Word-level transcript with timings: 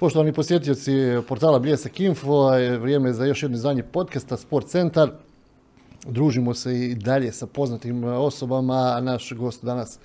Poštovani 0.00 0.32
posjetioci 0.32 0.92
portala 1.28 1.58
Bljesak 1.58 2.00
Info, 2.00 2.54
je 2.54 2.78
vrijeme 2.78 3.12
za 3.12 3.24
još 3.24 3.42
jedno 3.42 3.56
izdanje 3.56 3.82
podcasta 3.82 4.36
Sport 4.36 4.66
Centar. 4.66 5.10
Družimo 6.06 6.54
se 6.54 6.74
i 6.74 6.94
dalje 6.94 7.32
sa 7.32 7.46
poznatim 7.46 8.04
osobama, 8.04 8.94
a 8.96 9.00
naš 9.00 9.32
gost 9.32 9.64
danas 9.64 9.98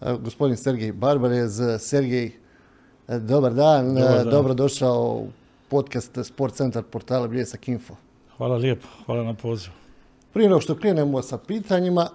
e, 0.00 0.16
gospodin 0.24 0.56
Sergej 0.56 0.92
Barbarez. 0.92 1.60
Sergej, 1.78 2.32
e, 3.08 3.18
dobar 3.18 3.54
dan, 3.54 3.94
Dobar 3.94 4.16
dan. 4.16 4.30
dobro 4.30 4.54
došao 4.54 5.02
u 5.02 5.28
podcast 5.68 6.18
Sport 6.24 6.54
Centar 6.54 6.82
portala 6.82 7.28
Bljesak 7.28 7.68
Info. 7.68 7.94
Hvala 8.36 8.56
lijepo, 8.56 8.86
hvala 9.06 9.24
na 9.24 9.34
pozivu. 9.34 9.74
Prije 10.32 10.48
nego 10.48 10.60
što 10.60 10.76
krenemo 10.76 11.22
sa 11.22 11.38
pitanjima, 11.38 12.08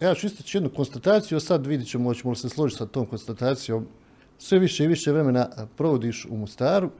ja 0.00 0.14
ću 0.14 0.26
istaći 0.26 0.56
jednu 0.56 0.70
konstataciju, 0.70 1.40
sad 1.40 1.66
vidit 1.66 1.88
ćemo 1.88 2.10
hoćemo 2.10 2.30
li 2.30 2.36
se 2.36 2.48
složiti 2.48 2.78
sa 2.78 2.86
tom 2.86 3.06
konstatacijom. 3.06 3.86
Sve 4.38 4.58
više 4.58 4.84
i 4.84 4.88
više 4.88 5.12
vremena 5.12 5.48
provodiš 5.76 6.26
u 6.30 6.36
Mostaru 6.36 6.90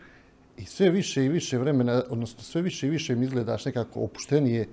i 0.58 0.64
sve 0.64 0.90
više 0.90 1.24
i 1.24 1.28
više 1.28 1.58
vremena, 1.58 2.02
odnosno 2.10 2.42
sve 2.42 2.62
više 2.62 2.86
i 2.86 2.90
više 2.90 3.16
mi 3.16 3.24
izgledaš 3.24 3.64
nekako 3.64 4.00
opuštenije 4.00 4.68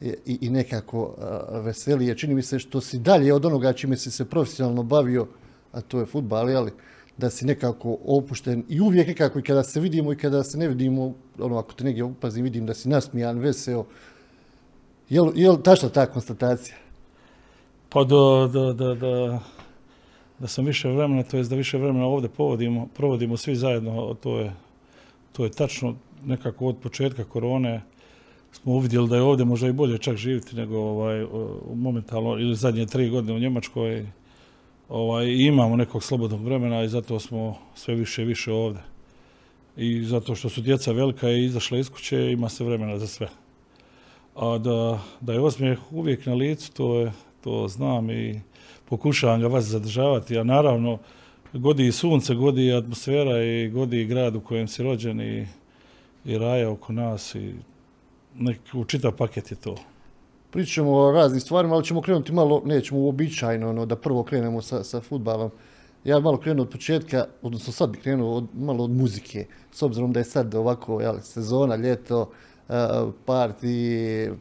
i, 0.00 0.38
i 0.40 0.50
nekako 0.50 1.14
a, 1.18 1.60
veselije. 1.60 2.18
Čini 2.18 2.34
mi 2.34 2.42
se 2.42 2.58
što 2.58 2.80
si 2.80 2.98
dalje 2.98 3.34
od 3.34 3.44
onoga 3.44 3.72
čime 3.72 3.96
si 3.96 4.10
se 4.10 4.24
profesionalno 4.24 4.82
bavio, 4.82 5.26
a 5.72 5.80
to 5.80 6.00
je 6.00 6.06
futbal, 6.06 6.56
ali 6.56 6.72
da 7.16 7.30
si 7.30 7.46
nekako 7.46 7.98
opušten 8.04 8.64
i 8.68 8.80
uvijek 8.80 9.08
nekako 9.08 9.38
i 9.38 9.42
kada 9.42 9.62
se 9.62 9.80
vidimo 9.80 10.12
i 10.12 10.16
kada 10.16 10.44
se 10.44 10.58
ne 10.58 10.68
vidimo, 10.68 11.14
ono 11.38 11.58
ako 11.58 11.72
te 11.72 11.84
negdje 11.84 12.04
upazim, 12.04 12.44
vidim 12.44 12.66
da 12.66 12.74
si 12.74 12.88
nasmijan, 12.88 13.38
veseo. 13.38 13.84
Je 15.08 15.20
li, 15.20 15.40
je 15.40 15.50
li 15.50 15.62
tačna 15.62 15.88
ta 15.88 16.06
konstatacija? 16.06 16.76
Pa 17.88 18.04
do, 18.04 18.48
do, 18.52 18.72
do, 18.72 18.94
do, 18.94 19.40
da 20.38 20.46
sam 20.46 20.64
više 20.64 20.88
vremena, 20.88 21.22
to 21.22 21.36
jest 21.36 21.50
da 21.50 21.56
više 21.56 21.78
vremena 21.78 22.06
ovdje 22.06 22.28
provodimo, 22.28 22.88
provodimo 22.96 23.36
svi 23.36 23.56
zajedno, 23.56 24.14
to 24.22 24.38
je, 24.38 24.52
to 25.32 25.44
je 25.44 25.50
tačno 25.50 25.94
nekako 26.24 26.66
od 26.66 26.76
početka 26.76 27.24
korone 27.24 27.82
smo 28.52 28.72
uvidjeli 28.72 29.08
da 29.08 29.16
je 29.16 29.22
ovdje 29.22 29.44
možda 29.44 29.68
i 29.68 29.72
bolje 29.72 29.98
čak 29.98 30.16
živjeti 30.16 30.56
nego 30.56 30.78
ovaj, 30.78 31.26
momentalno 31.74 32.38
ili 32.38 32.56
zadnje 32.56 32.86
tri 32.86 33.10
godine 33.10 33.36
u 33.36 33.38
Njemačkoj 33.38 34.06
ovaj, 34.88 35.26
imamo 35.26 35.76
nekog 35.76 36.02
slobodnog 36.02 36.44
vremena 36.44 36.82
i 36.82 36.88
zato 36.88 37.20
smo 37.20 37.58
sve 37.74 37.94
više 37.94 38.22
i 38.22 38.26
više 38.26 38.52
ovdje. 38.52 38.82
I 39.76 40.04
zato 40.04 40.34
što 40.34 40.48
su 40.48 40.60
djeca 40.60 40.92
velika 40.92 41.30
i 41.30 41.44
izašla 41.44 41.78
iz 41.78 41.90
kuće, 41.90 42.32
ima 42.32 42.48
se 42.48 42.64
vremena 42.64 42.98
za 42.98 43.06
sve. 43.06 43.28
A 44.34 44.58
da, 44.58 45.02
da 45.20 45.32
je 45.32 45.40
osmijeh 45.40 45.78
uvijek 45.92 46.26
na 46.26 46.34
licu, 46.34 46.72
to, 46.72 47.00
je, 47.00 47.12
to 47.44 47.68
znam 47.68 48.10
i 48.10 48.40
pokušavam 48.88 49.40
ga 49.40 49.46
vas 49.46 49.64
zadržavati, 49.64 50.38
a 50.38 50.44
naravno 50.44 50.98
godi 51.52 51.86
i 51.86 51.92
sunce, 51.92 52.34
godi 52.34 52.66
i 52.66 52.72
atmosfera 52.72 53.44
i 53.44 53.68
godi 53.68 54.00
i 54.00 54.06
grad 54.06 54.36
u 54.36 54.40
kojem 54.40 54.68
si 54.68 54.82
rođen 54.82 55.20
i, 55.20 55.46
i 56.24 56.38
raja 56.38 56.70
oko 56.70 56.92
nas 56.92 57.34
i 57.34 57.54
nek, 58.34 58.60
u 58.74 58.84
čitav 58.84 59.12
paket 59.12 59.50
je 59.50 59.56
to. 59.56 59.74
Pričat 60.50 60.74
ćemo 60.74 60.92
o 60.92 61.12
raznim 61.12 61.40
stvarima, 61.40 61.74
ali 61.74 61.84
ćemo 61.84 62.02
krenuti 62.02 62.32
malo, 62.32 62.62
nećemo 62.64 63.00
uobičajeno, 63.00 63.70
ono, 63.70 63.86
da 63.86 63.96
prvo 63.96 64.22
krenemo 64.22 64.62
sa, 64.62 64.84
sa 64.84 65.00
futbalom. 65.00 65.50
Ja 66.04 66.20
malo 66.20 66.36
krenuo 66.36 66.62
od 66.62 66.70
početka, 66.70 67.26
odnosno 67.42 67.72
sad 67.72 67.90
bi 67.90 67.98
krenuo 67.98 68.36
od, 68.36 68.46
malo 68.54 68.84
od 68.84 68.90
muzike, 68.90 69.46
s 69.72 69.82
obzirom 69.82 70.12
da 70.12 70.20
je 70.20 70.24
sad 70.24 70.54
ovako 70.54 71.00
jel, 71.00 71.20
sezona, 71.20 71.76
ljeto, 71.76 72.20
uh, 72.20 72.74
party, 73.26 74.32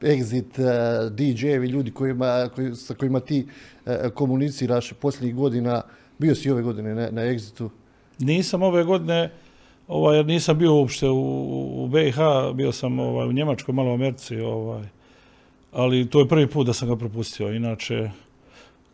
exit, 0.00 0.58
uh, 0.58 1.12
DJ-evi, 1.12 1.66
ljudi 1.66 1.90
kojima, 1.90 2.48
koji, 2.54 2.74
sa 2.74 2.94
kojima 2.94 3.20
ti 3.20 3.46
uh, 3.46 3.92
komuniciraš 4.14 4.92
posljednjih 4.92 5.34
godina. 5.34 5.82
Bio 6.18 6.34
si 6.34 6.50
ove 6.50 6.62
godine 6.62 6.94
na, 6.94 7.10
na 7.10 7.22
Exitu. 7.22 7.68
Nisam 8.18 8.62
ove 8.62 8.84
godine, 8.84 9.30
ovaj, 9.88 10.24
nisam 10.24 10.58
bio 10.58 10.74
uopšte 10.74 11.08
u, 11.08 11.84
u 11.84 11.88
BiH, 11.88 12.16
bio 12.54 12.72
sam 12.72 12.98
ovaj, 12.98 13.28
u 13.28 13.32
Njemačkoj, 13.32 13.74
malo 13.74 13.90
u 13.90 13.94
Americi, 13.94 14.40
ovaj, 14.40 14.84
ali 15.72 16.10
to 16.10 16.20
je 16.20 16.28
prvi 16.28 16.46
put 16.46 16.66
da 16.66 16.72
sam 16.72 16.88
ga 16.88 16.96
propustio. 16.96 17.54
Inače, 17.54 18.10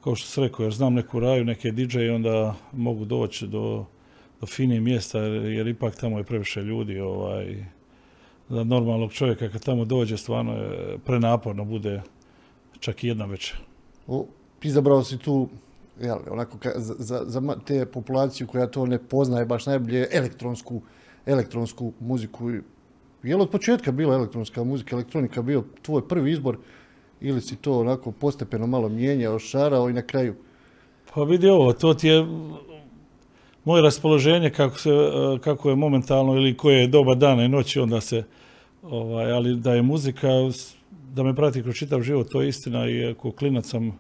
kao 0.05 0.15
što 0.15 0.29
sam 0.29 0.45
rekao, 0.45 0.65
jer 0.65 0.73
znam 0.73 0.95
neku 0.95 1.21
raju, 1.21 1.45
neke 1.45 1.71
DJ, 1.71 2.11
onda 2.11 2.55
mogu 2.73 3.05
doći 3.05 3.47
do, 3.47 3.85
do 4.41 4.47
finih 4.47 4.81
mjesta, 4.81 5.19
jer, 5.19 5.45
jer 5.45 5.69
ipak 5.69 5.97
tamo 5.97 6.19
je 6.19 6.25
previše 6.25 6.63
ljudi. 6.63 7.01
Ovaj, 7.01 7.65
za 8.49 8.65
normalnog 8.65 9.13
čovjeka 9.13 9.49
kad 9.49 9.65
tamo 9.65 9.85
dođe, 9.85 10.17
stvarno 10.17 10.53
je 10.53 10.99
prenaporno 11.05 11.65
bude 11.65 12.03
čak 12.81 13.05
i 13.05 13.09
jedna 13.09 13.25
večer. 13.25 13.57
Izabrao 14.63 15.05
si 15.05 15.19
tu 15.19 15.49
jel, 16.01 16.19
onako 16.31 16.59
za, 16.77 16.95
za, 16.99 17.23
za 17.27 17.57
te 17.67 17.87
populaciju 17.87 18.47
koja 18.47 18.67
to 18.67 18.87
ne 18.87 18.99
poznaje 18.99 19.47
baš 19.47 19.67
najbolje 19.67 20.09
elektronsku, 20.13 20.83
elektronsku 21.27 21.93
muziku. 22.01 22.51
Je 23.23 23.37
li 23.37 23.43
od 23.43 23.51
početka 23.51 23.93
bila 23.93 24.15
elektronska 24.15 24.65
muzika, 24.65 24.97
elektronika 24.97 25.43
bio 25.43 25.65
tvoj 25.83 26.09
prvi 26.09 26.33
izbor 26.33 26.59
ili 27.21 27.41
si 27.41 27.57
to 27.57 27.81
onako 27.81 28.13
postepeno 28.13 28.67
malo 28.67 28.89
mijenjao, 28.89 29.39
šarao 29.39 29.91
i 29.91 29.93
na 29.93 30.03
kraju? 30.03 30.35
Pa 31.15 31.23
vidi 31.23 31.49
ovo, 31.49 31.73
to 31.73 31.95
ti 31.95 32.09
je 32.09 32.27
moje 33.65 33.83
raspoloženje 33.83 34.51
kako, 34.51 34.79
se, 34.79 34.91
eh, 34.91 35.39
kako 35.39 35.71
je 35.71 35.77
momentalno 35.77 36.37
ili 36.37 36.57
koje 36.57 36.81
je 36.81 36.87
doba 36.87 37.15
dana 37.15 37.45
i 37.45 37.49
noći, 37.49 37.81
onda 37.81 38.01
se, 38.01 38.25
ovaj, 38.83 39.33
ali 39.33 39.57
da 39.57 39.75
je 39.75 39.83
muzika, 39.83 40.29
da 41.13 41.23
me 41.23 41.37
prati 41.37 41.63
kroz 41.63 41.75
čitav 41.75 42.03
život, 42.03 42.31
to 42.31 42.43
je 42.43 42.49
istina 42.49 42.89
i 42.89 43.07
ako 43.07 43.33
klinac 43.33 43.67
sam 43.67 43.99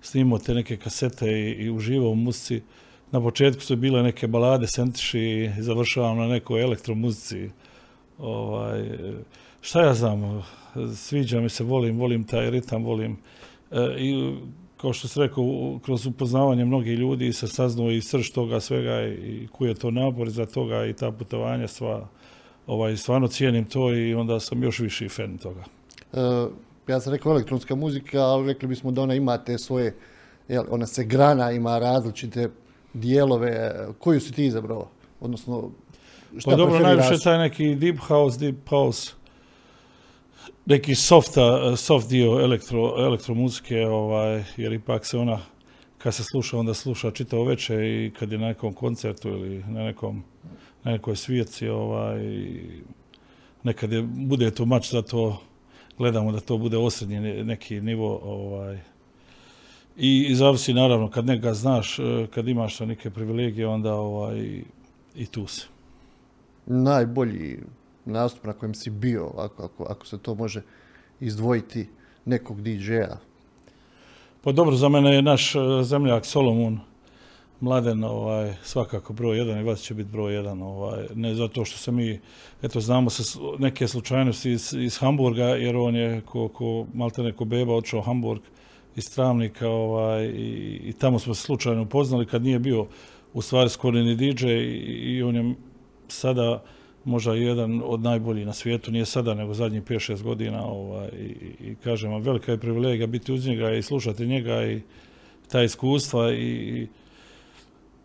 snimao 0.00 0.38
te 0.38 0.54
neke 0.54 0.76
kasete 0.76 1.32
i, 1.32 1.64
i 1.64 1.70
uživao 1.70 2.10
u 2.10 2.14
muzici, 2.14 2.62
na 3.10 3.20
početku 3.20 3.62
su 3.62 3.76
bile 3.76 4.02
neke 4.02 4.26
balade, 4.26 4.66
sentiši 4.66 5.20
i 5.20 5.62
završavam 5.62 6.18
na 6.18 6.26
nekoj 6.26 6.62
elektromuzici. 6.62 7.50
Ovaj, 8.18 8.84
šta 9.60 9.82
ja 9.82 9.94
znam, 9.94 10.42
sviđa 10.94 11.40
mi 11.40 11.48
se, 11.48 11.64
volim, 11.64 11.98
volim 11.98 12.24
taj 12.24 12.50
ritam, 12.50 12.84
volim 12.84 13.16
E, 13.70 13.94
i 13.98 14.34
kao 14.80 14.92
što 14.92 15.08
se 15.08 15.20
rekao, 15.20 15.78
kroz 15.84 16.06
upoznavanje 16.06 16.64
mnogih 16.64 16.98
ljudi 16.98 17.32
se 17.32 17.46
saznao 17.48 17.90
i 17.90 18.00
srž 18.00 18.30
toga 18.30 18.60
svega 18.60 19.02
i, 19.02 19.48
koji 19.52 19.68
je 19.68 19.74
to 19.74 19.90
napor 19.90 20.30
za 20.30 20.46
toga 20.46 20.86
i 20.86 20.92
ta 20.92 21.12
putovanja 21.12 21.68
sva. 21.68 22.08
Ovaj, 22.66 22.96
stvarno 22.96 23.28
cijenim 23.28 23.64
to 23.64 23.94
i 23.94 24.14
onda 24.14 24.40
sam 24.40 24.62
još 24.62 24.78
viši 24.78 25.08
fan 25.08 25.38
toga. 25.38 25.64
E, 26.12 26.20
ja 26.86 27.00
sam 27.00 27.12
rekao 27.12 27.32
elektronska 27.32 27.74
muzika, 27.74 28.20
ali 28.20 28.46
rekli 28.46 28.68
bismo 28.68 28.90
da 28.90 29.02
ona 29.02 29.14
ima 29.14 29.38
te 29.38 29.58
svoje, 29.58 29.96
jel, 30.48 30.64
ona 30.70 30.86
se 30.86 31.04
grana, 31.04 31.50
ima 31.50 31.78
različite 31.78 32.50
dijelove. 32.94 33.72
Koju 33.98 34.20
si 34.20 34.32
ti 34.32 34.46
izabrao? 34.46 34.88
Odnosno, 35.20 35.70
šta 36.38 36.50
Pa 36.50 36.56
dobro, 36.56 36.78
najviše 36.78 37.18
taj 37.24 37.38
neki 37.38 37.74
deep 37.74 37.98
house, 37.98 38.38
deep 38.38 38.68
house, 38.68 39.12
neki 40.68 40.94
softa, 40.94 41.76
soft 41.76 42.08
dio 42.08 42.40
elektro, 42.40 42.94
elektromuzike, 42.98 43.86
ovaj, 43.86 44.44
jer 44.56 44.72
ipak 44.72 45.06
se 45.06 45.18
ona, 45.18 45.38
kad 45.98 46.14
se 46.14 46.24
sluša, 46.24 46.58
onda 46.58 46.74
sluša 46.74 47.10
čitavo 47.10 47.44
večer 47.44 47.82
i 47.82 48.12
kad 48.18 48.32
je 48.32 48.38
na 48.38 48.46
nekom 48.46 48.72
koncertu 48.72 49.28
ili 49.28 49.64
na 49.68 49.84
nekom 49.84 50.22
na 50.84 50.92
nekoj 50.92 51.16
svijetci, 51.16 51.68
ovaj, 51.68 52.20
nekad 53.62 53.92
je, 53.92 54.02
bude 54.02 54.50
to 54.50 54.66
mač 54.66 54.92
da 54.92 55.02
to 55.02 55.40
gledamo 55.98 56.32
da 56.32 56.40
to 56.40 56.58
bude 56.58 56.76
osrednji 56.76 57.20
ne- 57.20 57.44
neki 57.44 57.80
nivo 57.80 58.20
ovaj, 58.22 58.78
i, 59.96 60.26
i 60.28 60.34
zavisi 60.34 60.74
naravno 60.74 61.10
kad 61.10 61.26
neka 61.26 61.54
znaš, 61.54 61.98
eh, 61.98 62.26
kad 62.34 62.48
imaš 62.48 62.80
neke 62.80 63.10
privilegije, 63.10 63.66
onda 63.66 63.94
ovaj, 63.94 64.62
i 65.16 65.26
tu 65.26 65.46
se. 65.46 65.66
najbolji 66.66 67.58
nastup 68.08 68.44
na 68.44 68.52
kojem 68.52 68.74
si 68.74 68.90
bio, 68.90 69.30
ako, 69.36 69.62
ako, 69.62 69.84
ako 69.84 70.06
se 70.06 70.18
to 70.18 70.34
može 70.34 70.62
izdvojiti 71.20 71.88
nekog 72.24 72.62
DJ-a? 72.62 73.16
Pa 74.44 74.52
dobro, 74.52 74.76
za 74.76 74.88
mene 74.88 75.14
je 75.14 75.22
naš 75.22 75.54
e, 75.54 75.58
zemljak 75.82 76.26
Solomon 76.26 76.80
Mladen 77.60 78.04
ovaj, 78.04 78.54
svakako 78.62 79.12
broj 79.12 79.38
jedan 79.38 79.58
i 79.58 79.62
vas 79.62 79.80
će 79.80 79.94
biti 79.94 80.10
broj 80.10 80.34
jedan. 80.34 80.62
Ovaj, 80.62 81.06
ne 81.14 81.34
zato 81.34 81.64
što 81.64 81.78
se 81.78 81.92
mi, 81.92 82.20
eto, 82.62 82.80
znamo 82.80 83.10
se 83.10 83.38
neke 83.58 83.88
slučajnosti 83.88 84.50
iz, 84.50 84.74
iz 84.78 84.98
Hamburga, 84.98 85.44
jer 85.44 85.76
on 85.76 85.96
je 85.96 86.20
ko, 86.20 86.48
ko 86.48 86.86
malte 86.94 87.22
neko 87.22 87.44
beba 87.44 87.74
odšao 87.74 88.00
Hamburg 88.00 88.40
iz 88.96 89.14
Travnika 89.14 89.68
ovaj, 89.68 90.24
i, 90.24 90.80
i 90.84 90.92
tamo 90.92 91.18
smo 91.18 91.34
se 91.34 91.42
slučajno 91.42 91.82
upoznali 91.82 92.26
kad 92.26 92.42
nije 92.42 92.58
bio 92.58 92.86
u 93.34 93.42
stvari 93.42 93.70
skoro 93.70 93.98
ni 93.98 94.16
DJ 94.16 94.46
i, 94.46 95.16
i 95.16 95.22
on 95.22 95.36
je 95.36 95.54
sada 96.08 96.62
možda 97.08 97.34
jedan 97.34 97.82
od 97.84 98.00
najboljih 98.00 98.46
na 98.46 98.52
svijetu, 98.52 98.90
nije 98.90 99.04
sada 99.04 99.34
nego 99.34 99.54
zadnjih 99.54 99.82
5-6 99.82 100.22
godina 100.22 100.66
ovaj, 100.66 101.08
i, 101.08 101.34
i, 101.68 101.74
kažem 101.84 102.12
vam, 102.12 102.22
velika 102.22 102.52
je 102.52 102.58
privilegija 102.58 103.06
biti 103.06 103.32
uz 103.32 103.46
njega 103.46 103.70
i 103.70 103.82
slušati 103.82 104.26
njega 104.26 104.66
i 104.66 104.80
ta 105.48 105.62
iskustva 105.62 106.32
i, 106.32 106.86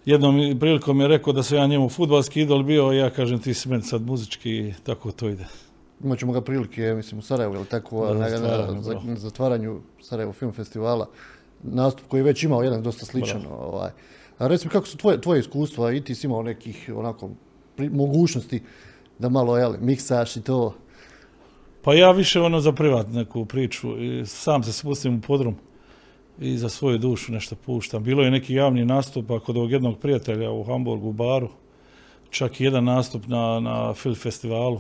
jednom 0.06 0.60
prilikom 0.60 1.02
je 1.02 1.08
rekao 1.08 1.34
da 1.34 1.44
sam 1.44 1.58
ja 1.58 1.68
njemu 1.68 1.90
futbalski 1.90 2.42
idol 2.42 2.64
bio 2.64 2.94
i 2.94 2.98
ja 2.98 3.10
kažem 3.10 3.40
ti 3.40 3.54
si 3.54 3.70
meni 3.70 3.84
sad 3.84 4.02
muzički 4.02 4.52
i 4.52 4.74
tako 4.84 5.12
to 5.12 5.30
ide. 5.30 5.46
Imat 6.04 6.20
ćemo 6.20 6.34
ga 6.34 6.42
prilike, 6.42 6.94
mislim, 6.96 7.20
u 7.20 7.22
Sarajevu, 7.22 7.56
ili 7.56 7.66
tako, 7.66 8.14
na, 8.14 8.30
zatvaranju, 8.30 8.82
na 9.04 9.16
zatvaranju 9.16 9.82
Sarajevo 10.02 10.34
film 10.34 10.52
festivala. 10.52 11.08
Nastup 11.64 12.08
koji 12.08 12.20
je 12.20 12.24
već 12.24 12.44
imao 12.44 12.64
jedan 12.64 12.84
dosta 12.84 13.06
sličan. 13.06 13.42
Ovaj. 13.50 13.92
A 14.38 14.48
recimo 14.48 14.72
kako 14.72 14.88
su 14.88 14.98
tvoje, 14.98 15.22
tvoje 15.22 15.40
iskustva 15.40 15.92
i 15.92 16.02
ti 16.02 16.16
si 16.16 16.28
imao 16.28 16.44
nekih 16.44 16.92
onako 16.96 17.30
pri- 17.78 17.90
mogućnosti 17.90 18.62
da 19.20 19.30
malo 19.30 19.58
jel, 19.58 19.74
miksaš 19.80 20.38
i 20.38 20.42
to. 20.42 20.76
Pa 21.82 21.94
ja 21.94 22.12
više 22.12 22.42
ono 22.42 22.60
za 22.60 22.72
privat 22.72 23.08
neku 23.08 23.46
priču, 23.46 24.04
i 24.04 24.26
sam 24.26 24.64
se 24.64 24.74
spustim 24.74 25.16
u 25.16 25.22
podrum 25.22 25.56
i 26.40 26.58
za 26.58 26.70
svoju 26.70 26.98
dušu 26.98 27.32
nešto 27.32 27.56
puštam. 27.56 28.04
Bilo 28.04 28.24
je 28.24 28.32
neki 28.32 28.54
javni 28.54 28.86
nastup 28.86 29.26
kod 29.46 29.58
ovog 29.58 29.72
jednog 29.72 30.00
prijatelja 30.00 30.52
u 30.52 30.64
Hamburgu 30.64 31.10
u 31.10 31.14
baru, 31.14 31.50
čak 32.30 32.62
i 32.62 32.64
jedan 32.64 32.84
nastup 32.84 33.28
na, 33.28 33.60
na 33.60 33.94
film 33.94 34.16
festivalu, 34.16 34.80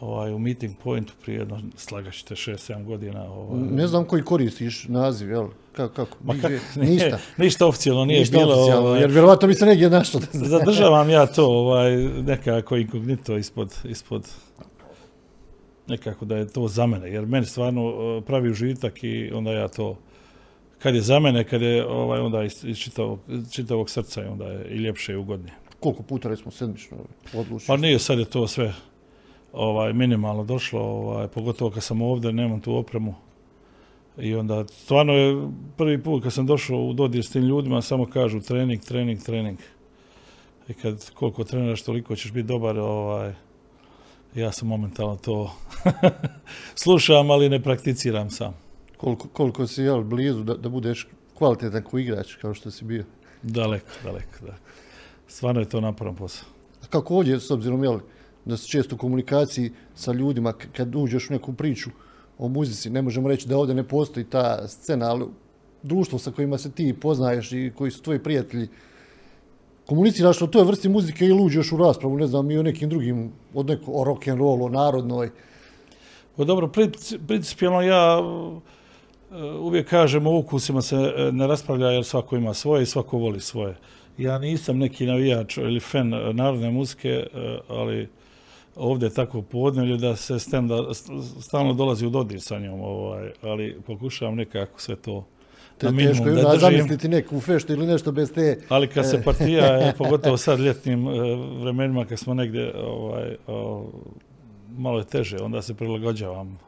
ovaj, 0.00 0.32
u 0.32 0.38
Meeting 0.38 0.74
Pointu 0.84 1.12
prije 1.22 1.38
jedno, 1.38 1.60
slagaćete, 1.76 2.34
6-7 2.34 2.84
godina. 2.84 3.32
Ovaj. 3.32 3.60
Ne 3.60 3.86
znam 3.86 4.04
koji 4.04 4.22
koristiš 4.22 4.88
naziv, 4.88 5.30
jel? 5.30 5.46
Kako? 5.72 5.94
kako? 5.94 6.18
Ma 6.24 6.34
kak- 6.34 6.76
Ništa. 6.90 7.18
Ništa 7.36 7.66
oficijalno 7.66 8.04
nije 8.04 8.20
Ništa 8.20 8.38
bilo. 8.38 8.52
oficijalno, 8.52 8.88
ovaj, 8.88 9.00
jer 9.00 9.10
vjerovatno 9.10 9.48
bi 9.48 9.54
se 9.54 9.66
negdje 9.66 9.90
našlo. 9.90 10.20
Da 10.20 10.38
Zadržavam 10.48 11.10
ja 11.10 11.26
to 11.26 11.46
ovaj, 11.60 11.96
nekako 12.06 12.76
inkognito 12.76 13.36
ispod, 13.36 13.74
ispod 13.84 14.28
nekako 15.86 16.24
da 16.24 16.36
je 16.36 16.48
to 16.48 16.68
za 16.68 16.86
mene, 16.86 17.10
jer 17.10 17.26
meni 17.26 17.46
stvarno 17.46 17.92
pravi 18.26 18.50
užitak 18.50 19.04
i 19.04 19.30
onda 19.34 19.52
ja 19.52 19.68
to 19.68 19.96
kad 20.78 20.94
je 20.94 21.00
za 21.00 21.18
mene, 21.18 21.44
kad 21.44 21.62
je 21.62 21.86
ovaj, 21.86 22.20
onda 22.20 22.42
iz, 22.42 22.78
čitavog, 22.78 23.20
čitavog 23.52 23.90
srca 23.90 24.22
i 24.22 24.26
onda 24.26 24.44
je 24.44 24.68
i 24.70 24.76
ljepše 24.76 25.12
i 25.12 25.16
ugodnije. 25.16 25.54
Koliko 25.80 26.02
puta 26.02 26.28
recimo 26.28 26.50
sedmično 26.50 26.96
odlučiš? 27.34 27.66
Pa 27.66 27.76
nije 27.76 27.98
sad 27.98 28.18
je 28.18 28.24
to 28.24 28.48
sve 28.48 28.74
ovaj, 29.52 29.92
minimalno 29.92 30.44
došlo, 30.44 30.80
ovaj, 30.80 31.28
pogotovo 31.28 31.70
kad 31.70 31.82
sam 31.82 32.02
ovdje, 32.02 32.32
nemam 32.32 32.60
tu 32.60 32.74
opremu. 32.74 33.14
I 34.18 34.34
onda 34.34 34.64
stvarno 34.66 35.12
je 35.12 35.48
prvi 35.76 36.02
put 36.02 36.22
kad 36.22 36.32
sam 36.32 36.46
došao 36.46 36.78
u 36.78 36.92
dodir 36.92 37.24
s 37.24 37.30
tim 37.30 37.42
ljudima, 37.42 37.82
samo 37.82 38.06
kažu 38.06 38.40
trening, 38.40 38.80
trening, 38.80 39.22
trening. 39.22 39.58
I 40.68 40.74
kad 40.74 41.10
koliko 41.10 41.44
treniraš, 41.44 41.82
toliko 41.82 42.16
ćeš 42.16 42.32
biti 42.32 42.48
dobar, 42.48 42.78
ovaj, 42.78 43.32
ja 44.34 44.52
sam 44.52 44.68
momentalno 44.68 45.16
to 45.16 45.54
slušam, 46.82 47.30
ali 47.30 47.48
ne 47.48 47.62
prakticiram 47.62 48.30
sam. 48.30 48.54
Koliko, 48.96 49.28
koliko 49.28 49.66
si 49.66 49.82
jel, 49.82 50.02
blizu 50.02 50.42
da, 50.42 50.54
da 50.54 50.68
budeš 50.68 51.08
kvalitetan 51.38 51.82
ko 51.82 51.98
igrač 51.98 52.34
kao 52.34 52.54
što 52.54 52.70
si 52.70 52.84
bio? 52.84 53.04
Daleko, 53.42 53.90
daleko, 54.04 54.38
daleko. 54.40 54.62
Stvarno 55.26 55.60
je 55.60 55.68
to 55.68 55.80
naporan 55.80 56.16
posao. 56.16 56.48
A 56.82 56.86
kako 56.86 57.16
ovdje, 57.16 57.40
s 57.40 57.50
obzirom 57.50 57.84
jel, 57.84 57.98
da 58.44 58.56
si 58.56 58.68
često 58.68 58.94
u 58.94 58.98
komunikaciji 58.98 59.72
sa 59.94 60.12
ljudima, 60.12 60.52
kad 60.52 60.94
uđeš 60.94 61.30
u 61.30 61.32
neku 61.32 61.52
priču 61.52 61.90
o 62.38 62.48
muzici, 62.48 62.90
ne 62.90 63.02
možemo 63.02 63.28
reći 63.28 63.48
da 63.48 63.58
ovdje 63.58 63.74
ne 63.74 63.88
postoji 63.88 64.26
ta 64.26 64.68
scena, 64.68 65.10
ali 65.10 65.26
društvo 65.82 66.18
sa 66.18 66.30
kojima 66.30 66.58
se 66.58 66.70
ti 66.70 66.94
poznaješ 67.00 67.52
i 67.52 67.72
koji 67.76 67.90
su 67.90 68.02
tvoji 68.02 68.18
prijatelji, 68.18 68.68
komuniciraš 69.86 70.42
o 70.42 70.46
toj 70.46 70.64
vrsti 70.64 70.88
muzike 70.88 71.26
ili 71.26 71.42
uđeš 71.42 71.72
u 71.72 71.76
raspravu, 71.76 72.18
ne 72.18 72.26
znam, 72.26 72.50
i 72.50 72.58
o 72.58 72.62
nekim 72.62 72.88
drugim, 72.88 73.32
od 73.54 73.66
neko, 73.66 73.92
o 73.92 74.04
rock'n'rollu, 74.04 74.66
o 74.66 74.68
narodnoj. 74.68 75.30
Pa 76.36 76.44
dobro, 76.44 76.66
princi- 76.66 77.18
principijalno 77.26 77.80
ja 77.80 78.18
e, 78.18 79.42
uvijek 79.44 79.88
kažem 79.88 80.26
o 80.26 80.38
ukusima 80.38 80.82
se 80.82 80.96
e, 80.96 81.32
ne 81.32 81.46
raspravlja 81.46 81.86
jer 81.86 82.04
svako 82.04 82.36
ima 82.36 82.54
svoje 82.54 82.82
i 82.82 82.86
svako 82.86 83.18
voli 83.18 83.40
svoje. 83.40 83.76
Ja 84.18 84.38
nisam 84.38 84.78
neki 84.78 85.06
navijač 85.06 85.56
ili 85.56 85.80
fan 85.80 86.14
e, 86.14 86.32
narodne 86.32 86.70
muzike, 86.70 87.26
ali 87.68 88.08
ovdje 88.76 89.06
je 89.06 89.14
tako 89.14 89.42
podnevlje 89.42 89.96
da 89.96 90.16
se 90.16 90.38
stem 90.38 90.68
da 90.68 90.74
st- 90.74 91.40
stalno 91.42 91.72
dolazi 91.72 92.06
u 92.06 92.10
dodir 92.10 92.40
sa 92.40 92.58
njom, 92.58 92.80
ovaj, 92.80 93.30
ali 93.42 93.76
pokušavam 93.86 94.34
nekako 94.34 94.80
sve 94.80 94.96
to 94.96 95.24
teško 95.78 95.94
minimum 95.94 96.28
je 96.28 96.34
da 96.34 96.42
držim. 96.42 96.60
zamisliti 96.60 97.08
neku 97.08 97.40
feštu 97.40 97.72
ili 97.72 97.86
nešto 97.86 98.12
bez 98.12 98.32
te... 98.32 98.60
Ali 98.68 98.88
kad 98.88 99.04
E. 99.04 99.08
se 99.08 99.22
partija, 99.22 99.64
e, 99.88 99.94
pogotovo 99.98 100.36
sad 100.36 100.60
ljetnim 100.60 101.08
e, 101.08 101.10
vremenima 101.62 102.04
kad 102.04 102.18
smo 102.18 102.34
negdje, 102.34 102.74
ovaj, 102.86 103.36
o, 103.46 103.86
malo 104.76 104.98
je 104.98 105.04
teže, 105.04 105.36
onda 105.36 105.62
se 105.62 105.74
prilagođavam 105.74 106.58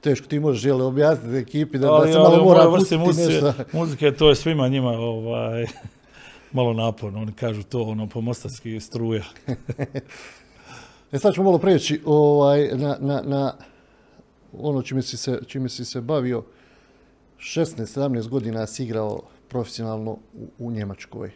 Teško 0.00 0.26
ti 0.26 0.40
možeš 0.40 0.64
jel, 0.64 0.82
objasniti 0.82 1.36
ekipi 1.36 1.78
da, 1.78 1.86
da 1.86 1.92
ali, 1.92 2.12
se 2.12 2.18
ali 2.18 2.30
malo 2.30 2.42
u 2.42 2.46
mora 2.46 2.64
pustiti 2.64 2.96
nešto. 2.96 3.52
muzike, 3.78 4.12
to 4.12 4.28
je 4.28 4.34
svima 4.34 4.68
njima 4.68 4.90
ovaj, 4.90 5.66
malo 6.52 6.72
naporno. 6.72 7.20
Oni 7.20 7.32
kažu 7.32 7.62
to 7.62 7.82
ono 7.82 8.06
po 8.06 8.20
mostarski 8.20 8.80
struja. 8.80 9.24
E 11.12 11.18
sad 11.18 11.34
ćemo 11.34 11.44
malo 11.44 11.58
preći 11.58 12.00
ovaj, 12.04 12.68
na, 12.72 12.96
na, 13.00 13.22
na 13.24 13.54
ono 14.58 14.82
čime 14.82 15.02
si, 15.02 15.16
se, 15.16 15.38
čime 15.46 15.68
si 15.68 15.84
se 15.84 16.00
bavio. 16.00 16.44
16-17 17.38 18.28
godina 18.28 18.66
si 18.66 18.84
igrao 18.84 19.20
profesionalno 19.48 20.10
u, 20.10 20.48
u 20.58 20.70
Njemačkoj. 20.70 21.30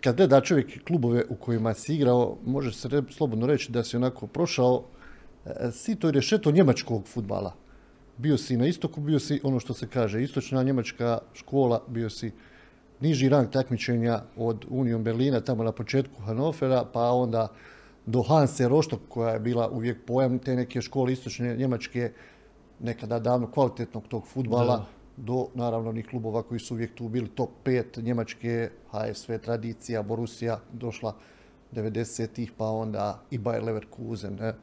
Kad 0.00 0.16
gleda 0.16 0.40
čovjek 0.40 0.84
klubove 0.84 1.24
u 1.28 1.34
kojima 1.34 1.74
si 1.74 1.94
igrao, 1.94 2.36
može 2.44 2.72
se 2.72 2.88
re, 2.88 3.02
slobodno 3.10 3.46
reći 3.46 3.72
da 3.72 3.84
si 3.84 3.96
onako 3.96 4.26
prošao 4.26 4.84
e, 5.46 5.70
sito 5.72 6.08
i 6.08 6.12
rešeto 6.12 6.50
njemačkog 6.50 7.06
futbala. 7.06 7.54
Bio 8.16 8.38
si 8.38 8.56
na 8.56 8.66
istoku, 8.66 9.00
bio 9.00 9.18
si 9.18 9.40
ono 9.42 9.60
što 9.60 9.74
se 9.74 9.88
kaže 9.88 10.22
istočna 10.22 10.62
njemačka 10.62 11.18
škola, 11.34 11.82
bio 11.88 12.10
si 12.10 12.32
niži 13.02 13.28
rang 13.28 13.50
takmičenja 13.50 14.20
od 14.36 14.64
Union 14.70 15.02
Berlina 15.02 15.40
tamo 15.40 15.64
na 15.64 15.72
početku 15.72 16.22
Hanofera, 16.22 16.84
pa 16.92 17.10
onda 17.10 17.48
do 18.06 18.22
Hanse 18.22 18.68
Rostock 18.68 19.02
koja 19.08 19.32
je 19.32 19.40
bila 19.40 19.68
uvijek 19.70 20.06
pojam 20.06 20.38
te 20.38 20.56
neke 20.56 20.80
škole 20.80 21.12
istočne 21.12 21.56
Njemačke, 21.56 22.12
nekada 22.80 23.18
davno 23.18 23.50
kvalitetnog 23.50 24.08
tog 24.08 24.26
futbala, 24.26 24.76
Da. 24.76 24.86
do 25.16 25.46
naravno 25.54 25.90
onih 25.90 26.06
klubova 26.06 26.42
koji 26.42 26.60
su 26.60 26.74
uvijek 26.74 26.94
tu 26.94 27.08
bili 27.08 27.28
top 27.28 27.50
5 27.64 28.02
Njemačke, 28.02 28.70
HSV, 28.90 29.32
Tradicija, 29.44 30.02
Borussia, 30.02 30.58
došla 30.72 31.14
90-ih, 31.72 32.52
pa 32.56 32.66
onda 32.66 33.22
i 33.30 33.38
Bayer 33.38 33.64
Leverkusen. 33.64 34.34
Ne? 34.34 34.54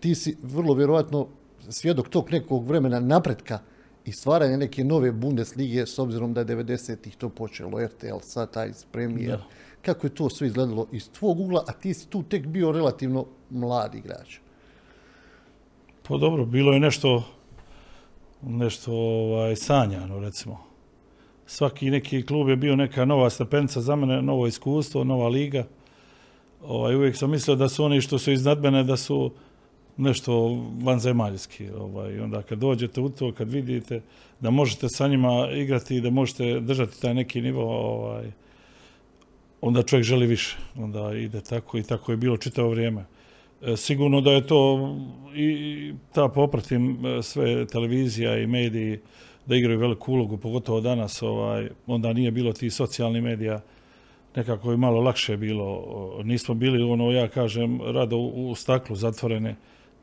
Ti 0.00 0.14
si 0.14 0.36
vrlo 0.42 0.74
vjerojatno 0.74 1.26
svjedok 1.68 2.08
tog 2.08 2.30
nekog 2.30 2.66
vremena 2.68 3.00
napretka 3.00 3.58
i 4.06 4.12
stvaranja 4.12 4.56
neke 4.56 4.84
nove 4.84 5.12
Bundeslige 5.12 5.86
s 5.86 5.98
obzirom 5.98 6.34
da 6.34 6.40
je 6.40 6.46
90-ih 6.46 7.16
to 7.16 7.28
počelo, 7.28 7.80
RTL, 7.86 8.40
premijer. 8.92 9.38
Da. 9.38 9.44
Kako 9.82 10.06
je 10.06 10.14
to 10.14 10.30
sve 10.30 10.46
izgledalo 10.46 10.86
iz 10.92 11.10
tvog 11.10 11.40
ugla, 11.40 11.64
a 11.68 11.72
ti 11.72 11.94
si 11.94 12.08
tu 12.08 12.22
tek 12.22 12.46
bio 12.46 12.72
relativno 12.72 13.26
mlad 13.50 13.94
igrač. 13.94 14.38
Pa 16.08 16.16
dobro, 16.16 16.44
bilo 16.44 16.72
je 16.72 16.80
nešto 16.80 17.22
nešto 18.42 18.92
ovaj, 18.92 19.56
sanjano, 19.56 20.20
recimo. 20.20 20.58
Svaki 21.46 21.90
neki 21.90 22.26
klub 22.26 22.48
je 22.48 22.56
bio 22.56 22.76
neka 22.76 23.04
nova 23.04 23.30
stepenica 23.30 23.80
za 23.80 23.96
mene, 23.96 24.22
novo 24.22 24.46
iskustvo, 24.46 25.04
nova 25.04 25.28
liga. 25.28 25.64
Ovaj, 26.64 26.94
uvijek 26.94 27.16
sam 27.16 27.30
mislio 27.30 27.56
da 27.56 27.68
su 27.68 27.84
oni 27.84 28.00
što 28.00 28.18
su 28.18 28.32
iznad 28.32 28.62
mene, 28.62 28.84
da 28.84 28.96
su 28.96 29.32
nešto 29.96 30.64
vanzemaljski. 30.82 31.70
Ovaj. 31.70 32.20
Onda 32.20 32.42
kad 32.42 32.58
dođete 32.58 33.00
u 33.00 33.08
to, 33.08 33.32
kad 33.32 33.50
vidite 33.50 34.02
da 34.40 34.50
možete 34.50 34.88
sa 34.88 35.08
njima 35.08 35.48
igrati 35.52 35.96
i 35.96 36.00
da 36.00 36.10
možete 36.10 36.60
držati 36.60 37.00
taj 37.00 37.14
neki 37.14 37.40
nivo, 37.40 37.62
ovaj, 37.64 38.32
onda 39.60 39.82
čovjek 39.82 40.04
želi 40.04 40.26
više. 40.26 40.56
Onda 40.76 41.16
ide 41.16 41.40
tako 41.40 41.78
i 41.78 41.82
tako 41.82 42.12
je 42.12 42.16
bilo 42.16 42.36
čitavo 42.36 42.70
vrijeme. 42.70 43.04
E, 43.62 43.76
Sigurno 43.76 44.20
da 44.20 44.32
je 44.32 44.46
to 44.46 44.94
i 45.34 45.92
ta 46.12 46.28
popratim 46.28 47.06
e, 47.06 47.22
sve 47.22 47.66
televizija 47.66 48.38
i 48.38 48.46
mediji 48.46 48.98
da 49.46 49.56
igraju 49.56 49.78
veliku 49.78 50.12
ulogu, 50.12 50.36
pogotovo 50.36 50.80
danas, 50.80 51.22
ovaj, 51.22 51.68
onda 51.86 52.12
nije 52.12 52.30
bilo 52.30 52.52
tih 52.52 52.72
socijalnih 52.74 53.22
medija, 53.22 53.60
nekako 54.36 54.70
je 54.70 54.76
malo 54.76 55.00
lakše 55.00 55.36
bilo. 55.36 55.84
Nismo 56.24 56.54
bili, 56.54 56.82
ono, 56.82 57.10
ja 57.10 57.28
kažem, 57.28 57.80
rado 57.82 58.16
u, 58.16 58.50
u 58.50 58.54
staklu 58.54 58.96
zatvorene, 58.96 59.56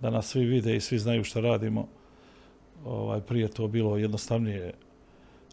da 0.03 0.09
nas 0.09 0.27
svi 0.27 0.45
vide 0.45 0.75
i 0.75 0.81
svi 0.81 0.99
znaju 0.99 1.23
šta 1.23 1.39
radimo. 1.39 1.87
Ovaj, 2.85 3.21
prije 3.21 3.47
to 3.47 3.67
bilo 3.67 3.97
jednostavnije, 3.97 4.73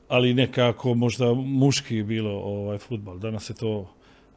ali 0.08 0.34
nekako 0.34 0.94
možda 0.94 1.34
muški 1.34 2.02
bilo 2.02 2.30
ovaj 2.30 2.78
futbal. 2.78 3.18
Danas 3.18 3.50
je 3.50 3.54
to 3.54 3.90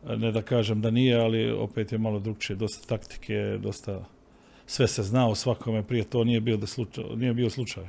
ne 0.06 0.32
da 0.32 0.42
kažem 0.42 0.82
da 0.82 0.92
nije, 0.92 1.16
ali 1.16 1.52
opet 1.52 1.92
je 1.92 1.98
malo 1.98 2.20
drugčije, 2.20 2.56
dosta 2.56 2.88
taktike, 2.88 3.58
dosta 3.62 4.06
sve 4.66 4.88
se 4.88 5.04
zna 5.04 5.28
o 5.30 5.36
svakome, 5.36 5.84
prije 5.84 6.04
to 6.04 6.24
nije 6.24 6.42
bio, 6.42 6.58
da 6.58 6.68
slučaj, 6.68 7.04
nije 7.16 7.34
bio 7.34 7.50
slučaj. 7.50 7.88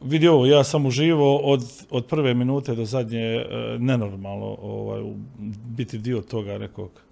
Vidi 0.00 0.28
ovo, 0.28 0.46
ja 0.46 0.64
sam 0.64 0.86
uživo 0.86 1.36
od, 1.36 1.64
od 1.90 2.06
prve 2.06 2.34
minute 2.34 2.74
do 2.74 2.84
zadnje 2.84 3.20
e, 3.20 3.46
nenormalno 3.78 4.56
ovaj, 4.62 5.02
biti 5.66 5.98
dio 5.98 6.20
toga 6.20 6.58
nekog 6.58 7.09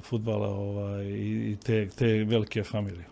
futbala 0.00 0.48
ovaj, 0.48 1.06
i 1.06 1.56
te, 1.64 1.88
te 1.88 2.06
velike 2.06 2.62
familije. 2.62 3.04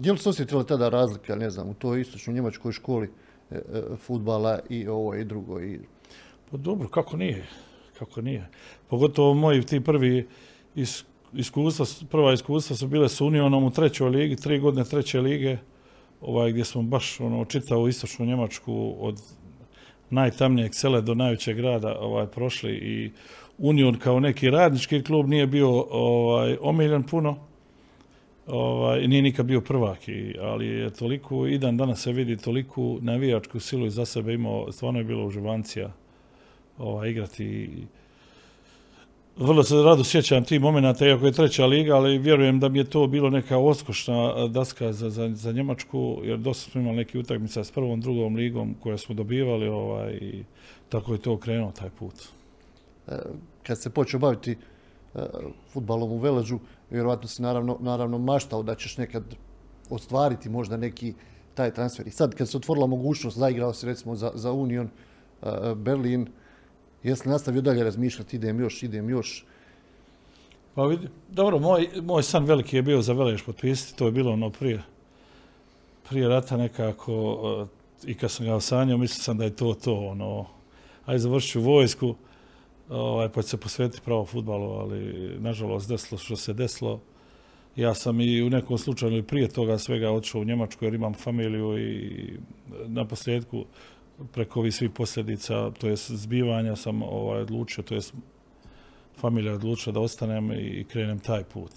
Je 0.00 0.12
li 0.12 0.18
se 0.18 0.28
osjetila 0.28 0.64
tada 0.64 0.88
razlika, 0.88 1.36
ne 1.36 1.50
znam, 1.50 1.68
u 1.68 1.74
toj 1.74 2.00
istočnoj 2.00 2.34
njemačkoj 2.34 2.72
školi 2.72 3.10
e, 3.50 3.54
e, 3.54 3.60
futbala 3.96 4.58
i 4.68 4.88
ovo 4.88 5.14
i 5.14 5.24
drugo? 5.24 5.60
I... 5.60 5.80
Pa 6.50 6.56
dobro, 6.56 6.88
kako 6.88 7.16
nije? 7.16 7.46
Kako 7.98 8.20
nije? 8.22 8.48
Pogotovo 8.88 9.34
moji 9.34 9.62
ti 9.62 9.80
prvi 9.80 10.28
is, 10.74 11.04
iskustva, 11.34 11.86
prva 12.10 12.32
iskustva 12.32 12.76
su 12.76 12.86
bile 12.86 13.08
s 13.08 13.20
Unionom 13.20 13.64
u 13.64 13.70
trećoj 13.70 14.10
ligi, 14.10 14.36
tri 14.36 14.58
godine 14.58 14.84
treće 14.84 15.20
lige, 15.20 15.58
ovaj, 16.20 16.50
gdje 16.50 16.64
smo 16.64 16.82
baš 16.82 17.20
ono, 17.20 17.44
čitao 17.44 17.88
istočnu 17.88 18.26
Njemačku 18.26 18.94
od 18.98 19.20
najtamnijeg 20.10 20.74
sela 20.74 21.00
do 21.00 21.14
najvećeg 21.14 21.56
grada 21.56 21.98
ovaj, 22.00 22.26
prošli 22.26 22.72
i 22.72 23.10
Union 23.62 23.98
kao 23.98 24.20
neki 24.20 24.50
radnički 24.50 25.02
klub 25.02 25.28
nije 25.28 25.46
bio 25.46 25.86
ovaj, 25.90 26.56
omiljen 26.60 27.02
puno, 27.02 27.36
ovaj, 28.46 29.08
nije 29.08 29.22
nikad 29.22 29.46
bio 29.46 29.60
prvak, 29.60 30.08
i, 30.08 30.36
ali 30.40 30.66
je 30.66 30.90
toliko, 30.90 31.46
i 31.46 31.58
dan 31.58 31.76
danas 31.76 32.02
se 32.02 32.12
vidi 32.12 32.36
toliku 32.36 32.98
navijačku 33.00 33.60
silu 33.60 33.86
i 33.86 33.90
za 33.90 34.04
sebe 34.04 34.34
imao, 34.34 34.72
stvarno 34.72 35.00
je 35.00 35.04
bilo 35.04 35.26
uživancija 35.26 35.92
ovaj, 36.78 37.10
igrati 37.10 37.68
vrlo 39.36 39.62
se 39.62 39.74
rado 39.74 40.04
sjećam 40.04 40.44
tih 40.44 40.60
momenta, 40.60 41.06
iako 41.06 41.26
je 41.26 41.32
treća 41.32 41.66
liga, 41.66 41.96
ali 41.96 42.18
vjerujem 42.18 42.60
da 42.60 42.68
bi 42.68 42.78
je 42.78 42.84
to 42.84 43.06
bilo 43.06 43.30
neka 43.30 43.58
oskošna 43.58 44.48
daska 44.48 44.92
za, 44.92 45.10
za, 45.10 45.30
za 45.34 45.52
Njemačku, 45.52 46.20
jer 46.24 46.38
dosta 46.38 46.70
smo 46.70 46.80
imali 46.80 46.96
neki 46.96 47.18
utakmica 47.18 47.64
s 47.64 47.70
prvom, 47.70 48.00
drugom 48.00 48.36
ligom 48.36 48.74
koje 48.80 48.98
smo 48.98 49.14
dobivali 49.14 49.68
ovaj, 49.68 50.12
i 50.12 50.44
tako 50.88 51.12
je 51.12 51.18
to 51.18 51.36
krenuo 51.36 51.72
taj 51.72 51.90
put. 51.90 52.14
E, 53.62 53.66
kad 53.66 53.78
se 53.78 53.90
počeo 53.90 54.20
baviti 54.20 54.56
e, 55.14 55.20
futbalom 55.72 56.12
u 56.12 56.18
Veleđu, 56.18 56.58
vjerovatno 56.90 57.28
si 57.28 57.42
naravno, 57.42 57.76
naravno 57.80 58.18
maštao 58.18 58.62
da 58.62 58.74
ćeš 58.74 58.96
nekad 58.96 59.24
ostvariti 59.90 60.48
možda 60.48 60.76
neki 60.76 61.14
taj 61.54 61.74
transfer. 61.74 62.06
I 62.06 62.10
sad 62.10 62.34
kad 62.34 62.48
se 62.48 62.56
otvorila 62.56 62.86
mogućnost, 62.86 63.38
zaigrao 63.38 63.72
si 63.72 63.86
recimo 63.86 64.14
za, 64.14 64.32
za 64.34 64.52
Union 64.52 64.88
e, 65.42 65.74
Berlin, 65.74 66.28
Jesi 67.02 67.28
nastavio 67.28 67.62
dalje 67.62 67.84
razmišljati, 67.84 68.36
idem 68.36 68.60
još, 68.60 68.82
idem 68.82 69.10
još? 69.10 69.44
Pa 70.74 70.84
vidi, 70.84 71.08
dobro, 71.28 71.58
moj, 71.58 71.88
moj 72.02 72.22
san 72.22 72.44
veliki 72.44 72.76
je 72.76 72.82
bio 72.82 73.02
za 73.02 73.12
Veleš 73.12 73.44
potpisati, 73.44 73.98
to 73.98 74.06
je 74.06 74.12
bilo 74.12 74.32
ono 74.32 74.50
prije, 74.50 74.82
prije 76.08 76.28
rata 76.28 76.56
nekako, 76.56 77.14
uh, 77.32 77.68
i 78.08 78.14
kad 78.14 78.30
sam 78.30 78.46
ga 78.46 78.54
osanjao, 78.54 78.98
mislio 78.98 79.22
sam 79.22 79.38
da 79.38 79.44
je 79.44 79.56
to 79.56 79.74
to, 79.74 79.94
ono, 79.94 80.46
aj 81.06 81.18
završit 81.18 81.62
vojsku, 81.62 82.14
ovaj, 82.92 83.28
pa 83.28 83.42
se 83.42 83.56
posvetiti 83.56 84.02
pravo 84.04 84.26
futbalu, 84.26 84.70
ali 84.70 85.30
nažalost 85.38 85.88
desilo 85.88 86.18
što 86.18 86.36
se 86.36 86.52
desilo. 86.52 87.00
Ja 87.76 87.94
sam 87.94 88.20
i 88.20 88.42
u 88.42 88.50
nekom 88.50 88.78
slučaju 88.78 89.22
prije 89.22 89.48
toga 89.48 89.78
svega 89.78 90.10
otišao 90.10 90.40
u 90.40 90.44
Njemačku 90.44 90.84
jer 90.84 90.94
imam 90.94 91.14
familiju 91.14 91.78
i 91.78 92.32
na 92.86 93.04
posljedku 93.04 93.64
preko 94.32 94.60
ovih 94.60 94.74
svih 94.74 94.90
posljedica, 94.90 95.70
to 95.70 95.88
je 95.88 95.96
zbivanja, 95.96 96.76
sam 96.76 97.02
ovaj, 97.02 97.40
odlučio, 97.40 97.84
to 97.84 97.94
je 97.94 98.00
familija 99.16 99.54
odlučila 99.54 99.92
da 99.92 100.00
ostanem 100.00 100.52
i 100.52 100.84
krenem 100.88 101.18
taj 101.18 101.44
put. 101.44 101.72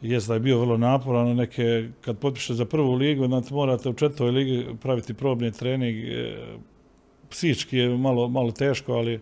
Jes 0.00 0.26
da 0.26 0.34
je 0.34 0.40
bio 0.40 0.60
vrlo 0.60 0.76
naporan, 0.76 1.36
neke, 1.36 1.88
kad 2.00 2.18
potpiše 2.18 2.54
za 2.54 2.64
prvu 2.64 2.94
ligu, 2.94 3.26
znači 3.26 3.54
morate 3.54 3.88
u 3.88 3.92
četvrtoj 3.94 4.30
ligi 4.30 4.66
praviti 4.82 5.14
probni 5.14 5.52
trening, 5.52 6.04
e, 6.04 6.36
psički 7.30 7.78
je 7.78 7.88
malo, 7.88 8.28
malo 8.28 8.52
teško, 8.52 8.92
ali 8.92 9.20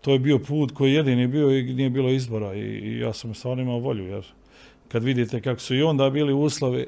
to 0.00 0.12
je 0.12 0.18
bio 0.18 0.38
put 0.38 0.72
koji 0.72 0.92
jedini 0.92 1.26
bio 1.26 1.58
i 1.58 1.74
nije 1.74 1.90
bilo 1.90 2.10
izbora 2.10 2.54
i, 2.54 2.60
i 2.60 2.98
ja 2.98 3.12
sam 3.12 3.34
stvarno 3.34 3.62
imao 3.62 3.78
volju, 3.78 4.04
jer 4.04 4.26
kad 4.88 5.04
vidite 5.04 5.40
kako 5.40 5.60
su 5.60 5.74
i 5.74 5.82
onda 5.82 6.10
bili 6.10 6.32
uslovi, 6.32 6.86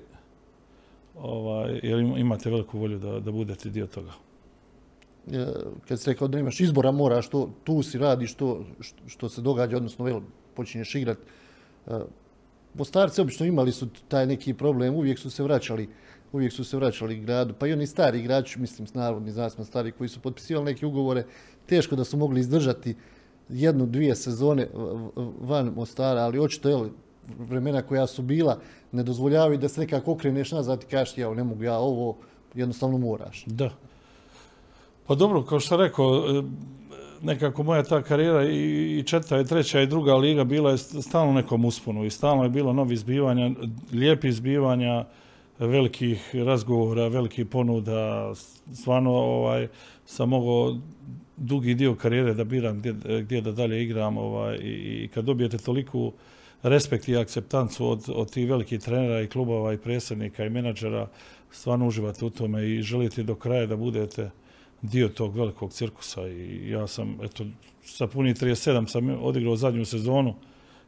ovaj, 1.18 1.80
jer 1.82 1.98
imate 1.98 2.50
veliku 2.50 2.78
volju 2.78 2.98
da, 2.98 3.20
da 3.20 3.32
budete 3.32 3.70
dio 3.70 3.86
toga. 3.86 4.12
E, 5.32 5.46
kad 5.88 6.00
si 6.00 6.10
rekao 6.10 6.28
da 6.28 6.38
imaš 6.38 6.60
izbora, 6.60 6.90
moraš 6.90 7.28
to, 7.28 7.50
tu 7.64 7.82
si 7.82 7.98
radiš 7.98 8.34
to 8.34 8.64
što 9.06 9.28
se 9.28 9.42
događa, 9.42 9.76
odnosno 9.76 10.04
vel, 10.04 10.20
počinješ 10.54 10.94
igrat. 10.94 11.18
E, 11.86 11.98
Mostarci 12.74 13.20
obično 13.20 13.46
imali 13.46 13.72
su 13.72 13.88
taj 14.08 14.26
neki 14.26 14.54
problem, 14.54 14.94
uvijek 14.94 15.18
su 15.18 15.30
se 15.30 15.42
vraćali 15.42 15.88
uvijek 16.32 16.52
su 16.52 16.64
se 16.64 16.76
vraćali 16.76 17.20
gradu, 17.20 17.54
pa 17.58 17.66
i 17.66 17.72
oni 17.72 17.86
stari 17.86 18.18
igrači, 18.18 18.60
mislim, 18.60 18.88
narodni, 18.94 19.30
znamo 19.30 19.64
stari, 19.64 19.92
koji 19.92 20.08
su 20.08 20.20
potpisivali 20.20 20.64
neke 20.64 20.86
ugovore, 20.86 21.24
teško 21.66 21.96
da 21.96 22.04
su 22.04 22.16
mogli 22.16 22.40
izdržati 22.40 22.96
jednu, 23.48 23.86
dvije 23.86 24.16
sezone 24.16 24.68
van 25.40 25.72
Mostara, 25.76 26.20
ali 26.20 26.38
očito, 26.38 26.68
je 26.68 26.90
vremena 27.38 27.82
koja 27.82 28.06
su 28.06 28.22
bila, 28.22 28.58
ne 28.92 29.02
dozvoljavaju 29.02 29.58
da 29.58 29.68
se 29.68 29.80
nekako 29.80 30.12
okreneš 30.12 30.52
nazad 30.52 30.82
i 30.82 30.86
kažeš, 30.86 31.18
ja 31.18 31.34
ne 31.34 31.44
mogu 31.44 31.62
ja 31.62 31.78
ovo, 31.78 32.16
jednostavno 32.54 32.98
moraš. 32.98 33.44
Da. 33.46 33.70
Pa 35.06 35.14
dobro, 35.14 35.42
kao 35.42 35.60
što 35.60 35.76
rekao, 35.76 36.24
e, 36.28 36.42
nekako 37.22 37.62
moja 37.62 37.82
ta 37.82 38.02
karijera 38.02 38.44
i 38.48 39.02
četvrta 39.06 39.40
i 39.40 39.44
treća 39.44 39.80
i 39.80 39.86
druga 39.86 40.14
liga 40.14 40.44
bila 40.44 40.70
je 40.70 40.78
stalno 40.78 41.32
nekom 41.32 41.64
usponu 41.64 42.04
i 42.04 42.10
stalno 42.10 42.42
je 42.42 42.50
bilo 42.50 42.72
novi 42.72 42.94
izbivanja, 42.94 43.50
lijepi 43.92 44.28
izbivanja, 44.28 45.04
velikih 45.66 46.34
razgovora, 46.34 47.08
velikih 47.08 47.46
ponuda, 47.46 48.32
stvarno 48.74 49.10
ovaj, 49.10 49.68
sam 50.06 50.28
mogao 50.28 50.78
dugi 51.36 51.74
dio 51.74 51.94
karijere 51.94 52.34
da 52.34 52.44
biram 52.44 52.78
gdje, 52.78 52.94
gdje 53.22 53.40
da 53.40 53.52
dalje 53.52 53.82
igram 53.82 54.18
ovaj, 54.18 54.56
i, 54.56 55.04
i 55.04 55.08
kad 55.08 55.24
dobijete 55.24 55.58
toliku 55.58 56.12
respekt 56.62 57.08
i 57.08 57.16
akceptancu 57.16 57.86
od, 57.86 58.04
od 58.14 58.30
tih 58.30 58.48
velikih 58.48 58.80
trenera 58.80 59.20
i 59.20 59.26
klubova 59.26 59.72
i 59.72 59.78
predsjednika 59.78 60.44
i 60.44 60.50
menadžera, 60.50 61.08
stvarno 61.50 61.86
uživate 61.86 62.24
u 62.24 62.30
tome 62.30 62.68
i 62.70 62.82
želite 62.82 63.22
do 63.22 63.34
kraja 63.34 63.66
da 63.66 63.76
budete 63.76 64.30
dio 64.82 65.08
tog 65.08 65.36
velikog 65.36 65.72
cirkusa 65.72 66.28
i 66.28 66.70
ja 66.70 66.86
sam, 66.86 67.18
eto, 67.22 67.44
sa 67.82 68.06
puni 68.06 68.34
37 68.34 68.88
sam 68.88 69.10
odigrao 69.22 69.56
zadnju 69.56 69.84
sezonu, 69.84 70.34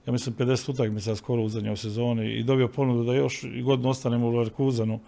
ja 0.07 0.13
mislim 0.13 0.35
50 0.37 0.71
utakmica 0.71 1.17
skoro 1.17 1.43
u 1.43 1.49
zadnjoj 1.49 1.77
sezoni 1.77 2.33
i 2.33 2.43
dobio 2.43 2.69
ponudu 2.69 3.05
da 3.05 3.15
još 3.15 3.45
godinu 3.65 3.89
ostanem 3.89 4.23
u 4.23 4.31
Leverkusenu, 4.31 5.01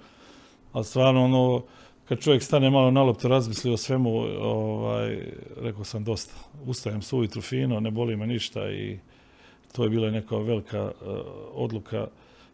ali 0.73 0.85
stvarno 0.85 1.25
ono, 1.25 1.63
kad 2.09 2.21
čovjek 2.21 2.43
stane 2.43 2.71
malo 2.71 2.91
na 2.91 3.03
loptu, 3.03 3.29
razmisli 3.29 3.73
o 3.73 3.77
svemu, 3.77 4.11
ovaj, 4.41 5.33
rekao 5.57 5.85
sam 5.85 6.05
dosta. 6.05 6.35
Ustajem 6.67 7.03
sujutru 7.03 7.43
fino, 7.43 7.81
ne 7.81 7.91
boli 7.91 8.17
me 8.17 8.27
ništa 8.27 8.71
i 8.71 8.99
to 9.73 9.85
je 9.85 9.91
bila 9.91 10.11
neka 10.11 10.37
velika 10.37 10.85
uh, 10.85 11.17
odluka 11.53 12.09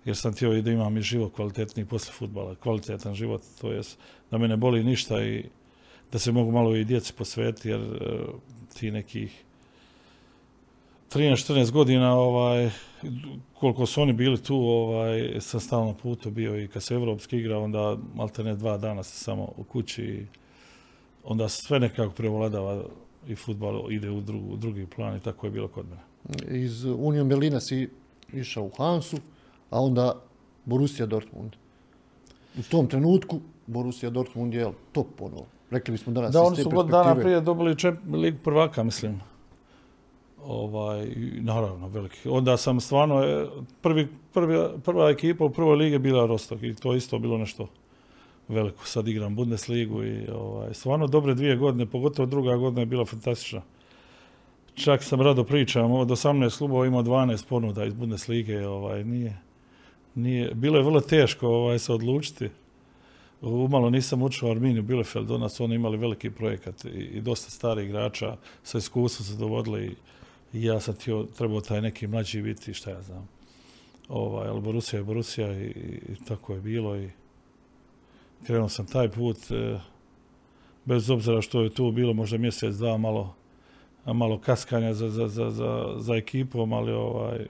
jer 0.05 0.17
sam 0.17 0.33
htio 0.33 0.57
i 0.57 0.63
da 0.63 0.71
imam 0.71 0.97
i 0.97 1.03
život 1.03 1.35
kvalitetniji 1.35 1.87
posle 1.87 2.13
futbala, 2.13 2.55
kvalitetan 2.55 3.15
život, 3.15 3.43
to 3.61 3.73
jest 3.73 3.99
da 4.31 4.39
me 4.39 4.49
ne 4.49 4.57
boli 4.57 4.85
ništa 4.85 5.25
i 5.25 5.45
da 6.13 6.19
se 6.19 6.33
mogu 6.33 6.51
malo 6.51 6.77
i 6.77 6.85
djeci 6.85 7.13
posvetiti, 7.13 7.69
jer 7.69 7.81
uh, 7.81 7.99
ti 8.75 8.91
nekih 8.91 9.45
13-14 11.15 11.71
godina, 11.71 12.15
ovaj, 12.15 12.71
koliko 13.55 13.87
su 13.87 14.03
oni 14.03 14.13
bili 14.13 14.43
tu, 14.43 14.57
ovaj, 14.57 15.37
sam 15.41 15.61
stalno 15.61 15.95
putu 15.95 16.31
bio 16.31 16.63
i 16.65 16.69
kad 16.69 16.83
se 16.83 16.95
evropski 16.95 17.39
igra, 17.39 17.59
onda 17.59 17.97
malte 18.15 18.45
ne 18.45 18.55
dva 18.55 18.79
dana 18.79 19.03
samo 19.03 19.53
u 19.57 19.65
kući 19.65 20.03
i 20.03 20.27
onda 21.25 21.49
sve 21.49 21.81
nekako 21.81 22.15
prevladava 22.15 22.83
i 23.29 23.35
futbal 23.35 23.93
ide 23.93 24.11
u, 24.11 24.21
drugu, 24.21 24.53
u 24.53 24.57
drugi 24.57 24.87
plan 24.87 25.17
i 25.17 25.21
tako 25.21 25.47
je 25.47 25.51
bilo 25.51 25.69
kod 25.69 25.87
mene. 25.89 26.03
Iz 26.63 26.85
Union 26.85 27.29
Berlina 27.29 27.61
si 27.61 27.89
išao 28.33 28.65
u 28.65 28.71
Hansu, 28.77 29.17
a 29.71 29.81
onda 29.81 30.21
Borussia 30.65 31.07
Dortmund. 31.07 31.53
U 32.59 32.63
tom 32.63 32.87
trenutku 32.87 33.41
Borussia 33.67 34.11
Dortmund 34.11 34.55
je 34.55 34.73
top 34.93 35.21
ono. 35.21 35.45
Rekli 35.71 35.93
bismo 35.93 36.13
danas 36.13 36.33
da, 36.33 36.43
oni 36.43 36.57
su 36.57 36.71
god 36.71 36.89
dana 36.89 37.15
prije 37.15 37.41
dobili 37.41 37.79
čep, 37.79 37.95
ligu 38.13 38.39
prvaka, 38.45 38.83
mislim. 38.83 39.21
Ovaj, 40.47 41.07
naravno, 41.41 41.89
veliki. 41.89 42.29
Onda 42.29 42.57
sam 42.57 42.81
stvarno, 42.81 43.25
e, 43.25 43.47
prvi, 43.81 44.09
prvi, 44.33 44.59
prva 44.85 45.11
ekipa 45.11 45.45
u 45.45 45.51
prvoj 45.51 45.77
lige 45.77 45.99
bila 45.99 46.27
Rostok 46.27 46.63
i 46.63 46.75
to 46.75 46.95
isto 46.95 47.19
bilo 47.19 47.39
nešto 47.39 47.69
veliko. 48.49 48.87
Sad 48.87 49.09
igram 49.09 49.35
Bundesligu 49.35 50.05
i 50.05 50.27
ovaj, 50.35 50.75
stvarno 50.75 51.07
dobre 51.07 51.35
dvije 51.35 51.57
godine, 51.57 51.87
pogotovo 51.87 52.27
druga 52.27 52.57
godina 52.57 52.83
je 52.83 52.87
bila 52.87 53.05
fantastična. 53.05 53.63
Čak 54.75 55.03
sam 55.03 55.21
rado 55.21 55.45
pričam, 55.45 55.93
od 55.93 56.09
18 56.09 56.59
klubova 56.59 56.87
ima 56.87 57.03
12 57.03 57.47
ponuda 57.49 57.85
iz 57.85 57.95
Bundeslige, 57.95 58.67
ovaj, 58.67 59.05
nije, 59.05 59.39
nije, 60.15 60.55
bilo 60.55 60.79
je 60.79 60.85
vrlo 60.85 61.01
teško 61.01 61.49
ovaj, 61.49 61.79
se 61.79 61.93
odlučiti. 61.93 62.49
Umalo 63.41 63.91
nisam 63.91 64.23
učio 64.23 64.51
Arminiju 64.51 64.83
Bielefeld, 64.83 65.31
onda 65.31 65.49
su 65.49 65.65
oni 65.65 65.75
imali 65.75 65.97
veliki 65.97 66.31
projekat 66.31 66.85
i, 66.85 66.89
i 66.89 67.21
dosta 67.21 67.51
starih 67.51 67.89
igrača 67.89 68.37
sa 68.63 68.79
iskustvom 68.79 69.27
se 69.27 69.37
dovodili 69.37 69.87
i 69.87 69.95
ja 70.53 70.81
sam 70.81 70.95
tio, 70.95 71.27
trebao 71.39 71.61
taj 71.61 71.81
neki 71.81 72.07
mlađi 72.07 72.43
biti, 72.43 72.75
šta 72.75 72.91
ja 72.91 73.03
znam. 73.03 73.29
Ovaj, 74.09 74.49
ali 74.49 74.61
Borussia 74.61 74.97
je 74.97 75.05
Borussia 75.05 75.53
i, 75.53 75.67
i, 75.67 76.25
tako 76.29 76.55
je 76.55 76.61
bilo 76.61 76.97
i 76.97 77.11
krenuo 78.47 78.69
sam 78.69 78.87
taj 78.87 79.09
put, 79.09 79.37
e, 79.51 79.79
bez 80.85 81.11
obzira 81.11 81.43
što 81.43 81.63
je 81.63 81.71
tu 81.71 81.91
bilo 81.91 82.13
možda 82.13 82.39
mjesec, 82.39 82.75
dva 82.75 82.97
malo, 82.97 83.35
malo 84.07 84.39
kaskanja 84.39 84.95
za, 84.95 85.11
za, 85.11 85.29
za, 85.29 85.51
za, 85.51 85.95
za 85.99 86.15
ekipom, 86.15 86.73
ali 86.73 86.93
ovaj, 86.93 87.47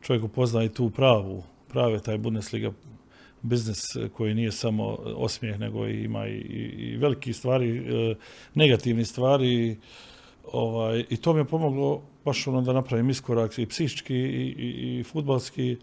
čovjek 0.00 0.24
upozna 0.24 0.64
i 0.64 0.68
tu 0.68 0.90
pravu, 0.90 1.42
prave 1.68 1.98
taj 2.02 2.18
Bundesliga 2.18 2.72
biznis 3.42 3.80
koji 4.12 4.34
nije 4.34 4.52
samo 4.52 4.84
osmijeh, 5.16 5.58
nego 5.58 5.86
ima 5.86 6.26
i, 6.26 6.36
i, 6.36 6.92
i 6.92 6.96
veliki 6.96 7.32
stvari, 7.32 7.78
e, 7.78 8.14
negativni 8.54 9.04
stvari. 9.04 9.76
Ovaj, 10.52 11.04
I 11.10 11.16
to 11.16 11.32
mi 11.32 11.40
je 11.40 11.44
pomoglo 11.44 12.02
baš 12.24 12.46
ono 12.46 12.62
da 12.62 12.72
napravim 12.72 13.10
iskorak 13.10 13.58
i 13.58 13.66
psihički 13.66 14.14
i, 14.14 14.54
i, 14.58 14.98
i 15.00 15.04
futbalski. 15.04 15.76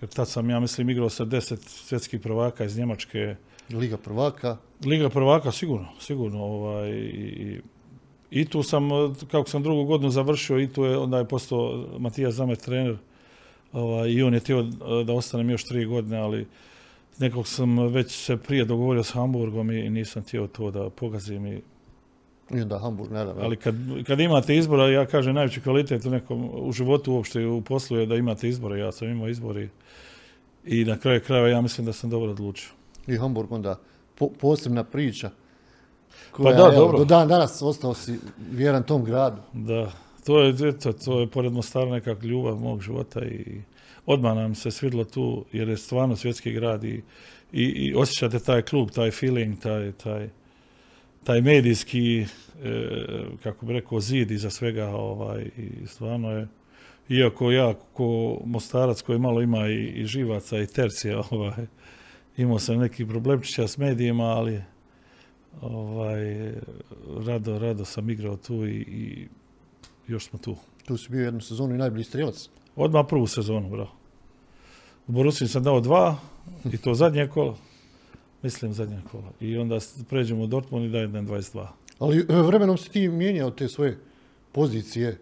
Jer 0.00 0.10
tad 0.10 0.28
sam, 0.28 0.50
ja 0.50 0.60
mislim, 0.60 0.90
igrao 0.90 1.08
sa 1.08 1.24
deset 1.24 1.60
svjetskih 1.62 2.20
prvaka 2.20 2.64
iz 2.64 2.78
Njemačke. 2.78 3.36
Liga 3.70 3.96
prvaka. 3.96 4.56
Liga 4.84 5.08
prvaka, 5.08 5.52
sigurno, 5.52 5.88
sigurno. 6.00 6.44
Ovaj, 6.44 6.90
i, 6.90 7.60
i 8.30 8.44
tu 8.44 8.62
sam, 8.62 8.88
kako 9.30 9.50
sam 9.50 9.62
drugu 9.62 9.84
godinu 9.84 10.10
završio, 10.10 10.60
i 10.60 10.72
tu 10.72 10.84
je, 10.84 10.98
onda 10.98 11.18
je 11.18 11.28
postao 11.28 11.86
Matija 11.98 12.30
Zamet 12.30 12.60
trener. 12.60 12.96
Ovaj, 13.72 14.10
I 14.10 14.22
on 14.22 14.34
je 14.34 14.40
htio 14.40 14.62
da 15.06 15.12
ostanem 15.12 15.50
još 15.50 15.64
tri 15.64 15.84
godine, 15.84 16.18
ali 16.18 16.46
nekog 17.18 17.48
sam 17.48 17.78
već 17.78 18.12
se 18.12 18.36
prije 18.36 18.64
dogovorio 18.64 19.02
s 19.02 19.10
Hamburgom 19.10 19.70
i 19.70 19.90
nisam 19.90 20.22
htio 20.22 20.46
to 20.46 20.70
da 20.70 20.90
pogazim 20.90 21.46
i 21.46 21.60
i 22.50 22.60
onda 22.60 22.78
Hamburg, 22.78 23.12
naravno. 23.12 23.42
Ali 23.42 23.56
kad, 23.56 23.74
kad 24.06 24.20
imate 24.20 24.56
izbora, 24.56 24.88
ja 24.88 25.06
kažem 25.06 25.34
najveći 25.34 25.60
kvalitet 25.60 26.04
u 26.04 26.10
nekom, 26.10 26.50
u 26.52 26.72
životu 26.72 27.12
uopšte 27.12 27.46
u 27.46 27.60
poslu 27.60 27.96
je 27.96 28.06
da 28.06 28.14
imate 28.14 28.48
izbore. 28.48 28.80
Ja 28.80 28.92
sam 28.92 29.08
imao 29.08 29.28
izbori 29.28 29.68
i 30.64 30.84
na 30.84 30.98
kraju 30.98 31.20
krajeva 31.26 31.48
ja 31.48 31.60
mislim 31.60 31.86
da 31.86 31.92
sam 31.92 32.10
dobro 32.10 32.30
odlučio. 32.30 32.70
I 33.06 33.16
Hamburg 33.16 33.52
onda 33.52 33.78
posebna 34.40 34.84
priča. 34.84 35.30
Koja, 36.30 36.56
pa 36.56 36.62
da, 36.62 36.76
dobro. 36.76 36.98
Do 36.98 37.04
dan 37.04 37.28
danas 37.28 37.62
ostao 37.62 37.94
si 37.94 38.18
vjeran 38.50 38.82
tom 38.82 39.04
gradu. 39.04 39.42
Da, 39.52 39.92
to 40.24 40.40
je, 40.40 40.54
eto, 40.68 40.92
to 40.92 41.20
je 41.20 41.26
pored 41.26 41.52
Mostara 41.52 41.90
nekak 41.90 42.22
ljubav 42.22 42.56
mog 42.56 42.80
života 42.80 43.24
i 43.24 43.62
odmah 44.06 44.36
nam 44.36 44.54
se 44.54 44.70
svidlo 44.70 45.04
tu 45.04 45.44
jer 45.52 45.68
je 45.68 45.76
stvarno 45.76 46.16
svjetski 46.16 46.52
grad 46.52 46.84
i, 46.84 47.02
i, 47.52 47.62
i 47.62 47.94
osjećate 47.94 48.38
taj 48.38 48.62
klub, 48.62 48.90
taj 48.90 49.10
feeling, 49.10 49.58
taj, 49.58 49.92
taj, 49.92 50.28
taj 51.28 51.40
medijski, 51.40 52.20
e, 52.20 52.26
kako 53.42 53.66
bi 53.66 53.72
rekao, 53.72 54.00
zid 54.00 54.30
iza 54.30 54.50
svega 54.50 54.88
ovaj, 54.88 55.50
i 55.56 55.86
stvarno 55.86 56.30
je, 56.30 56.48
iako 57.08 57.50
ja 57.50 57.74
ko 57.92 58.38
Mostarac 58.44 59.02
koji 59.02 59.18
malo 59.18 59.42
ima 59.42 59.68
i, 59.68 59.86
i 59.86 60.06
živaca 60.06 60.58
i 60.58 60.66
tercija, 60.66 61.22
ovaj, 61.30 61.66
imao 62.36 62.58
sam 62.58 62.78
neki 62.78 63.06
problemčića 63.06 63.68
s 63.68 63.78
medijima, 63.78 64.24
ali 64.24 64.62
ovaj, 65.60 66.52
rado, 67.26 67.58
rado 67.58 67.84
sam 67.84 68.10
igrao 68.10 68.36
tu 68.36 68.66
i, 68.66 68.80
i 68.80 69.26
još 70.06 70.28
smo 70.28 70.38
tu. 70.38 70.56
Tu 70.84 70.96
si 70.96 71.10
bio 71.10 71.24
jednu 71.24 71.40
sezonu 71.40 71.74
i 71.74 71.78
najbolji 71.78 72.04
strelac. 72.04 72.48
Odmah 72.76 73.06
prvu 73.08 73.26
sezonu, 73.26 73.68
bravo. 73.70 73.92
U 75.08 75.12
Borusiji 75.12 75.48
sam 75.48 75.62
dao 75.62 75.80
dva 75.80 76.16
i 76.72 76.76
to 76.76 76.94
zadnje 76.94 77.26
kolo. 77.26 77.58
Mislim 78.42 78.72
zadnje 78.72 79.00
kola. 79.12 79.32
I 79.40 79.58
onda 79.58 79.78
pređemo 80.08 80.42
u 80.42 80.46
Dortmund 80.46 80.86
i 80.86 80.88
daje 80.88 81.08
22. 81.08 81.66
Ali 81.98 82.18
e, 82.18 82.42
vremenom 82.42 82.78
si 82.78 82.90
ti 82.90 83.08
mijenjao 83.08 83.50
te 83.50 83.68
svoje 83.68 83.98
pozicije 84.52 85.18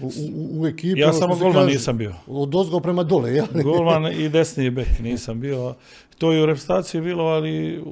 u, 0.00 0.06
u, 0.06 0.60
u 0.60 0.66
ekipi. 0.66 1.00
Ja 1.00 1.08
ono 1.08 1.18
samo 1.18 1.36
golman 1.36 1.66
nisam 1.66 1.98
bio. 1.98 2.14
Od 2.26 2.54
ozgo 2.54 2.80
prema 2.80 3.02
dole, 3.02 3.34
ja? 3.34 3.46
golman 3.62 4.12
i 4.22 4.28
desni 4.28 4.70
bek 4.70 4.98
nisam 5.00 5.40
bio. 5.40 5.74
To 6.18 6.32
je 6.32 6.42
u 6.42 6.46
reprezentaciji 6.46 7.00
bilo, 7.00 7.24
ali 7.24 7.82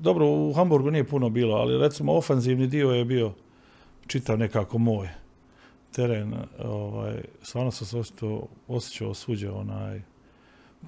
dobro, 0.00 0.26
u 0.26 0.52
Hamburgu 0.52 0.90
nije 0.90 1.04
puno 1.04 1.30
bilo, 1.30 1.54
ali 1.54 1.78
recimo 1.78 2.12
ofanzivni 2.12 2.66
dio 2.66 2.90
je 2.90 3.04
bio 3.04 3.32
čitav 4.06 4.38
nekako 4.38 4.78
moj 4.78 5.08
teren. 5.92 6.34
Ovaj, 6.64 7.22
stvarno 7.42 7.70
sam 7.70 7.86
se 7.86 7.98
osjećao, 7.98 8.46
osjećao 8.68 9.14
suđa 9.14 9.54
onaj, 9.54 10.02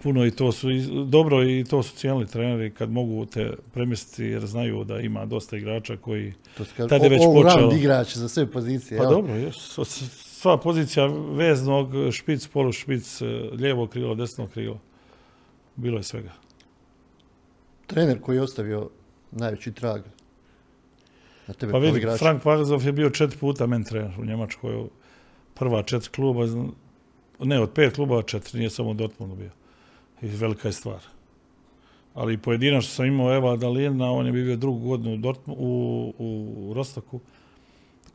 puno 0.02 0.26
i 0.26 0.30
to 0.30 0.52
su 0.52 0.68
dobro 1.06 1.44
i 1.44 1.64
to 1.64 1.82
su 1.82 1.96
cijenili 1.96 2.26
treneri 2.26 2.70
kad 2.70 2.90
mogu 2.90 3.26
te 3.26 3.52
premjestiti 3.72 4.24
jer 4.24 4.46
znaju 4.46 4.84
da 4.84 5.00
ima 5.00 5.26
dosta 5.26 5.56
igrača 5.56 5.96
koji 5.96 6.34
to 6.56 6.64
tada 6.88 7.04
je 7.04 7.08
već 7.08 7.22
počeo. 7.34 7.72
igrač 7.72 8.16
za 8.16 8.28
sve 8.28 8.46
pozicije. 8.46 8.98
Pa 8.98 9.04
dobro, 9.04 9.34
sva 9.52 10.58
pozicija 10.58 11.06
veznog, 11.32 11.88
špic, 12.12 12.46
polu 12.46 12.72
špic, 12.72 13.20
lijevo 13.52 13.86
krilo, 13.86 14.14
desno 14.14 14.46
krilo. 14.46 14.80
Bilo 15.76 15.96
je 15.96 16.02
svega. 16.02 16.32
Trener 17.86 18.20
koji 18.20 18.36
je 18.36 18.42
ostavio 18.42 18.90
najveći 19.30 19.72
trag 19.72 20.02
na 21.46 21.54
tebe 21.54 21.72
pa 21.72 21.78
vidi, 21.78 22.06
Frank 22.18 22.42
Pagazov 22.42 22.86
je 22.86 22.92
bio 22.92 23.10
četiri 23.10 23.38
puta 23.38 23.66
men 23.66 23.84
trener 23.84 24.20
u 24.20 24.24
Njemačkoj. 24.24 24.86
Prva 25.54 25.82
četiri 25.82 26.10
kluba, 26.10 26.46
ne 27.38 27.60
od 27.60 27.70
pet 27.72 27.94
kluba, 27.94 28.22
četiri, 28.22 28.58
nije 28.58 28.70
samo 28.70 28.94
Dortmundu 28.94 29.36
bio 29.36 29.50
i 30.22 30.26
velika 30.26 30.68
je 30.68 30.72
stvar. 30.72 31.00
Ali 32.14 32.38
pojedinačno 32.38 32.90
sam 32.90 33.06
imao 33.06 33.34
Eva 33.34 33.56
Dalina, 33.56 34.12
on 34.12 34.26
je 34.26 34.32
bio 34.32 34.56
drugu 34.56 34.88
godinu 34.88 35.34
u, 35.46 36.14
u, 36.18 36.54
u 36.68 36.74
Rostoku, 36.74 37.20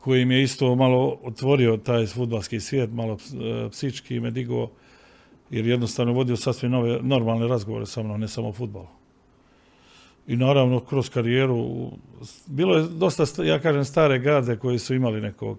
koji 0.00 0.24
mi 0.24 0.34
je 0.34 0.42
isto 0.42 0.74
malo 0.74 1.18
otvorio 1.22 1.76
taj 1.76 2.06
futbalski 2.06 2.60
svijet, 2.60 2.90
malo 2.92 3.12
e, 3.14 3.70
psički 3.70 4.20
me 4.20 4.30
digao, 4.30 4.70
jer 5.50 5.66
jednostavno 5.66 6.12
vodio 6.12 6.36
sasvim 6.36 6.70
nove, 6.70 6.98
normalne 7.02 7.48
razgovore 7.48 7.86
sa 7.86 8.02
mnom, 8.02 8.20
ne 8.20 8.28
samo 8.28 8.48
o 8.48 8.52
futbalu. 8.52 8.86
I 10.26 10.36
naravno, 10.36 10.80
kroz 10.80 11.08
karijeru, 11.10 11.90
bilo 12.46 12.76
je 12.76 12.82
dosta, 12.82 13.44
ja 13.44 13.58
kažem, 13.58 13.84
stare 13.84 14.18
garde 14.18 14.56
koji 14.56 14.78
su 14.78 14.94
imali 14.94 15.20
nekog 15.20 15.58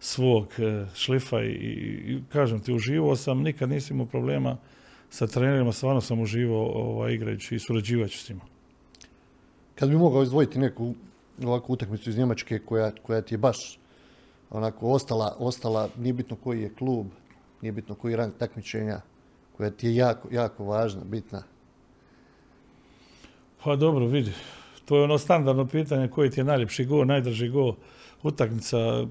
svog 0.00 0.46
e, 0.58 0.86
šlifa 0.94 1.42
i, 1.42 1.50
i 1.50 2.20
kažem 2.32 2.60
ti, 2.60 2.72
uživao 2.72 3.16
sam, 3.16 3.42
nikad 3.42 3.68
nisam 3.68 3.96
imao 3.96 4.06
problema 4.06 4.56
sa 5.10 5.26
trenerima 5.26 5.72
stvarno 5.72 6.00
sam 6.00 6.20
uživao 6.20 6.66
ovaj, 6.66 7.12
igrajući 7.12 7.54
i 7.54 7.58
surađivajući 7.58 8.18
s 8.18 8.28
njima. 8.28 8.42
Kad 9.74 9.88
bi 9.88 9.96
mogao 9.96 10.22
izdvojiti 10.22 10.58
neku 10.58 10.94
ovakvu 11.44 11.72
utakmicu 11.72 12.10
iz 12.10 12.18
Njemačke 12.18 12.58
koja, 12.58 12.90
koja 13.02 13.20
ti 13.20 13.34
je 13.34 13.38
baš 13.38 13.78
onako 14.50 14.88
ostala, 14.90 15.36
ostala, 15.38 15.88
nije 15.98 16.12
bitno 16.12 16.36
koji 16.36 16.62
je 16.62 16.74
klub, 16.74 17.06
nije 17.62 17.72
bitno 17.72 17.94
koji 17.94 18.12
je 18.12 18.16
rang 18.16 18.32
takmičenja, 18.38 19.00
koja 19.56 19.70
ti 19.70 19.86
je 19.86 19.94
jako, 19.94 20.28
jako 20.30 20.64
važna, 20.64 21.04
bitna. 21.04 21.42
Pa 23.64 23.76
dobro, 23.76 24.06
vidi. 24.06 24.32
To 24.84 24.96
je 24.96 25.04
ono 25.04 25.18
standardno 25.18 25.66
pitanje 25.66 26.08
koji 26.08 26.30
ti 26.30 26.40
je 26.40 26.44
najljepši 26.44 26.84
go, 26.84 27.04
najdrži 27.04 27.48
go, 27.48 27.74
utakmica 28.22 29.06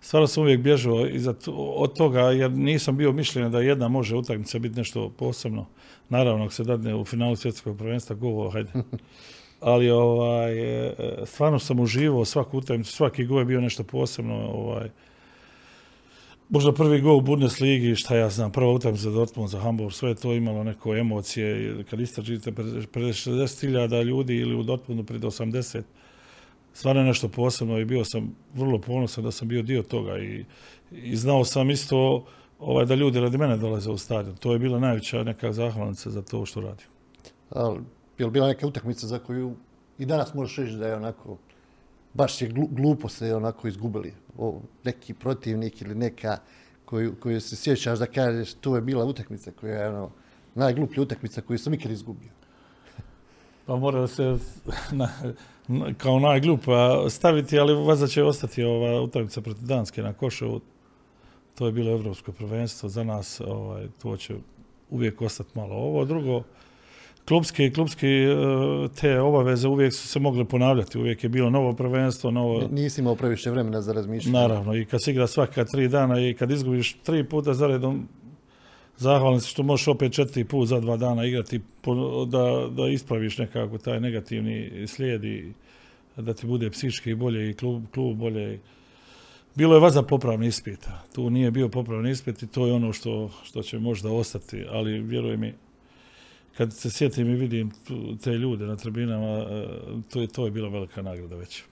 stvarno 0.00 0.26
sam 0.26 0.42
uvijek 0.42 0.60
bježao 0.60 1.06
iza 1.06 1.34
od 1.56 1.96
toga 1.96 2.20
jer 2.20 2.50
nisam 2.50 2.96
bio 2.96 3.12
mišljenja 3.12 3.48
da 3.48 3.60
jedna 3.60 3.88
može 3.88 4.16
utakmica 4.16 4.58
biti 4.58 4.76
nešto 4.76 5.10
posebno. 5.18 5.66
Naravno, 6.08 6.44
ako 6.44 6.54
se 6.54 6.64
dadne 6.64 6.94
u 6.94 7.04
finalu 7.04 7.36
svjetskog 7.36 7.78
prvenstva, 7.78 8.16
go, 8.16 8.50
hajde. 8.50 8.70
Ali 9.60 9.90
ovaj, 9.90 10.58
e, 10.58 10.94
stvarno 11.24 11.58
sam 11.58 11.80
uživao 11.80 12.24
svaku 12.24 12.58
utakmicu, 12.58 12.92
svaki 12.92 13.24
go 13.24 13.38
je 13.38 13.44
bio 13.44 13.60
nešto 13.60 13.84
posebno. 13.84 14.34
Ovaj, 14.34 14.90
možda 16.48 16.72
prvi 16.72 17.00
gol 17.00 17.16
u 17.16 17.20
Bundesligi, 17.20 17.96
šta 17.96 18.16
ja 18.16 18.30
znam, 18.30 18.52
prva 18.52 18.72
utakmica 18.72 19.02
za 19.02 19.10
Dortmund, 19.10 19.50
za 19.50 19.60
Hamburg, 19.60 19.92
sve 19.92 20.08
je 20.08 20.14
to 20.14 20.32
imalo 20.32 20.64
neko 20.64 20.96
emocije. 20.96 21.76
Kad 21.90 22.00
istražite 22.00 22.52
pred 22.52 22.66
60.000 22.66 24.02
ljudi 24.02 24.36
ili 24.36 24.54
u 24.54 24.62
Dortmundu 24.62 25.04
pred 25.04 25.22
80, 25.22 25.82
stvarno 26.76 27.02
nešto 27.02 27.28
posebno 27.28 27.78
i 27.78 27.84
bio 27.84 28.04
sam 28.04 28.36
vrlo 28.54 28.80
ponosan 28.80 29.24
da 29.24 29.30
sam 29.30 29.48
bio 29.48 29.62
dio 29.62 29.82
toga 29.82 30.18
i, 30.18 30.44
i 30.92 31.16
znao 31.16 31.44
sam 31.44 31.70
isto 31.70 32.26
ovaj, 32.58 32.84
da 32.84 32.94
ljudi 32.94 33.20
radi 33.20 33.38
mene 33.38 33.56
dolaze 33.56 33.90
u 33.90 33.98
stadion. 33.98 34.36
To 34.36 34.52
je 34.52 34.58
bila 34.58 34.78
najveća 34.78 35.22
neka 35.22 35.52
zahvalnica 35.52 36.10
za 36.10 36.22
to 36.22 36.46
što 36.46 36.60
radim. 36.60 36.86
Ali, 37.50 37.80
je 38.18 38.26
li 38.26 38.30
bila 38.30 38.48
neka 38.48 38.66
utakmica 38.66 39.06
za 39.06 39.18
koju 39.18 39.54
i 39.98 40.06
danas 40.06 40.34
možeš 40.34 40.56
reći 40.56 40.76
da 40.76 40.88
je 40.88 40.96
onako, 40.96 41.38
baš 42.14 42.42
je 42.42 42.48
glupo 42.70 43.08
se 43.08 43.34
onako 43.34 43.68
izgubili, 43.68 44.12
o, 44.38 44.60
neki 44.84 45.14
protivnik 45.14 45.82
ili 45.82 45.94
neka 45.94 46.38
koju, 46.84 47.14
koju 47.20 47.40
se 47.40 47.56
sjećaš 47.56 47.98
da 47.98 48.06
kažeš 48.06 48.54
tu 48.54 48.74
je 48.74 48.80
bila 48.80 49.04
utakmica 49.04 49.50
koja 49.50 49.82
je 49.82 49.88
ono, 49.88 50.10
najgluplja 50.54 51.02
utakmica 51.02 51.40
koju 51.40 51.58
sam 51.58 51.74
ikad 51.74 51.92
izgubio. 51.92 52.30
Pa 53.66 53.76
mora 53.76 54.06
se 54.06 54.38
na, 54.92 55.08
kao 55.98 56.18
najglup 56.18 56.60
staviti, 57.10 57.58
ali 57.58 57.74
vaza 57.74 58.06
će 58.06 58.22
ostati 58.22 58.64
ova 58.64 59.00
utakmica 59.00 59.40
protiv 59.40 59.66
Danske 59.66 60.02
na 60.02 60.12
Koševu. 60.12 60.60
To 61.54 61.66
je 61.66 61.72
bilo 61.72 61.92
evropsko 61.92 62.32
prvenstvo 62.32 62.88
za 62.88 63.04
nas, 63.04 63.40
ovaj, 63.40 63.86
to 64.02 64.16
će 64.16 64.34
uvijek 64.90 65.22
ostati 65.22 65.50
malo. 65.54 65.74
Ovo 65.74 66.04
drugo, 66.04 66.42
klubski, 67.28 67.72
klubski 67.72 68.08
e, 68.08 68.36
te 69.00 69.20
obaveze 69.20 69.68
uvijek 69.68 69.94
su 69.94 70.08
se 70.08 70.20
mogle 70.20 70.44
ponavljati, 70.44 70.98
uvijek 70.98 71.24
je 71.24 71.28
bilo 71.28 71.50
novo 71.50 71.72
prvenstvo, 71.72 72.30
novo... 72.30 72.68
Nisi 72.70 73.00
imao 73.00 73.14
previše 73.14 73.50
vremena 73.50 73.80
za 73.80 73.92
razmišljanje. 73.92 74.38
Naravno, 74.38 74.74
i 74.74 74.84
kad 74.84 75.02
se 75.02 75.10
igra 75.10 75.26
svaka 75.26 75.64
tri 75.64 75.88
dana 75.88 76.20
i 76.20 76.34
kad 76.34 76.50
izgubiš 76.50 76.96
tri 77.02 77.24
puta 77.24 77.54
za 77.54 77.66
redom, 77.66 78.08
zahvalan 78.98 79.40
si 79.40 79.48
što 79.48 79.62
možeš 79.62 79.88
opet 79.88 80.12
četiri 80.12 80.44
put 80.44 80.68
za 80.68 80.80
dva 80.80 80.96
dana 80.96 81.24
igrati 81.24 81.60
da, 82.26 82.68
da 82.70 82.88
ispraviš 82.88 83.38
nekako 83.38 83.78
taj 83.78 84.00
negativni 84.00 84.86
slijed 84.86 85.24
i 85.24 85.52
da 86.16 86.34
ti 86.34 86.46
bude 86.46 86.70
psički 86.70 87.14
bolje 87.14 87.50
i 87.50 87.54
klub, 87.54 87.82
klub 87.94 88.16
bolje. 88.16 88.60
Bilo 89.54 89.74
je 89.74 89.80
vaza 89.80 90.02
popravni 90.02 90.46
ispit. 90.46 90.88
Tu 91.14 91.30
nije 91.30 91.50
bio 91.50 91.68
popravni 91.68 92.10
ispit 92.10 92.42
i 92.42 92.46
to 92.46 92.66
je 92.66 92.72
ono 92.72 92.92
što, 92.92 93.30
što 93.44 93.62
će 93.62 93.78
možda 93.78 94.10
ostati, 94.10 94.64
ali 94.70 95.00
vjeruj 95.00 95.36
mi, 95.36 95.54
kad 96.56 96.72
se 96.72 96.90
sjetim 96.90 97.30
i 97.30 97.36
vidim 97.36 97.72
te 98.24 98.30
ljude 98.30 98.66
na 98.66 98.76
tribinama, 98.76 99.38
e, 99.38 99.66
to 100.12 100.20
je, 100.20 100.26
to 100.26 100.44
je 100.44 100.50
bila 100.50 100.68
velika 100.68 101.02
nagrada 101.02 101.36
već. 101.36 101.62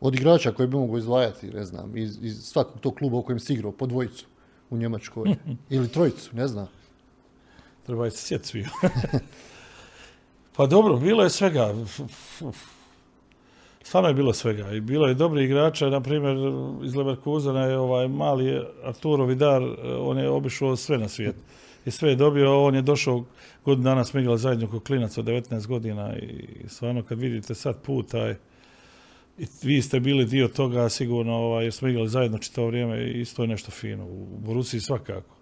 Od 0.00 0.14
igrača 0.14 0.52
koji 0.52 0.68
bi 0.68 0.76
mogu 0.76 0.98
izdvajati, 0.98 1.46
ne 1.46 1.64
znam, 1.64 1.96
iz, 1.96 2.18
iz 2.22 2.42
svakog 2.42 2.80
tog 2.80 2.94
kluba 2.94 3.16
u 3.16 3.22
kojem 3.22 3.38
si 3.38 3.52
igrao, 3.52 3.72
po 3.72 3.86
dvojicu, 3.86 4.26
u 4.70 4.76
Njemačkoj. 4.76 5.36
Ili 5.70 5.88
trojicu, 5.88 6.36
ne 6.36 6.48
znam. 6.48 6.68
treba 7.86 8.10
se 8.10 8.26
sjetiti 8.26 8.48
svi. 8.48 8.66
pa 10.56 10.66
dobro, 10.66 10.96
bilo 10.96 11.22
je 11.22 11.30
svega. 11.30 11.74
Stvarno 13.82 14.08
je 14.08 14.14
bilo 14.14 14.32
svega. 14.32 14.72
I 14.72 14.80
bilo 14.80 15.06
je 15.06 15.14
dobri 15.14 15.44
igrača, 15.44 15.90
na 15.90 16.00
primjer 16.00 16.36
iz 16.84 16.94
Leverkusena 16.94 17.64
je 17.64 17.78
ovaj 17.78 18.08
mali 18.08 18.62
Arturo 18.84 19.24
Vidar, 19.24 19.62
on 19.98 20.18
je 20.18 20.28
obišao 20.28 20.76
sve 20.76 20.98
na 20.98 21.08
svijetu. 21.08 21.38
I 21.84 21.90
sve 21.90 22.08
je 22.10 22.16
dobio, 22.16 22.64
on 22.64 22.74
je 22.74 22.82
došao 22.82 23.24
godinu 23.62 23.84
dana 23.84 24.04
smo 24.04 24.20
igrali 24.20 24.38
zajedno 24.38 24.66
kod 24.66 24.84
klinac 24.84 25.18
od 25.18 25.24
19 25.24 25.66
godina 25.66 26.16
i 26.16 26.44
stvarno 26.68 27.02
kad 27.02 27.18
vidite 27.18 27.54
sad 27.54 27.82
put 27.82 28.10
taj, 28.10 28.34
vi 29.62 29.82
ste 29.82 30.00
bili 30.00 30.24
dio 30.24 30.48
toga 30.48 30.88
sigurno, 30.88 31.32
ovaj, 31.32 31.64
jer 31.64 31.72
smo 31.72 31.88
igrali 31.88 32.08
zajedno 32.08 32.38
čitavo 32.38 32.66
vrijeme 32.66 33.02
i 33.02 33.20
isto 33.20 33.42
je 33.42 33.48
nešto 33.48 33.70
fino. 33.70 34.04
U 34.04 34.26
Borusiji 34.38 34.80
svakako. 34.80 35.36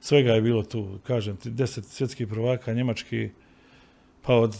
Svega 0.00 0.32
je 0.32 0.42
bilo 0.42 0.62
tu, 0.62 0.98
kažem 1.06 1.36
ti, 1.36 1.50
deset 1.50 1.84
svjetskih 1.84 2.26
prvaka, 2.26 2.72
njemački, 2.72 3.30
pa 4.22 4.34
od 4.34 4.56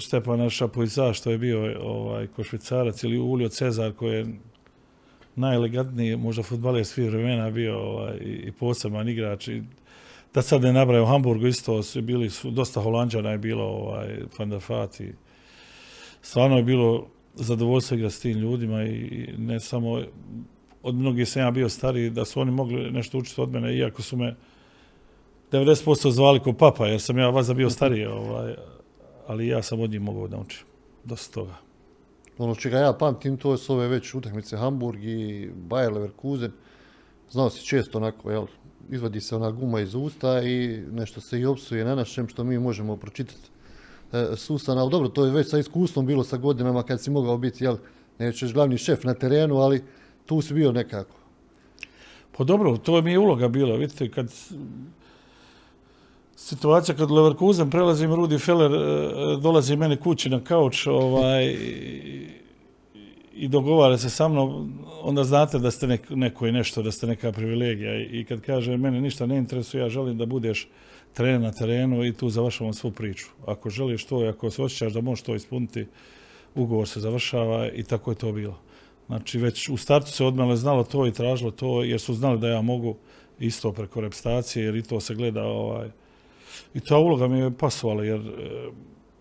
Štepana 0.00 0.50
Šapovica 0.50 1.12
što 1.12 1.30
je 1.30 1.38
bio 1.38 1.82
ovaj, 1.82 2.26
ko 2.26 2.44
švicarac 2.44 3.02
ili 3.02 3.18
Ulio 3.18 3.48
Cezar 3.48 3.92
koji 3.92 4.14
je 4.14 4.26
najelegantniji 5.36 6.16
možda 6.16 6.42
futbaler 6.42 6.84
svih 6.84 7.10
vremena 7.10 7.50
bio 7.50 7.78
ovaj, 7.78 8.16
i 8.22 8.52
poseban 8.52 9.08
igrač 9.08 9.48
i 9.48 9.62
da 10.34 10.42
sad 10.42 10.62
ne 10.62 10.72
nabraju 10.72 11.02
u 11.02 11.06
Hamburgu 11.06 11.46
isto 11.46 11.82
su 11.82 12.02
bili 12.02 12.30
su 12.30 12.50
dosta 12.50 12.80
Holandžana 12.80 13.30
je 13.30 13.38
bilo 13.38 13.64
ovaj 13.64 14.18
Van 14.38 14.50
der 14.50 14.60
Fati. 14.60 15.12
Stvarno 16.22 16.56
je 16.56 16.62
bilo 16.62 17.08
zadovoljstvo 17.36 17.94
igrati 17.94 18.14
s 18.14 18.20
tim 18.20 18.38
ljudima 18.38 18.82
i 18.82 19.28
ne 19.38 19.60
samo 19.60 20.02
od 20.82 20.94
mnogih 20.94 21.28
sam 21.28 21.42
ja 21.42 21.50
bio 21.50 21.68
stariji 21.68 22.10
da 22.10 22.24
su 22.24 22.40
oni 22.40 22.50
mogli 22.50 22.90
nešto 22.90 23.18
učiti 23.18 23.40
od 23.40 23.50
mene 23.50 23.76
iako 23.76 24.02
su 24.02 24.16
me 24.16 24.36
90% 25.52 26.10
zvali 26.10 26.40
ko 26.40 26.52
papa 26.52 26.86
jer 26.86 27.00
sam 27.00 27.18
ja 27.18 27.30
vas 27.30 27.54
bio 27.54 27.70
stariji 27.70 28.06
ovaj, 28.20 28.54
ali 29.26 29.48
ja 29.48 29.62
sam 29.62 29.80
od 29.80 29.90
njih 29.90 30.00
mogao 30.00 30.28
da 30.28 30.38
učim 30.38 30.66
dosta 31.04 31.34
toga. 31.34 31.54
Ono 32.38 32.54
čega 32.54 32.78
ja 32.78 32.92
pamtim 32.92 33.36
to 33.36 33.56
su 33.56 33.74
ove 33.74 33.88
već 33.88 34.14
utakmice 34.14 34.56
Hamburg 34.56 35.04
i 35.04 35.50
Bayer 35.68 35.92
Leverkusen. 35.92 36.52
Znao 37.30 37.50
si 37.50 37.66
često 37.66 37.98
onako, 37.98 38.30
jel, 38.30 38.46
izvadi 38.90 39.20
se 39.20 39.36
ona 39.36 39.50
guma 39.50 39.80
iz 39.80 39.94
usta 39.94 40.42
i 40.42 40.82
nešto 40.92 41.20
se 41.20 41.40
i 41.40 41.46
opsuje 41.46 41.84
na 41.84 41.94
našem 41.94 42.28
što 42.28 42.44
mi 42.44 42.58
možemo 42.58 42.96
pročitati 42.96 43.50
susana, 44.36 44.80
ali 44.80 44.90
dobro, 44.90 45.08
to 45.08 45.24
je 45.24 45.32
već 45.32 45.50
sa 45.50 45.58
iskustvom 45.58 46.06
bilo 46.06 46.24
sa 46.24 46.36
godinama 46.36 46.82
kad 46.82 47.02
si 47.02 47.10
mogao 47.10 47.38
biti, 47.38 47.64
jel, 47.64 47.76
nećeš 48.18 48.52
glavni 48.52 48.78
šef 48.78 49.04
na 49.04 49.14
terenu, 49.14 49.56
ali 49.56 49.82
tu 50.26 50.40
si 50.40 50.54
bio 50.54 50.72
nekako. 50.72 51.16
Pa 52.36 52.44
dobro, 52.44 52.76
to 52.76 53.02
mi 53.02 53.12
je 53.12 53.18
uloga 53.18 53.48
bila, 53.48 53.76
vidite, 53.76 54.10
kad 54.10 54.32
situacija 56.36 56.96
kad 56.96 57.10
Leverkusen 57.10 57.70
prelazim, 57.70 58.14
Rudi 58.14 58.38
Feller 58.38 58.72
e, 58.72 59.36
dolazi 59.40 59.76
meni 59.76 59.96
kući 59.96 60.30
na 60.30 60.44
kauč, 60.44 60.86
ovaj, 60.86 61.56
i 63.36 63.48
dogovara 63.48 63.98
se 63.98 64.10
sa 64.10 64.28
mnom, 64.28 64.72
onda 65.02 65.24
znate 65.24 65.58
da 65.58 65.70
ste 65.70 65.98
neko 66.10 66.46
i 66.46 66.52
nešto, 66.52 66.82
da 66.82 66.92
ste 66.92 67.06
neka 67.06 67.32
privilegija. 67.32 68.00
I 68.00 68.24
kad 68.24 68.40
kaže 68.40 68.76
mene 68.76 69.00
ništa 69.00 69.26
ne 69.26 69.36
interesuje, 69.36 69.82
ja 69.82 69.88
želim 69.88 70.18
da 70.18 70.26
budeš 70.26 70.68
trener 71.16 71.40
na 71.40 71.52
terenu 71.52 72.04
i 72.04 72.12
tu 72.12 72.28
završavamo 72.28 72.72
svu 72.72 72.90
priču. 72.90 73.26
Ako 73.46 73.70
želiš 73.70 74.04
to 74.04 74.24
i 74.24 74.28
ako 74.28 74.50
se 74.50 74.62
osjećaš 74.62 74.92
da 74.92 75.00
možeš 75.00 75.24
to 75.24 75.34
ispuniti, 75.34 75.86
ugovor 76.54 76.88
se 76.88 77.00
završava 77.00 77.68
i 77.68 77.82
tako 77.82 78.10
je 78.10 78.14
to 78.14 78.32
bilo. 78.32 78.58
Znači 79.06 79.38
već 79.38 79.68
u 79.68 79.76
startu 79.76 80.10
se 80.10 80.24
odmah 80.24 80.56
znalo 80.56 80.84
to 80.84 81.06
i 81.06 81.12
tražilo 81.12 81.50
to 81.50 81.82
jer 81.82 82.00
su 82.00 82.14
znali 82.14 82.40
da 82.40 82.48
ja 82.48 82.60
mogu 82.60 82.96
isto 83.38 83.72
preko 83.72 84.00
repstacije 84.00 84.64
jer 84.64 84.76
i 84.76 84.82
to 84.82 85.00
se 85.00 85.14
gleda 85.14 85.42
ovaj. 85.44 85.88
I 86.74 86.80
ta 86.80 86.98
uloga 86.98 87.28
mi 87.28 87.38
je 87.38 87.56
pasovala 87.58 88.04
jer 88.04 88.20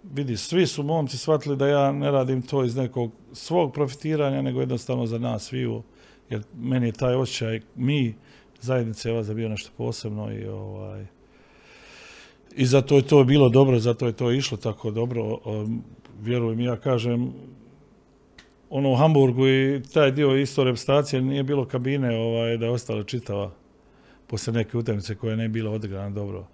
vidi, 0.03 0.37
svi 0.37 0.67
su 0.67 0.83
momci 0.83 1.17
shvatili 1.17 1.57
da 1.57 1.67
ja 1.67 1.91
ne 1.91 2.11
radim 2.11 2.41
to 2.41 2.63
iz 2.63 2.75
nekog 2.75 3.11
svog 3.33 3.73
profitiranja, 3.73 4.41
nego 4.41 4.59
jednostavno 4.59 5.05
za 5.05 5.17
nas 5.19 5.43
sviju, 5.43 5.83
jer 6.29 6.43
meni 6.57 6.85
je 6.85 6.91
taj 6.91 7.15
osjećaj, 7.15 7.61
mi, 7.75 8.15
zajednice 8.61 9.11
vas 9.11 9.33
bio 9.33 9.49
nešto 9.49 9.69
posebno 9.77 10.31
i 10.31 10.47
ovaj, 10.47 11.05
i 12.55 12.65
zato 12.65 12.95
je 12.95 13.07
to 13.07 13.23
bilo 13.23 13.49
dobro, 13.49 13.79
zato 13.79 14.05
je 14.05 14.11
to 14.11 14.31
išlo 14.31 14.57
tako 14.57 14.91
dobro. 14.91 15.39
Vjerujem, 16.21 16.59
ja 16.59 16.75
kažem, 16.75 17.33
ono 18.69 18.91
u 18.91 18.95
Hamburgu 18.95 19.47
i 19.47 19.81
taj 19.93 20.11
dio 20.11 20.37
isto 20.37 20.63
repstacije 20.63 21.21
nije 21.21 21.43
bilo 21.43 21.65
kabine 21.65 22.17
ovaj, 22.17 22.57
da 22.57 22.65
je 22.65 22.71
ostala 22.71 23.03
čitava 23.03 23.51
poslije 24.27 24.53
neke 24.53 24.77
utakmice 24.77 25.15
koja 25.15 25.35
ne 25.35 25.49
bila 25.49 25.71
odigrana 25.71 26.09
dobro 26.09 26.45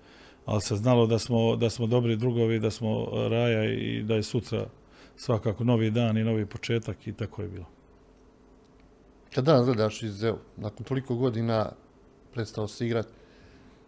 ali 0.46 0.62
se 0.62 0.76
znalo 0.76 1.08
da 1.08 1.20
smo, 1.20 1.56
da 1.56 1.70
smo 1.70 1.88
dobri 1.88 2.16
drugovi, 2.16 2.60
da 2.60 2.72
smo 2.72 3.08
raja 3.30 3.74
i 3.74 4.04
da 4.04 4.16
je 4.16 4.24
sutra 4.24 4.66
svakako 5.16 5.64
novi 5.64 5.92
dan 5.92 6.18
i 6.18 6.24
novi 6.24 6.46
početak 6.46 7.08
i 7.08 7.14
tako 7.14 7.42
je 7.42 7.48
bilo. 7.48 7.66
Kad 9.34 9.46
danas 9.46 9.66
gledaš 9.66 10.04
iz 10.04 10.24
EU, 10.24 10.38
nakon 10.58 10.86
toliko 10.86 11.16
godina 11.16 11.72
prestao 12.34 12.68
se 12.68 12.86
igrati 12.86 13.10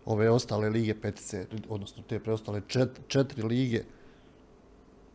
ove 0.05 0.29
ostale 0.29 0.69
lige 0.69 0.95
petice, 0.95 1.45
odnosno 1.69 2.03
te 2.09 2.19
preostale 2.19 2.61
četiri 3.07 3.41
lige, 3.41 3.83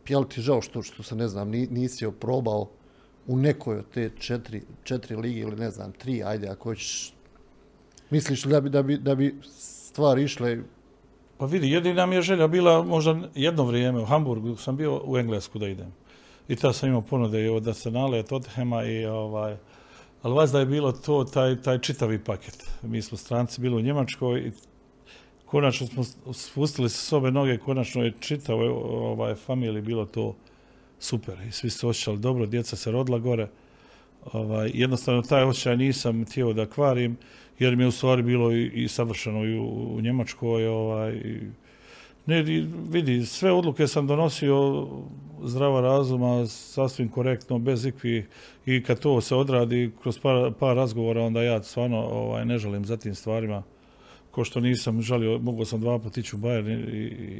je 0.09 0.29
ti 0.29 0.41
žao 0.41 0.61
što, 0.61 0.81
što 0.81 1.03
se 1.03 1.15
ne 1.15 1.27
znam, 1.27 1.49
nisi 1.49 2.05
oprobao 2.05 2.69
u 3.27 3.37
nekoj 3.37 3.77
od 3.77 3.85
te 3.93 4.11
četiri, 4.19 4.61
četiri 4.83 5.15
lige 5.15 5.39
ili 5.39 5.55
ne 5.55 5.71
znam, 5.71 5.91
tri, 5.91 6.23
ajde, 6.23 6.47
ako 6.47 6.69
hoćeš, 6.69 7.13
misliš 8.09 8.43
da 8.43 8.61
bi, 8.61 8.69
da 8.69 8.83
bi, 8.83 8.97
da 8.97 9.15
bi 9.15 9.35
stvari 9.43 10.23
išle 10.23 10.57
pa 11.37 11.45
vidi, 11.45 11.71
jedina 11.71 12.05
mi 12.05 12.15
je 12.15 12.21
želja 12.21 12.47
bila 12.47 12.83
možda 12.83 13.19
jedno 13.35 13.63
vrijeme 13.63 13.99
u 13.99 14.05
Hamburgu, 14.05 14.55
sam 14.55 14.77
bio 14.77 15.01
u 15.05 15.17
Englesku 15.17 15.59
da 15.59 15.67
idem. 15.67 15.93
I 16.47 16.55
tada 16.55 16.73
sam 16.73 16.89
imao 16.89 17.01
ponude 17.01 17.45
i 17.45 17.49
od 17.49 17.67
Arsenala, 17.67 18.17
od 18.17 18.27
Tottenhama 18.27 18.83
i 18.83 19.05
ovaj, 19.05 19.57
ali 20.21 20.35
vas 20.35 20.51
da 20.51 20.59
je 20.59 20.65
bilo 20.65 20.91
to, 20.91 21.23
taj, 21.23 21.61
taj 21.61 21.79
čitavi 21.79 22.19
paket. 22.23 22.69
Mi 22.81 23.01
smo 23.01 23.17
stranci 23.17 23.61
bili 23.61 23.75
u 23.75 23.81
Njemačkoj 23.81 24.39
i 24.39 24.51
konačno 25.49 25.87
smo 25.87 26.03
spustili 26.33 26.89
se 26.89 26.97
sobe 26.97 27.31
noge, 27.31 27.57
konačno 27.57 28.03
je 28.03 28.13
čitavo 28.19 28.63
ovaj, 29.11 29.35
familiji 29.35 29.81
bilo 29.81 30.05
to 30.05 30.35
super. 30.99 31.35
I 31.49 31.51
svi 31.51 31.69
su 31.69 31.89
osjećali 31.89 32.17
dobro, 32.17 32.45
djeca 32.45 32.75
se 32.75 32.91
rodila 32.91 33.19
gore. 33.19 33.47
Ovaj, 34.33 34.71
jednostavno 34.73 35.21
taj 35.21 35.43
osjećaj 35.43 35.77
nisam 35.77 36.25
htio 36.25 36.53
da 36.53 36.65
kvarim 36.65 37.17
jer 37.59 37.75
mi 37.75 37.83
je 37.83 37.87
u 37.87 37.91
stvari 37.91 38.23
bilo 38.23 38.51
i, 38.51 38.65
i 38.65 38.87
savršeno 38.87 39.45
i 39.45 39.57
u, 39.57 40.01
Njemačkoj. 40.01 40.67
Ovaj, 40.67 41.21
ne, 42.25 42.41
vidi, 42.89 43.25
sve 43.25 43.51
odluke 43.51 43.87
sam 43.87 44.07
donosio 44.07 44.87
zdrava 45.43 45.81
razuma, 45.81 46.47
sasvim 46.47 47.09
korektno, 47.09 47.59
bez 47.59 47.85
ikvih 47.85 48.27
i 48.65 48.83
kad 48.83 48.99
to 48.99 49.21
se 49.21 49.35
odradi 49.35 49.91
kroz 50.01 50.19
par, 50.19 50.51
par 50.59 50.75
razgovora, 50.75 51.21
onda 51.21 51.43
ja 51.43 51.63
stvarno 51.63 51.97
ovaj, 51.97 52.45
ne 52.45 52.57
želim 52.57 52.85
za 52.85 52.97
tim 52.97 53.15
stvarima. 53.15 53.63
Ko 54.31 54.43
što 54.43 54.59
nisam 54.59 55.01
žalio, 55.01 55.39
mogao 55.39 55.65
sam 55.65 55.81
dva 55.81 55.99
put 55.99 56.17
ići 56.17 56.35
u 56.35 56.39
Bayern 56.39 56.89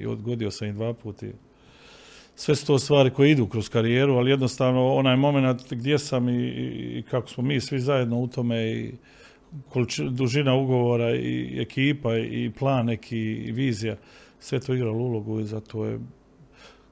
i, 0.01 0.05
odgodio 0.05 0.51
sam 0.51 0.67
i 0.67 0.73
dva 0.73 0.93
puta. 0.93 1.25
Sve 2.35 2.55
su 2.55 2.65
to 2.65 2.79
stvari 2.79 3.09
koje 3.09 3.31
idu 3.31 3.47
kroz 3.47 3.69
karijeru, 3.69 4.13
ali 4.13 4.31
jednostavno 4.31 4.93
onaj 4.93 5.15
moment 5.15 5.73
gdje 5.73 5.99
sam 5.99 6.29
i, 6.29 6.47
i 6.97 7.03
kako 7.09 7.29
smo 7.29 7.43
mi 7.43 7.61
svi 7.61 7.79
zajedno 7.79 8.19
u 8.19 8.27
tome 8.27 8.71
i 8.71 8.91
dužina 10.09 10.55
ugovora 10.55 11.15
i 11.15 11.61
ekipa 11.61 12.17
i 12.17 12.51
plan 12.59 12.85
neki 12.85 13.19
i 13.19 13.51
vizija, 13.51 13.95
sve 14.39 14.59
to 14.59 14.73
igralo 14.73 14.97
ulogu 14.97 15.39
i 15.39 15.45
zato 15.45 15.85
je 15.85 15.99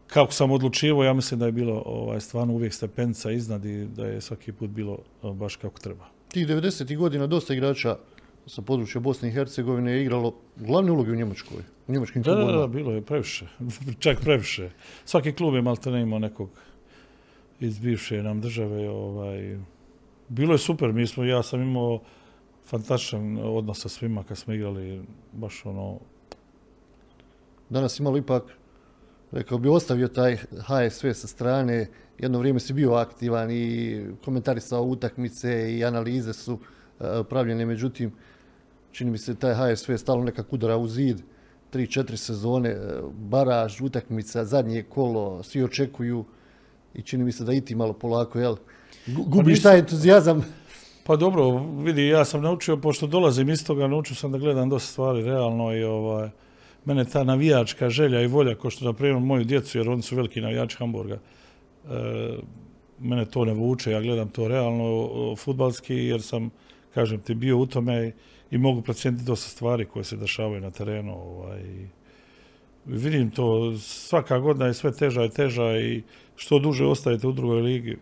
kako 0.08 0.32
sam 0.32 0.52
odlučivo, 0.52 1.04
ja 1.04 1.14
mislim 1.14 1.40
da 1.40 1.46
je 1.46 1.52
bilo 1.52 1.84
ovaj, 1.86 2.22
stvarno 2.22 2.54
uvijek 2.54 2.74
stepenca 2.74 3.32
iznad 3.32 3.66
i 3.66 3.86
da 3.86 4.06
je 4.06 4.22
svaki 4.22 4.52
put 4.52 4.70
bilo 4.70 4.98
baš 5.34 5.56
kako 5.56 5.80
treba. 5.80 6.06
Tih 6.32 6.48
90. 6.48 6.98
godina 6.98 7.28
dosta 7.28 7.54
igrača 7.54 7.98
sa 8.48 8.62
područja 8.62 9.02
Bosne 9.02 9.30
i 9.30 9.32
Hercegovine 9.32 9.92
je 9.92 10.02
igralo 10.02 10.34
glavne 10.56 10.92
uloge 10.92 11.12
u 11.12 11.16
Njemačkoj, 11.16 11.64
u 11.88 11.92
njemačkim 11.92 12.22
da, 12.22 12.36
Da, 12.36 12.52
da, 12.52 12.68
bilo 12.68 12.92
je 12.92 13.02
previše, 13.02 13.48
čak 14.04 14.20
previše. 14.22 14.70
Svaki 15.06 15.32
klub 15.34 15.56
je 15.56 15.62
malte 15.62 15.92
ne 15.92 16.02
imao 16.02 16.20
nekog 16.20 16.50
iz 17.60 17.80
bivše 17.80 18.24
nam 18.24 18.42
države. 18.42 18.90
Ovaj. 18.90 19.58
Bilo 20.30 20.54
je 20.54 20.58
super, 20.58 20.94
mi 20.94 21.08
smo, 21.08 21.24
ja 21.24 21.44
sam 21.44 21.62
imao 21.62 22.02
fantastičan 22.66 23.38
odnos 23.44 23.82
sa 23.82 23.90
svima 23.90 24.24
kad 24.24 24.38
smo 24.38 24.54
igrali, 24.54 25.02
baš 25.34 25.66
ono... 25.66 26.00
Danas 27.70 28.00
imalo 28.00 28.18
ipak, 28.18 28.44
rekao 29.32 29.58
bi, 29.58 29.70
ostavio 29.70 30.08
taj 30.08 30.36
HSV 30.36 31.12
sa 31.14 31.28
strane, 31.28 31.88
jedno 32.18 32.40
vrijeme 32.40 32.60
si 32.60 32.74
bio 32.74 32.94
aktivan 32.94 33.52
i 33.52 34.02
komentarisao 34.26 34.84
utakmice 34.84 35.78
i 35.78 35.84
analize 35.86 36.34
su 36.34 36.60
e, 37.00 37.24
pravljene, 37.30 37.66
međutim, 37.66 38.12
čini 38.98 39.12
mi 39.12 39.18
se 39.18 39.36
taj 39.36 39.54
HSV 39.54 39.96
stalno 39.98 40.24
nekak 40.24 40.54
udara 40.54 40.78
u 40.78 40.88
zid, 40.88 41.22
tri, 41.70 41.88
četiri 41.88 42.18
sezone, 42.18 42.70
e, 42.70 42.78
baraž, 43.14 43.82
utakmica, 43.82 44.46
zadnje 44.46 44.84
kolo, 44.84 45.44
svi 45.44 45.64
očekuju 45.64 46.26
i 46.94 47.02
čini 47.02 47.24
mi 47.24 47.32
se 47.32 47.44
da 47.44 47.54
i 47.54 47.62
ti 47.62 47.76
malo 47.76 47.94
polako, 47.94 48.40
jel? 48.40 48.56
Pa 49.06 49.22
gubiš 49.28 49.62
taj 49.62 49.80
entuzijazam 49.80 50.46
pa 51.08 51.16
dobro, 51.16 51.50
vidi, 51.84 52.08
ja 52.08 52.26
sam 52.26 52.42
naučio, 52.42 52.78
pošto 52.78 53.08
dolazim 53.08 53.50
iz 53.50 53.66
toga, 53.66 53.88
naučio 53.88 54.16
sam 54.16 54.32
da 54.32 54.38
gledam 54.38 54.70
dosta 54.70 54.92
stvari 54.92 55.24
realno 55.24 55.76
i 55.76 55.84
ovaj, 55.84 56.30
mene 56.86 57.06
ta 57.06 57.24
navijačka 57.24 57.90
želja 57.90 58.22
i 58.22 58.28
volja, 58.28 58.56
kao 58.56 58.72
što 58.72 58.86
na 58.86 58.94
primjer 58.94 59.20
moju 59.20 59.44
djecu, 59.44 59.78
jer 59.78 59.90
oni 59.90 60.02
su 60.02 60.16
veliki 60.16 60.42
navijači 60.42 60.78
Hamburga, 60.78 61.16
e, 61.16 61.20
mene 63.00 63.26
to 63.26 63.46
ne 63.46 63.54
vuče, 63.54 63.92
ja 63.92 64.02
gledam 64.02 64.30
to 64.30 64.48
realno 64.48 65.36
futbalski, 65.36 65.96
jer 65.96 66.22
sam, 66.22 66.50
kažem 66.94 67.20
ti, 67.20 67.36
bio 67.36 67.58
u 67.58 67.66
tome 67.66 68.08
i 68.08 68.12
mogu 68.52 68.82
procijeniti 68.82 69.24
dosta 69.24 69.50
stvari 69.50 69.86
koje 69.86 70.04
se 70.04 70.18
dešavaju 70.18 70.62
na 70.62 70.72
terenu. 70.72 71.14
Ovaj, 71.14 71.64
vidim 72.86 73.32
to, 73.32 73.78
svaka 73.78 74.40
godina 74.40 74.66
je 74.66 74.74
sve 74.74 74.92
teža 74.92 75.26
i 75.26 75.30
teža 75.30 75.80
i 75.80 76.04
što 76.36 76.60
duže 76.60 76.86
ostajete 76.86 77.28
u 77.28 77.32
drugoj 77.32 77.62
ligi, 77.62 77.98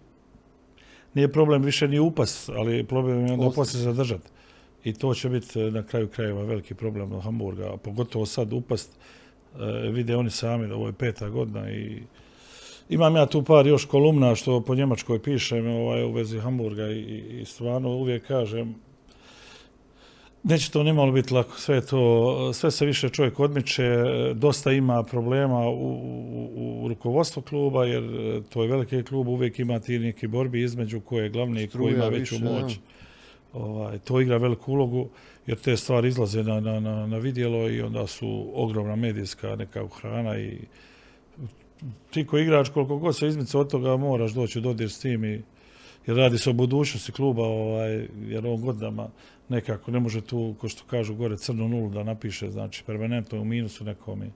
nije 1.14 1.32
problem 1.32 1.64
više 1.64 1.88
ni 1.88 2.00
upas, 2.00 2.50
ali 2.50 2.84
problem 2.84 3.26
je 3.28 3.34
onda 3.34 3.50
poslije 3.56 3.84
zadržati. 3.84 4.30
I 4.84 4.94
to 4.94 5.14
će 5.14 5.30
biti 5.30 5.60
na 5.60 5.84
kraju 5.84 6.08
krajeva 6.08 6.44
veliki 6.44 6.74
problem 6.74 7.12
od 7.12 7.24
Hamburga, 7.24 7.74
a 7.74 7.78
pogotovo 7.78 8.26
sad 8.26 8.54
upast, 8.54 8.92
e, 8.92 9.90
vide 9.92 10.16
oni 10.16 10.30
sami 10.30 10.68
da 10.68 10.76
ovo 10.76 10.88
je 10.88 10.94
peta 10.94 11.30
godina 11.30 11.72
i 11.72 12.02
imam 12.90 13.16
ja 13.16 13.26
tu 13.26 13.44
par 13.44 13.68
još 13.68 13.86
kolumna 13.86 14.36
što 14.36 14.62
po 14.62 14.76
Njemačkoj 14.76 15.22
pišem 15.22 15.68
ovaj, 15.68 16.04
u 16.04 16.12
vezi 16.12 16.40
Hamburga 16.40 16.88
i, 16.88 17.24
i 17.42 17.46
stvarno 17.46 17.90
uvijek 17.90 18.28
kažem 18.28 18.76
Neće 20.48 20.72
to 20.72 20.84
nimalo 20.84 21.12
biti 21.12 21.34
lako, 21.34 21.58
sve 21.58 21.82
to, 21.82 22.54
sve 22.54 22.72
se 22.72 22.86
više 22.86 23.10
čovjek 23.10 23.40
odmiče, 23.40 23.84
dosta 24.34 24.72
ima 24.72 25.04
problema 25.04 25.68
u, 25.68 25.92
u, 26.56 26.86
u 26.86 26.88
rukovodstvu 26.88 27.42
kluba, 27.42 27.86
jer 27.86 28.04
to 28.50 28.62
je 28.64 28.70
veliki 28.70 29.04
klub, 29.04 29.28
uvijek 29.28 29.60
ima 29.60 29.80
ti 29.80 30.00
neki 30.00 30.28
borbi 30.28 30.62
između 30.62 31.02
koje 31.02 31.24
je 31.24 31.30
glavni 31.30 31.64
i 31.64 31.68
koji 31.68 31.94
ima 31.94 32.08
veću 32.08 32.36
moć. 32.40 32.78
Ovaj, 33.54 34.00
to 34.00 34.22
igra 34.22 34.38
veliku 34.38 34.72
ulogu, 34.72 35.10
jer 35.48 35.58
te 35.58 35.78
stvari 35.78 36.08
izlaze 36.08 36.44
na, 36.44 36.60
na, 36.60 36.80
na, 36.80 37.08
na 37.08 37.18
vidjelo 37.18 37.70
i 37.70 37.82
onda 37.82 38.08
su 38.08 38.52
ogromna 38.54 38.96
medijska 38.96 39.56
neka 39.56 39.88
hrana 40.02 40.40
i 40.40 40.58
ti 42.12 42.26
ko 42.26 42.38
igrač, 42.38 42.70
koliko 42.70 42.98
god 42.98 43.18
se 43.18 43.28
izmice 43.28 43.58
od 43.58 43.72
toga, 43.72 43.98
moraš 43.98 44.32
doći 44.32 44.60
u 44.60 44.62
dodir 44.62 44.90
s 44.90 45.00
tim 45.00 45.26
i 45.26 45.42
jer 46.08 46.18
radi 46.18 46.38
se 46.38 46.50
o 46.50 46.54
budućnosti 46.54 47.12
kluba, 47.12 47.44
ovaj, 47.44 48.08
jer 48.28 48.48
on 48.48 48.62
godinama 48.62 49.08
nekako 49.50 49.92
ne 49.92 50.00
može 50.00 50.22
tu, 50.22 50.56
ko 50.60 50.70
što 50.70 50.84
kažu 50.90 51.16
gore, 51.16 51.38
crnu 51.38 51.68
nulu 51.68 51.90
da 51.90 52.04
napiše, 52.04 52.52
znači 52.52 52.84
permanentno 52.84 53.42
u 53.42 53.46
minusu 53.46 53.84
nekom 53.84 54.24
i 54.24 54.32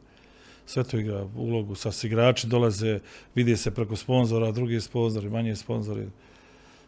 sve 0.65 0.83
to 0.83 0.97
igra 0.97 1.27
ulogu. 1.35 1.75
Sa 1.75 1.89
igrači 2.03 2.47
dolaze, 2.47 2.99
vidi 3.35 3.57
se 3.57 3.71
preko 3.71 3.95
sponzora, 3.95 4.51
drugi 4.51 4.81
sponzori, 4.81 5.29
manji 5.29 5.55
sponzori. 5.55 6.07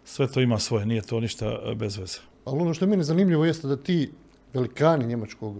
Sve 0.05 0.27
to 0.27 0.41
ima 0.41 0.59
svoje, 0.59 0.85
nije 0.85 1.01
to 1.01 1.19
ništa 1.19 1.59
bez 1.75 1.97
veze. 1.97 2.19
Ali 2.45 2.61
ono 2.61 2.73
što 2.73 2.85
je 2.85 2.89
meni 2.89 3.03
zanimljivo 3.03 3.45
jeste 3.45 3.67
da 3.67 3.77
ti 3.77 4.11
velikani 4.53 5.07
njemačkog 5.07 5.57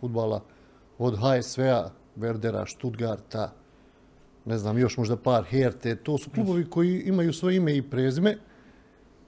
futbala 0.00 0.42
od 0.98 1.16
HSV-a, 1.16 1.90
Werdera, 2.16 2.66
Stuttgarta, 2.66 3.52
ne 4.44 4.58
znam, 4.58 4.78
još 4.78 4.96
možda 4.96 5.16
par 5.16 5.44
Herte, 5.44 5.96
to 5.96 6.18
su 6.18 6.30
klubovi 6.30 6.64
koji 6.70 7.00
imaju 7.00 7.32
svoje 7.32 7.56
ime 7.56 7.76
i 7.76 7.82
prezime, 7.82 8.36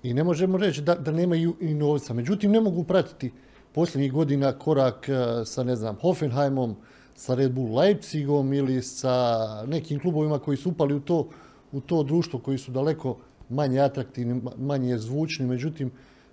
i 0.02 0.14
ne 0.14 0.24
možemo 0.24 0.58
reći 0.58 0.82
da, 0.82 0.94
da 0.94 1.12
nemaju 1.12 1.56
i 1.60 1.74
novca. 1.74 2.14
Međutim, 2.14 2.50
ne 2.50 2.60
mogu 2.60 2.84
pratiti 2.84 3.32
posljednjih 3.72 4.12
godina 4.12 4.52
korak 4.52 5.08
e, 5.08 5.44
sa, 5.44 5.62
ne 5.62 5.76
znam, 5.76 5.96
Hoffenheimom, 6.00 6.76
sa 7.14 7.34
Red 7.34 7.52
Bull 7.52 7.78
Leipzigom 7.78 8.52
ili 8.52 8.82
sa 8.82 9.36
nekim 9.66 10.00
klubovima 10.00 10.38
koji 10.38 10.56
su 10.56 10.70
upali 10.70 10.94
u 10.94 11.00
to, 11.00 11.28
u 11.72 11.80
to 11.80 12.02
društvo, 12.02 12.38
koji 12.38 12.58
su 12.58 12.72
daleko 12.72 13.16
manje 13.48 13.80
atraktivni, 13.80 14.40
manje 14.58 14.98
zvučni. 14.98 15.46
Međutim, 15.46 15.90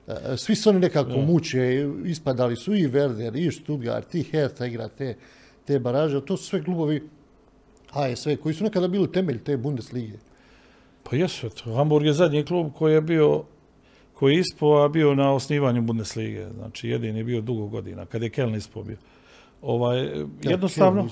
e, 0.08 0.38
svi 0.38 0.56
su 0.56 0.70
oni 0.70 0.80
nekako 0.80 1.18
muče, 1.18 1.90
ispadali 2.06 2.56
su 2.56 2.76
i 2.76 2.88
Werder, 2.88 3.48
i 3.48 3.52
Stuttgart, 3.52 4.16
i 4.16 4.24
Hertha 4.24 4.66
igra 4.66 4.88
te, 4.88 5.16
te 5.66 5.80
baraže. 5.80 6.26
To 6.26 6.38
su 6.38 6.44
sve 6.44 6.64
klubovi 6.64 7.10
HSV 7.92 8.36
koji 8.44 8.56
su 8.56 8.64
nekada 8.64 8.88
bili 8.88 9.12
temelj 9.12 9.44
te 9.44 9.58
Bundeslige. 9.58 10.18
Pa 11.04 11.16
jesu, 11.16 11.50
Hamburg 11.76 12.06
je 12.06 12.14
zadnji 12.14 12.46
klub 12.46 12.72
koji 12.78 12.94
je 12.94 13.02
bio 13.02 13.44
koji 14.20 14.34
je 14.34 14.40
ispo, 14.40 14.82
a 14.84 14.88
bio 14.88 15.16
na 15.16 15.34
osnivanju 15.34 15.82
Bundeslige. 15.82 16.48
Znači, 16.56 16.90
jedin 16.90 17.16
je 17.18 17.24
bio 17.24 17.42
dugo 17.42 17.68
godina, 17.68 18.06
kad 18.06 18.24
je 18.24 18.30
Keln 18.30 18.56
ispo 18.56 18.84
bio. 18.84 18.98
Ovaj, 19.62 20.10
jednostavno, 20.42 21.08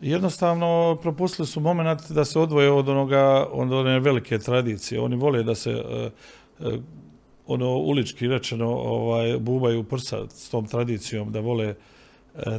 jednostavno 0.00 0.98
propustili 1.02 1.46
su 1.46 1.60
moment 1.60 2.10
da 2.10 2.24
se 2.24 2.38
odvoje 2.38 2.70
od 2.70 2.88
onoga, 2.88 3.46
od 3.52 3.72
one 3.72 4.00
velike 4.00 4.38
tradicije. 4.38 5.00
Oni 5.00 5.16
vole 5.16 5.42
da 5.42 5.54
se 5.54 5.74
uh, 6.60 6.72
ono 7.46 7.76
ulički 7.76 8.28
rečeno 8.28 8.68
ovaj, 8.68 9.38
bubaju 9.38 9.84
prsa 9.84 10.28
s 10.28 10.50
tom 10.50 10.66
tradicijom, 10.66 11.32
da 11.32 11.40
vole 11.40 11.74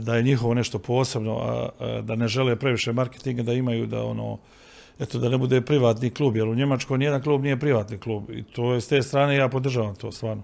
da 0.02 0.16
je 0.16 0.24
njihovo 0.24 0.54
nešto 0.54 0.80
posebno, 0.80 1.38
a, 1.38 1.70
a 1.80 2.02
da 2.02 2.16
ne 2.16 2.28
žele 2.28 2.56
previše 2.56 2.94
marketinga, 2.94 3.44
da 3.44 3.54
imaju 3.54 3.86
da 3.86 4.04
ono 4.04 4.38
eto, 5.00 5.20
da 5.20 5.30
ne 5.30 5.38
bude 5.38 5.62
privatni 5.62 6.10
klub, 6.10 6.36
jer 6.36 6.48
u 6.48 6.56
Njemačkoj 6.56 6.98
nijedan 6.98 7.22
klub 7.22 7.44
nije 7.44 7.60
privatni 7.60 7.98
klub. 7.98 8.30
I 8.30 8.44
to 8.44 8.74
je 8.74 8.82
s 8.82 8.88
te 8.88 9.02
strane, 9.02 9.36
ja 9.36 9.50
podržavam 9.50 9.96
to 9.96 10.12
stvarno. 10.12 10.44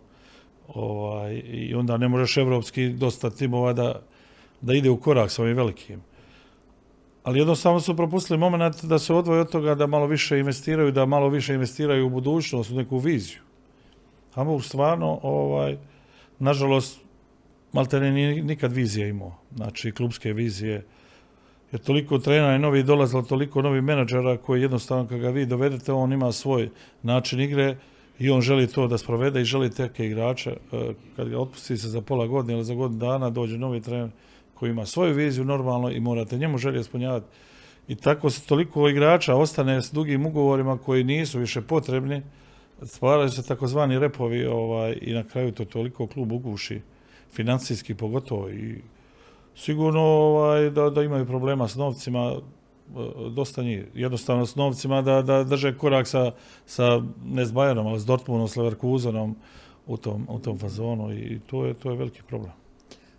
Ovaj, 0.67 1.41
I 1.45 1.75
onda 1.75 1.97
ne 1.97 2.07
možeš 2.07 2.37
evropski 2.37 2.89
dosta 2.89 3.29
timova 3.29 3.73
da, 3.73 4.01
da 4.61 4.73
ide 4.73 4.89
u 4.89 4.97
korak 4.97 5.31
sa 5.31 5.41
ovim 5.41 5.57
velikim. 5.57 6.01
Ali 7.23 7.39
jednostavno 7.39 7.79
su 7.79 7.95
propustili 7.95 8.39
moment 8.39 8.83
da 8.83 8.99
se 8.99 9.13
odvoje 9.13 9.41
od 9.41 9.51
toga 9.51 9.75
da 9.75 9.87
malo 9.87 10.07
više 10.07 10.39
investiraju, 10.39 10.91
da 10.91 11.05
malo 11.05 11.29
više 11.29 11.53
investiraju 11.53 12.07
u 12.07 12.09
budućnost, 12.09 12.71
u 12.71 12.75
neku 12.75 12.97
viziju. 12.97 13.39
Hamburg 14.33 14.63
stvarno, 14.63 15.19
ovaj, 15.23 15.77
nažalost, 16.39 16.99
Maltene 17.73 18.11
nije 18.11 18.43
nikad 18.43 18.71
vizije 18.71 19.09
imao. 19.09 19.35
Znači, 19.55 19.91
klubske 19.91 20.33
vizije, 20.33 20.85
jer 21.71 21.81
toliko 21.81 22.19
trenera 22.19 22.51
je 22.51 22.59
novi 22.59 22.83
dolazilo, 22.83 23.21
toliko 23.21 23.61
novi 23.61 23.81
menadžera 23.81 24.37
koji 24.37 24.61
jednostavno 24.61 25.07
kad 25.07 25.19
ga 25.19 25.29
vi 25.29 25.45
dovedete, 25.45 25.93
on 25.93 26.13
ima 26.13 26.31
svoj 26.31 26.69
način 27.03 27.39
igre 27.39 27.77
i 28.19 28.29
on 28.29 28.41
želi 28.41 28.67
to 28.67 28.87
da 28.87 28.97
sprovede 28.97 29.41
i 29.41 29.45
želi 29.45 29.69
teke 29.69 30.05
igrače. 30.05 30.49
E, 30.49 30.93
kad 31.15 31.29
ga 31.29 31.39
otpusti 31.39 31.77
se 31.77 31.89
za 31.89 32.01
pola 32.01 32.27
godine 32.27 32.53
ili 32.53 32.63
za 32.63 32.73
godinu 32.73 32.99
dana, 32.99 33.29
dođe 33.29 33.57
novi 33.57 33.81
trener 33.81 34.09
koji 34.53 34.69
ima 34.69 34.85
svoju 34.85 35.13
viziju 35.13 35.45
normalno 35.45 35.91
i 35.91 35.99
morate 35.99 36.37
njemu 36.37 36.57
želje 36.57 36.79
ispunjavati. 36.79 37.25
I 37.87 37.95
tako 37.95 38.29
se 38.29 38.47
toliko 38.47 38.89
igrača 38.89 39.35
ostane 39.35 39.81
s 39.81 39.91
dugim 39.91 40.25
ugovorima 40.25 40.77
koji 40.77 41.03
nisu 41.03 41.39
više 41.39 41.61
potrebni, 41.61 42.21
stvaraju 42.83 43.29
se 43.29 43.47
takozvani 43.47 43.99
repovi 43.99 44.45
ovaj, 44.45 44.97
i 45.01 45.13
na 45.13 45.23
kraju 45.23 45.51
to 45.51 45.65
toliko 45.65 46.07
klub 46.07 46.31
uguši, 46.31 46.81
financijski 47.33 47.95
pogotovo 47.95 48.49
i 48.49 48.81
sigurno 49.57 50.01
ovaj, 50.01 50.69
da, 50.69 50.89
da 50.89 51.03
imaju 51.03 51.25
problema 51.25 51.67
s 51.67 51.75
novcima, 51.75 52.31
e, 52.31 52.39
dosta 53.29 53.63
njih. 53.63 53.85
Jednostavno 53.93 54.45
s 54.45 54.55
novcima 54.55 55.01
da, 55.01 55.21
da 55.21 55.43
drže 55.43 55.77
korak 55.77 56.07
sa, 56.07 56.31
sa 56.65 57.01
ne 57.25 57.45
s 57.45 57.51
Bajanom, 57.51 57.87
ali 57.87 57.99
s 57.99 58.05
Dortmundom, 58.05 58.47
s 58.47 58.55
Leverkusenom 58.55 59.35
u 59.87 59.97
tom, 59.97 60.27
u 60.29 60.39
tom 60.39 60.59
fazonu 60.59 61.13
i 61.13 61.39
to 61.47 61.65
je, 61.65 61.73
to 61.73 61.91
je 61.91 61.97
veliki 61.97 62.21
problem. 62.27 62.51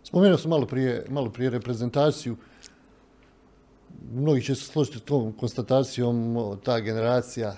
Spomenuo 0.02 0.38
sam 0.38 0.50
malo 0.50 0.66
prije, 0.66 1.06
malo 1.08 1.30
prije 1.30 1.50
reprezentaciju. 1.50 2.36
Mnogi 4.12 4.42
će 4.42 4.54
se 4.54 4.64
složiti 4.64 4.98
s 4.98 5.02
tom 5.02 5.32
konstatacijom, 5.32 6.36
ta 6.64 6.80
generacija, 6.80 7.56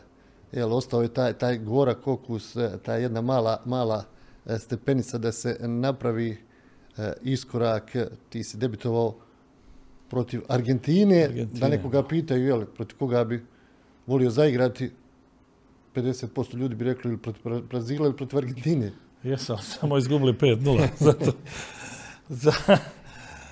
jel, 0.52 0.74
ostao 0.74 1.02
je 1.02 1.14
taj, 1.14 1.32
taj 1.32 1.58
gorak 1.58 2.06
okus, 2.06 2.56
e, 2.56 2.78
ta 2.82 2.94
jedna 2.94 3.20
mala, 3.20 3.62
mala 3.64 4.04
e, 4.46 4.58
stepenica 4.58 5.18
da 5.18 5.32
se 5.32 5.56
napravi 5.60 6.49
iskorak, 7.22 7.96
ti 8.29 8.44
si 8.44 8.57
debitovao 8.57 9.14
protiv 10.09 10.40
Argentine, 10.48 11.24
Argentine. 11.24 11.61
da 11.61 11.68
nekoga 11.68 12.03
pitaju, 12.03 12.46
jel, 12.46 12.64
protiv 12.66 12.98
koga 12.98 13.24
bi 13.24 13.44
volio 14.07 14.31
zaigrati, 14.31 14.90
50% 15.94 16.57
ljudi 16.57 16.74
bi 16.74 16.85
rekli 16.85 17.11
ili 17.11 17.18
protiv 17.18 17.42
Brazila 17.68 18.07
ili 18.07 18.16
protiv 18.16 18.38
Argentine. 18.38 18.92
Jesam, 19.22 19.59
samo 19.59 19.98
izgubili 19.98 20.33
5-0. 20.33 20.88
Zato, 21.07 21.33
za... 22.29 22.53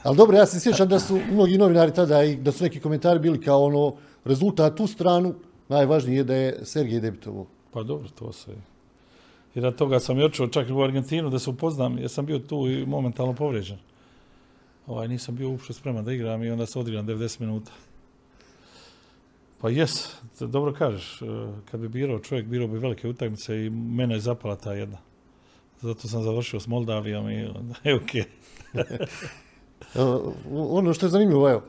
Ali 0.02 0.16
dobro, 0.16 0.36
ja 0.36 0.46
se 0.46 0.60
sjećam 0.60 0.88
da 0.88 0.98
su 0.98 1.20
mnogi 1.30 1.58
novinari 1.58 1.94
tada 1.94 2.22
i 2.22 2.36
da 2.36 2.52
su 2.52 2.64
neki 2.64 2.80
komentari 2.80 3.18
bili 3.18 3.40
kao 3.40 3.64
ono 3.64 3.96
rezultat 4.24 4.76
tu 4.76 4.86
stranu, 4.86 5.34
najvažnije 5.68 6.16
je 6.16 6.24
da 6.24 6.34
je 6.34 6.58
Sergej 6.64 7.00
debitovao. 7.00 7.46
Pa 7.70 7.82
dobro, 7.82 8.08
to 8.08 8.32
se 8.32 8.50
Jer 9.58 9.76
toga 9.76 10.00
sam 10.00 10.18
i 10.18 10.24
očeo 10.24 10.46
čak 10.46 10.70
u 10.70 10.82
Argentinu 10.82 11.30
da 11.30 11.38
se 11.38 11.50
upoznam, 11.50 11.98
jer 11.98 12.10
sam 12.10 12.26
bio 12.26 12.38
tu 12.38 12.68
i 12.70 12.86
momentalno 12.86 13.34
povređen. 13.34 13.78
Ovaj, 14.86 15.08
nisam 15.08 15.36
bio 15.36 15.50
uopšte 15.50 15.72
spreman 15.72 16.04
da 16.04 16.12
igram 16.12 16.42
i 16.42 16.50
onda 16.50 16.66
se 16.66 16.78
odigram 16.78 17.06
90 17.06 17.40
minuta. 17.40 17.72
Pa 19.60 19.70
jes, 19.70 20.14
dobro 20.40 20.72
kažeš, 20.72 21.22
e, 21.22 21.26
kad 21.70 21.80
bi 21.80 21.88
birao 21.88 22.18
čovjek, 22.18 22.46
birao 22.46 22.68
bi 22.68 22.78
velike 22.78 23.08
utakmice 23.08 23.66
i 23.66 23.70
mene 23.70 24.14
je 24.14 24.20
zapala 24.20 24.56
ta 24.56 24.72
jedna. 24.72 24.98
Zato 25.80 26.08
sam 26.08 26.22
završio 26.22 26.60
s 26.60 26.66
Moldavijom 26.66 27.30
i 27.30 27.44
onda 27.44 27.74
je. 27.84 28.00
Okay. 28.00 28.24
ono 30.78 30.94
što 30.94 31.06
je 31.06 31.10
zanimljivo, 31.10 31.50
evo, 31.50 31.62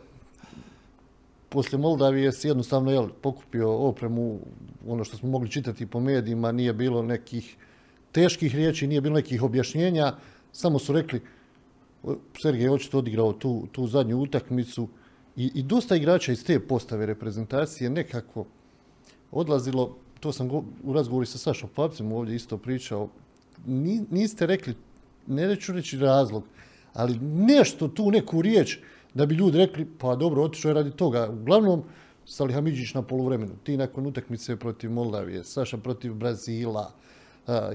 poslije 1.49 1.79
Moldavije 1.79 2.31
si 2.31 2.47
jednostavno 2.47 2.91
jel, 2.91 3.07
pokupio 3.21 3.73
opremu, 3.73 4.39
ono 4.87 5.03
što 5.03 5.17
smo 5.17 5.29
mogli 5.29 5.51
čitati 5.51 5.85
po 5.85 5.99
medijima, 5.99 6.51
nije 6.51 6.73
bilo 6.73 7.03
nekih 7.03 7.57
teških 8.11 8.55
riječi, 8.55 8.87
nije 8.87 9.01
bilo 9.01 9.15
nekih 9.15 9.43
objašnjenja, 9.43 10.13
samo 10.51 10.79
su 10.79 10.93
rekli 10.93 11.21
Sergej 12.41 12.63
je 12.63 12.71
očito 12.71 12.97
odigrao 12.97 13.33
tu, 13.33 13.67
tu 13.71 13.87
zadnju 13.87 14.17
utakmicu 14.17 14.87
i, 15.35 15.51
i 15.55 15.63
dosta 15.63 15.95
igrača 15.95 16.31
iz 16.31 16.45
te 16.45 16.59
postave 16.59 17.05
reprezentacije 17.05 17.89
nekako 17.89 18.45
odlazilo, 19.31 19.95
to 20.19 20.31
sam 20.31 20.51
u 20.83 20.93
razgovoru 20.93 21.25
sa 21.25 21.37
Sašom 21.37 21.69
Papcem 21.75 22.11
ovdje 22.11 22.35
isto 22.35 22.57
pričao, 22.57 23.09
niste 24.11 24.45
rekli, 24.45 24.75
ne 25.27 25.47
neću 25.47 25.73
reći 25.73 25.97
razlog, 25.97 26.43
ali 26.93 27.19
nešto 27.21 27.87
tu, 27.87 28.11
neku 28.11 28.41
riječ, 28.41 28.77
da 29.13 29.25
bi 29.25 29.35
ljudi 29.35 29.57
rekli, 29.57 29.87
pa 29.97 30.15
dobro, 30.15 30.43
otišao 30.43 30.69
je 30.69 30.73
radi 30.73 30.91
toga. 30.91 31.29
Uglavnom, 31.29 31.83
Salihamiđić 32.25 32.93
na 32.93 33.01
poluvremenu, 33.01 33.55
ti 33.63 33.77
nakon 33.77 34.05
utakmice 34.05 34.55
protiv 34.55 34.91
Moldavije, 34.91 35.43
Saša 35.43 35.77
protiv 35.77 36.13
Brazila, 36.13 36.91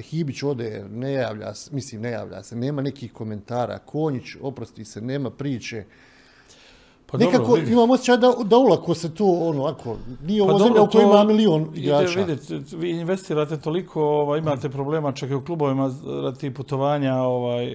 Hibić 0.00 0.42
ode, 0.42 0.84
ne 0.90 1.12
javlja 1.12 1.54
se, 1.54 1.70
mislim 1.74 2.02
ne 2.02 2.10
javlja 2.10 2.42
se, 2.42 2.56
nema 2.56 2.82
nekih 2.82 3.12
komentara, 3.12 3.78
Konjić, 3.78 4.36
oprosti 4.42 4.84
se, 4.84 5.00
nema 5.00 5.30
priče. 5.30 5.84
Pa 7.06 7.18
Nekako 7.18 7.56
dobro, 7.56 7.72
imam 7.72 7.90
osjećaj 7.90 8.16
da, 8.16 8.32
da 8.44 8.56
ulako 8.58 8.94
se 8.94 9.14
to, 9.14 9.24
ono, 9.24 9.64
ako, 9.64 9.96
nije 10.22 10.42
ovo 10.42 10.58
pa 10.58 10.64
zemlja 10.64 10.82
u 10.82 10.86
kojoj 10.90 11.04
ima 11.04 11.24
milion 11.24 11.70
igrača. 11.74 12.20
Vidite, 12.20 12.76
vi 12.76 12.90
investirate 12.90 13.60
toliko, 13.60 14.02
ovaj, 14.02 14.38
imate 14.38 14.68
problema 14.68 15.12
čak 15.12 15.30
i 15.30 15.34
u 15.34 15.44
klubovima 15.44 15.94
radi 16.22 16.54
putovanja, 16.54 17.14
ovaj, 17.14 17.72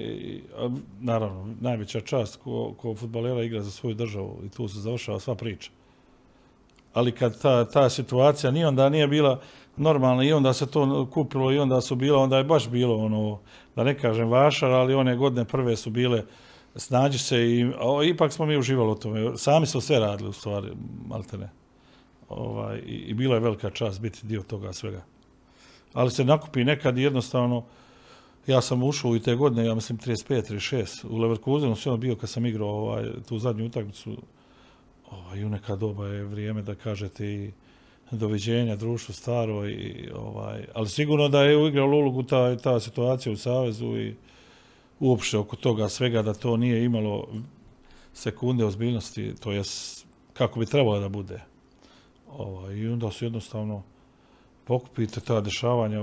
naravno, 1.00 1.56
najveća 1.60 2.02
čast 2.02 2.36
ko, 2.36 2.74
ko 2.78 2.96
futbalera 2.96 3.44
igra 3.44 3.62
za 3.62 3.72
svoju 3.72 3.96
državu 3.96 4.40
i 4.46 4.50
tu 4.50 4.68
se 4.68 4.80
završava 4.80 5.20
sva 5.20 5.36
priča. 5.36 5.72
Ali 6.94 7.12
kad 7.12 7.42
ta, 7.42 7.66
ta 7.66 7.90
situacija 7.90 8.52
ni 8.52 8.66
onda 8.66 8.90
nije 8.90 9.08
bila 9.08 9.40
normalna 9.78 10.24
i 10.24 10.34
onda 10.34 10.54
se 10.54 10.68
to 10.68 11.08
kupilo 11.14 11.52
i 11.52 11.60
onda 11.60 11.82
su 11.82 11.96
bila, 11.96 12.20
onda 12.20 12.38
je 12.38 12.44
baš 12.44 12.70
bilo 12.70 12.96
ono, 12.96 13.40
da 13.76 13.84
ne 13.84 13.98
kažem 13.98 14.30
vašar, 14.30 14.72
ali 14.72 14.94
one 14.94 15.16
godine 15.16 15.46
prve 15.46 15.76
su 15.76 15.90
bile 15.90 16.24
snađi 16.76 17.18
se 17.18 17.38
i 17.38 17.72
ipak 18.06 18.34
smo 18.34 18.46
mi 18.46 18.58
uživali 18.58 18.92
u 18.92 18.96
tome. 18.96 19.38
Sami 19.38 19.66
smo 19.66 19.82
sve 19.82 20.00
radili 20.00 20.30
u 20.30 20.34
stvari, 20.34 20.68
maltene. 21.08 21.50
Ovaj, 22.30 22.78
i, 22.78 22.94
I 22.94 23.14
bila 23.14 23.36
je 23.36 23.42
velika 23.42 23.70
čast 23.70 24.02
biti 24.02 24.28
dio 24.28 24.42
toga 24.42 24.74
svega. 24.74 25.02
Ali 25.94 26.12
se 26.12 26.24
nakupi 26.24 26.64
nekad 26.64 26.98
jednostavno, 26.98 27.64
ja 28.48 28.62
sam 28.62 28.84
ušao 28.84 29.16
i 29.16 29.20
te 29.20 29.36
godine, 29.36 29.66
ja 29.66 29.76
mislim 29.76 29.98
35, 29.98 30.54
36, 30.54 31.06
u 31.10 31.18
Leverkusenu 31.18 31.76
sve 31.76 31.92
ono 31.92 31.98
bio 31.98 32.16
kad 32.16 32.30
sam 32.30 32.46
igrao 32.46 32.70
ovaj, 32.70 33.06
tu 33.28 33.40
zadnju 33.40 33.66
utakmicu, 33.66 34.18
ovaj, 35.12 35.44
u 35.44 35.50
neka 35.50 35.76
doba 35.76 36.08
je 36.08 36.24
vrijeme 36.24 36.62
da 36.62 36.76
kažete 36.76 37.26
i 37.26 37.52
doviđenja 38.12 38.76
društvu 38.76 39.14
staro 39.14 39.70
i 39.70 40.10
ovaj, 40.16 40.66
ali 40.74 40.90
sigurno 40.90 41.30
da 41.30 41.44
je 41.44 41.58
uigrao 41.58 41.88
ulogu 41.88 42.24
ta, 42.24 42.58
ta 42.58 42.80
situacija 42.80 43.34
u 43.34 43.38
Savezu 43.38 43.98
i 43.98 44.16
uopšte 45.00 45.38
oko 45.38 45.56
toga 45.56 45.90
svega 45.90 46.22
da 46.22 46.34
to 46.34 46.58
nije 46.58 46.86
imalo 46.86 47.28
sekunde 48.14 48.66
ozbiljnosti, 48.66 49.36
to 49.40 49.52
je 49.52 49.64
kako 50.34 50.60
bi 50.60 50.66
trebalo 50.66 51.00
da 51.00 51.10
bude. 51.10 51.42
Ovaj, 52.32 52.76
I 52.76 52.88
onda 52.88 53.12
su 53.12 53.26
jednostavno 53.26 53.84
pokupite 54.64 55.20
ta 55.20 55.42
dešavanja, 55.42 56.00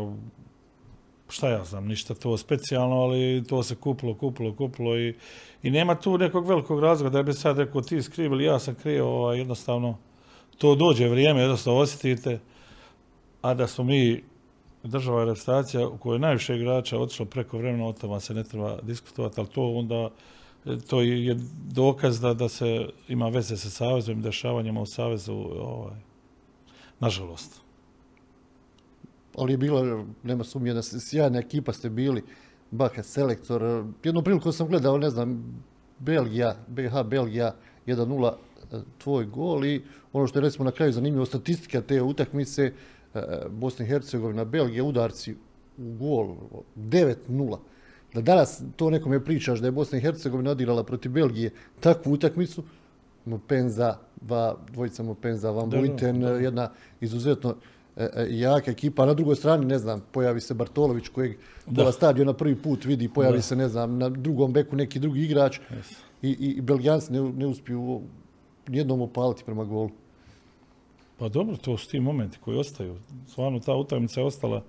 šta 1.28 1.48
ja 1.48 1.64
znam, 1.64 1.86
ništa 1.86 2.14
to 2.14 2.36
specijalno, 2.36 2.96
ali 2.96 3.44
to 3.48 3.62
se 3.62 3.74
kupilo, 3.74 4.14
kupilo, 4.14 4.54
kupilo 4.54 4.98
i, 4.98 5.14
i 5.62 5.70
nema 5.70 5.94
tu 5.94 6.18
nekog 6.18 6.48
velikog 6.48 6.80
razloga 6.80 7.10
da 7.10 7.22
bi 7.22 7.32
sad 7.32 7.58
rekao 7.58 7.80
ti 7.82 8.02
skriv 8.02 8.32
ili 8.32 8.44
ja 8.44 8.58
sam 8.58 8.74
krio, 8.74 9.06
ovaj, 9.06 9.38
jednostavno 9.38 9.98
to 10.58 10.74
dođe 10.74 11.08
vrijeme, 11.08 11.40
jednostavno 11.40 11.80
osjetite, 11.80 12.38
a 13.42 13.54
da 13.54 13.66
smo 13.66 13.84
mi 13.84 14.22
država 14.82 15.20
je 15.20 15.26
reprezentacija 15.26 15.88
u 15.88 15.98
kojoj 15.98 16.18
najviše 16.18 16.56
igrača 16.56 16.98
otišlo 16.98 17.26
preko 17.26 17.58
vremena, 17.58 17.86
o 17.86 17.92
tome 17.92 18.20
se 18.20 18.34
ne 18.34 18.44
treba 18.44 18.78
diskutovati, 18.82 19.40
ali 19.40 19.48
to 19.48 19.62
onda 19.62 20.10
to 20.88 21.00
je 21.00 21.36
dokaz 21.72 22.20
da, 22.20 22.34
da 22.34 22.48
se 22.48 22.88
ima 23.08 23.28
veze 23.28 23.56
sa 23.56 23.70
Savezom 23.70 24.18
i 24.18 24.22
dešavanjima 24.22 24.80
u 24.80 24.86
Savezu, 24.86 25.32
ovaj, 25.60 25.96
nažalost. 27.00 27.65
Ali 29.36 29.52
je 29.52 29.56
bilo, 29.56 30.06
nema 30.22 30.44
sumnje 30.44 30.74
da 30.74 30.82
se 30.82 31.00
sjajna 31.00 31.38
ekipa 31.38 31.72
ste 31.72 31.90
bili, 31.90 32.22
Baka 32.70 33.02
selektor. 33.02 33.84
Jednu 34.04 34.22
priliku 34.22 34.52
sam 34.52 34.68
gledao, 34.68 34.98
ne 34.98 35.10
znam, 35.10 35.44
Belgija, 35.98 36.56
BH 36.66 37.02
Belgija 37.04 37.54
1-0 37.86 38.32
tvoj 38.98 39.24
gol 39.24 39.64
i 39.64 39.82
ono 40.12 40.26
što 40.26 40.38
je 40.38 40.42
recimo 40.42 40.64
na 40.64 40.70
kraju 40.70 40.92
zanimljivo 40.92 41.26
statistika 41.26 41.80
te 41.80 42.02
utakmice, 42.02 42.72
E, 43.16 43.48
Bosna 43.50 43.84
i 43.84 43.88
Hercegovina, 43.88 44.44
Belgija, 44.44 44.84
udarci 44.84 45.34
u 45.78 45.92
gol, 45.98 46.34
9-0. 46.76 47.58
Da 48.14 48.20
danas 48.20 48.62
to 48.76 48.90
nekome 48.90 49.24
pričaš 49.24 49.60
da 49.60 49.66
je 49.66 49.72
Bosna 49.72 49.98
i 49.98 50.00
Hercegovina 50.00 50.50
odigrala 50.50 50.84
protiv 50.84 51.12
Belgije 51.12 51.50
takvu 51.80 52.12
utakmicu, 52.12 52.62
Mopenza, 53.24 53.96
dva, 54.20 54.56
dvojica 54.72 55.02
Mopenza, 55.02 55.50
Van 55.50 55.70
Buiten, 55.70 56.22
jedna 56.22 56.70
izuzetno 57.00 57.50
e, 57.50 57.52
e, 57.52 57.56
jaka 58.28 58.70
ekipa. 58.70 59.06
Na 59.06 59.14
drugoj 59.14 59.36
strani, 59.36 59.66
ne 59.66 59.78
znam, 59.78 60.02
pojavi 60.12 60.40
se 60.40 60.54
Bartolović 60.54 61.08
kojeg 61.08 61.36
pola 61.76 61.92
stadiona 61.92 62.32
prvi 62.32 62.56
put 62.56 62.84
vidi, 62.84 63.08
pojavi 63.08 63.42
se, 63.42 63.56
ne 63.56 63.68
znam, 63.68 63.98
na 63.98 64.08
drugom 64.08 64.52
beku 64.52 64.76
neki 64.76 64.98
drugi 64.98 65.24
igrač 65.24 65.58
i, 66.22 66.30
i, 66.30 66.60
Belgijanci 66.60 67.12
ne, 67.12 67.20
ne 67.20 67.46
uspiju 67.46 68.00
nijednom 68.68 69.00
opaliti 69.00 69.44
prema 69.44 69.64
golu. 69.64 69.90
Pa 71.18 71.28
dobro, 71.28 71.56
to 71.56 71.78
su 71.78 71.88
ti 71.88 72.00
momenti 72.00 72.38
koji 72.40 72.58
ostaju. 72.58 72.96
Stvarno, 73.28 73.60
ta 73.60 73.74
utakmica 73.74 74.20
je 74.20 74.26
ostala 74.26 74.62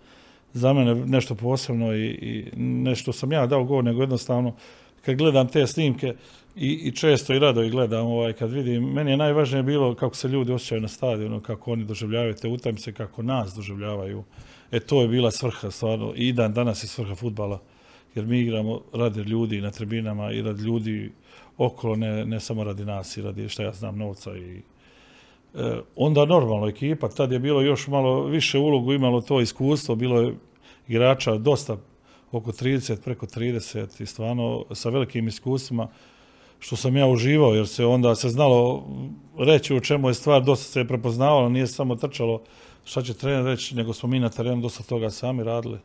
za 0.53 0.73
mene 0.73 0.95
nešto 0.95 1.35
posebno 1.35 1.95
i, 1.95 2.05
i 2.05 2.51
nešto 2.57 3.13
sam 3.13 3.31
ja 3.31 3.47
dao 3.47 3.63
govor, 3.63 3.83
nego 3.83 4.01
jednostavno 4.01 4.53
kad 5.05 5.15
gledam 5.15 5.47
te 5.47 5.67
snimke 5.67 6.15
i, 6.57 6.87
i 6.87 6.91
često 6.91 7.33
i 7.33 7.39
rado 7.39 7.63
ih 7.63 7.71
gledam, 7.71 8.05
ovaj, 8.05 8.33
kad 8.33 8.51
vidim, 8.51 8.83
meni 8.83 9.11
je 9.11 9.17
najvažnije 9.17 9.63
bilo 9.63 9.95
kako 9.95 10.15
se 10.15 10.27
ljudi 10.27 10.51
osjećaju 10.51 10.81
na 10.81 10.87
stadionu, 10.87 11.41
kako 11.41 11.71
oni 11.71 11.85
doživljavaju 11.85 12.33
te 12.33 12.47
utakmice, 12.47 12.93
kako 12.93 13.23
nas 13.23 13.53
doživljavaju. 13.53 14.23
E 14.71 14.79
to 14.79 15.01
je 15.01 15.07
bila 15.07 15.31
svrha 15.31 15.71
stvarno 15.71 16.13
i 16.15 16.33
dan 16.33 16.53
danas 16.53 16.83
je 16.83 16.87
svrha 16.87 17.15
futbala, 17.15 17.61
jer 18.15 18.25
mi 18.25 18.39
igramo 18.39 18.81
radi 18.93 19.21
ljudi 19.21 19.61
na 19.61 19.71
tribinama 19.71 20.31
i 20.31 20.41
radi 20.41 20.63
ljudi 20.63 21.11
okolo, 21.57 21.95
ne, 21.95 22.25
ne 22.25 22.39
samo 22.39 22.63
radi 22.63 22.85
nas 22.85 23.17
i 23.17 23.21
radi 23.21 23.49
šta 23.49 23.63
ja 23.63 23.73
znam 23.73 23.97
novca 23.97 24.37
i 24.37 24.61
E, 25.57 25.79
onda 25.95 26.25
normalno 26.25 26.67
ekipa, 26.67 27.09
tad 27.09 27.31
je 27.31 27.39
bilo 27.39 27.61
još 27.61 27.87
malo 27.87 28.23
više 28.23 28.57
ulogu, 28.57 28.93
imalo 28.93 29.21
to 29.21 29.41
iskustvo, 29.41 29.95
bilo 29.95 30.21
je 30.21 30.35
igrača 30.87 31.37
dosta, 31.37 31.77
oko 32.31 32.51
30, 32.51 33.01
preko 33.03 33.25
30 33.25 34.01
i 34.01 34.05
stvarno 34.05 34.65
sa 34.71 34.89
velikim 34.89 35.27
iskustvima, 35.27 35.87
što 36.59 36.75
sam 36.75 36.97
ja 36.97 37.07
uživao, 37.07 37.53
jer 37.53 37.67
se 37.67 37.85
onda 37.85 38.15
se 38.15 38.29
znalo 38.29 38.83
reći 39.37 39.75
u 39.75 39.79
čemu 39.79 40.07
je 40.07 40.13
stvar, 40.13 40.43
dosta 40.43 40.71
se 40.71 40.79
je 40.79 40.87
prepoznavalo, 40.87 41.49
nije 41.49 41.67
samo 41.67 41.95
trčalo 41.95 42.41
šta 42.85 43.01
će 43.01 43.13
trener 43.13 43.45
reći, 43.45 43.75
nego 43.75 43.93
smo 43.93 44.09
mi 44.09 44.19
na 44.19 44.29
terenu 44.29 44.61
dosta 44.61 44.83
toga 44.83 45.09
sami 45.09 45.43
radili. 45.43 45.79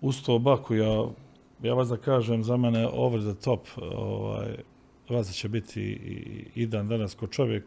Uz 0.00 0.22
to 0.22 0.38
Baku, 0.38 0.74
ja, 0.74 1.06
ja 1.62 1.74
vas 1.74 1.88
da 1.88 1.96
kažem, 1.96 2.44
za 2.44 2.56
mene 2.56 2.88
over 2.92 3.20
the 3.20 3.42
top, 3.44 3.60
ovaj, 3.96 4.56
vas 5.08 5.34
će 5.34 5.48
biti 5.48 5.80
i, 5.82 6.44
i 6.54 6.66
dan 6.66 6.88
danas 6.88 7.14
ko 7.14 7.26
čovjek, 7.26 7.64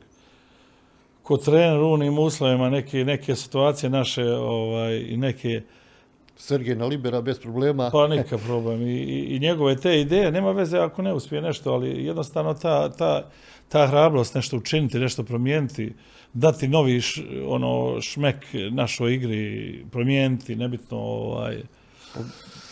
ko 1.23 1.37
trener 1.37 1.79
u 1.79 1.93
unim 1.93 2.19
uslovima 2.19 2.69
neke, 2.69 3.05
neke 3.05 3.35
situacije 3.35 3.89
naše 3.89 4.25
ovaj, 4.31 5.05
i 5.09 5.17
neke... 5.17 5.61
Sergej 6.37 6.75
na 6.75 6.85
libera 6.85 7.21
bez 7.21 7.39
problema. 7.39 7.89
Pa 7.91 8.07
neka 8.07 8.37
problem. 8.37 8.81
I, 8.81 9.25
i, 9.29 9.39
njegove 9.39 9.75
te 9.75 10.01
ideje, 10.01 10.31
nema 10.31 10.51
veze 10.51 10.77
ako 10.77 11.01
ne 11.01 11.13
uspije 11.13 11.41
nešto, 11.41 11.73
ali 11.73 12.05
jednostavno 12.05 12.53
ta, 12.53 12.89
ta, 12.89 13.29
ta 13.69 13.87
hrabrost 13.87 14.35
nešto 14.35 14.57
učiniti, 14.57 14.99
nešto 14.99 15.23
promijeniti, 15.23 15.93
dati 16.33 16.67
novi 16.67 17.01
ono 17.47 18.01
šmek 18.01 18.45
našoj 18.71 19.13
igri, 19.13 19.85
promijeniti, 19.91 20.55
nebitno 20.55 20.97
ovaj, 20.97 21.61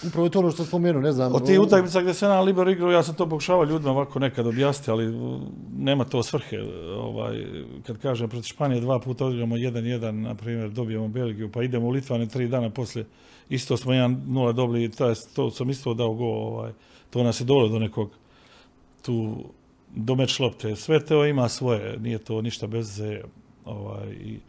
Upravo 0.07 0.25
je 0.25 0.29
to 0.29 0.39
ono 0.39 0.51
što 0.51 0.65
spomenuo, 0.65 1.01
ne 1.01 1.11
znam. 1.11 1.35
Od 1.35 1.45
tih 1.45 1.59
utakmica 1.59 2.01
gdje 2.01 2.13
se 2.13 2.27
na 2.27 2.41
Libero 2.41 2.71
igrao, 2.71 2.91
ja 2.91 3.03
sam 3.03 3.15
to 3.15 3.29
pokušavao 3.29 3.63
ljudima 3.63 3.91
ovako 3.91 4.19
nekad 4.19 4.47
objasniti, 4.47 4.91
ali 4.91 5.13
nema 5.77 6.03
to 6.03 6.23
svrhe. 6.23 6.61
Ovaj, 6.97 7.45
kad 7.87 7.97
kažem, 7.97 8.29
protiv 8.29 8.47
Španije 8.47 8.81
dva 8.81 8.99
puta 8.99 9.25
odigramo 9.25 9.55
1-1, 9.55 10.11
na 10.11 10.35
primjer, 10.35 10.69
dobijemo 10.69 11.07
Belgiju, 11.07 11.51
pa 11.51 11.63
idemo 11.63 11.87
u 11.87 11.89
Litvane 11.89 12.27
tri 12.27 12.47
dana 12.47 12.69
poslije, 12.69 13.05
isto 13.49 13.77
smo 13.77 13.91
1-0 13.91 14.53
dobili, 14.53 14.91
to 15.35 15.51
sam 15.51 15.69
isto 15.69 15.93
dao 15.93 16.13
go, 16.13 16.25
ovaj, 16.25 16.71
to 17.09 17.23
nas 17.23 17.41
je 17.41 17.45
dolo 17.45 17.67
do 17.67 17.79
nekog 17.79 18.09
tu 19.01 19.35
domeč 19.95 20.39
lopte. 20.39 20.75
Sve 20.75 21.05
to 21.05 21.25
ima 21.25 21.49
svoje, 21.49 21.97
nije 21.99 22.17
to 22.17 22.41
ništa 22.41 22.67
bez 22.67 23.01
ovaj, 23.65 24.07
i 24.11 24.39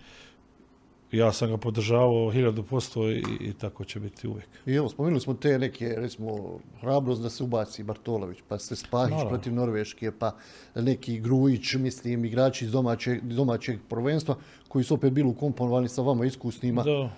ja 1.12 1.32
sam 1.32 1.50
ga 1.50 1.56
podržavao 1.56 2.30
hiljadu 2.30 2.62
posto 2.62 3.10
i, 3.10 3.24
i, 3.40 3.52
tako 3.52 3.84
će 3.84 4.00
biti 4.00 4.28
uvijek. 4.28 4.48
I 4.66 4.72
evo, 4.72 4.88
spomenuli 4.88 5.20
smo 5.20 5.34
te 5.34 5.58
neke, 5.58 5.94
recimo, 5.96 6.58
hrabrost 6.80 7.22
da 7.22 7.30
se 7.30 7.44
ubaci 7.44 7.82
Bartolović, 7.82 8.38
pa 8.48 8.58
se 8.58 8.76
Spahić 8.76 9.18
protiv 9.28 9.54
Norveške, 9.54 10.12
pa 10.18 10.36
neki 10.74 11.20
Grujić, 11.20 11.74
mislim, 11.74 12.24
igrači 12.24 12.64
iz 12.64 12.72
domaćeg, 12.72 13.22
domaćeg 13.22 13.78
prvenstva, 13.88 14.36
koji 14.68 14.84
su 14.84 14.94
opet 14.94 15.12
bili 15.12 15.28
ukomponovani 15.28 15.88
sa 15.88 16.02
vama 16.02 16.26
iskusnima. 16.26 16.82
Da. 16.82 17.10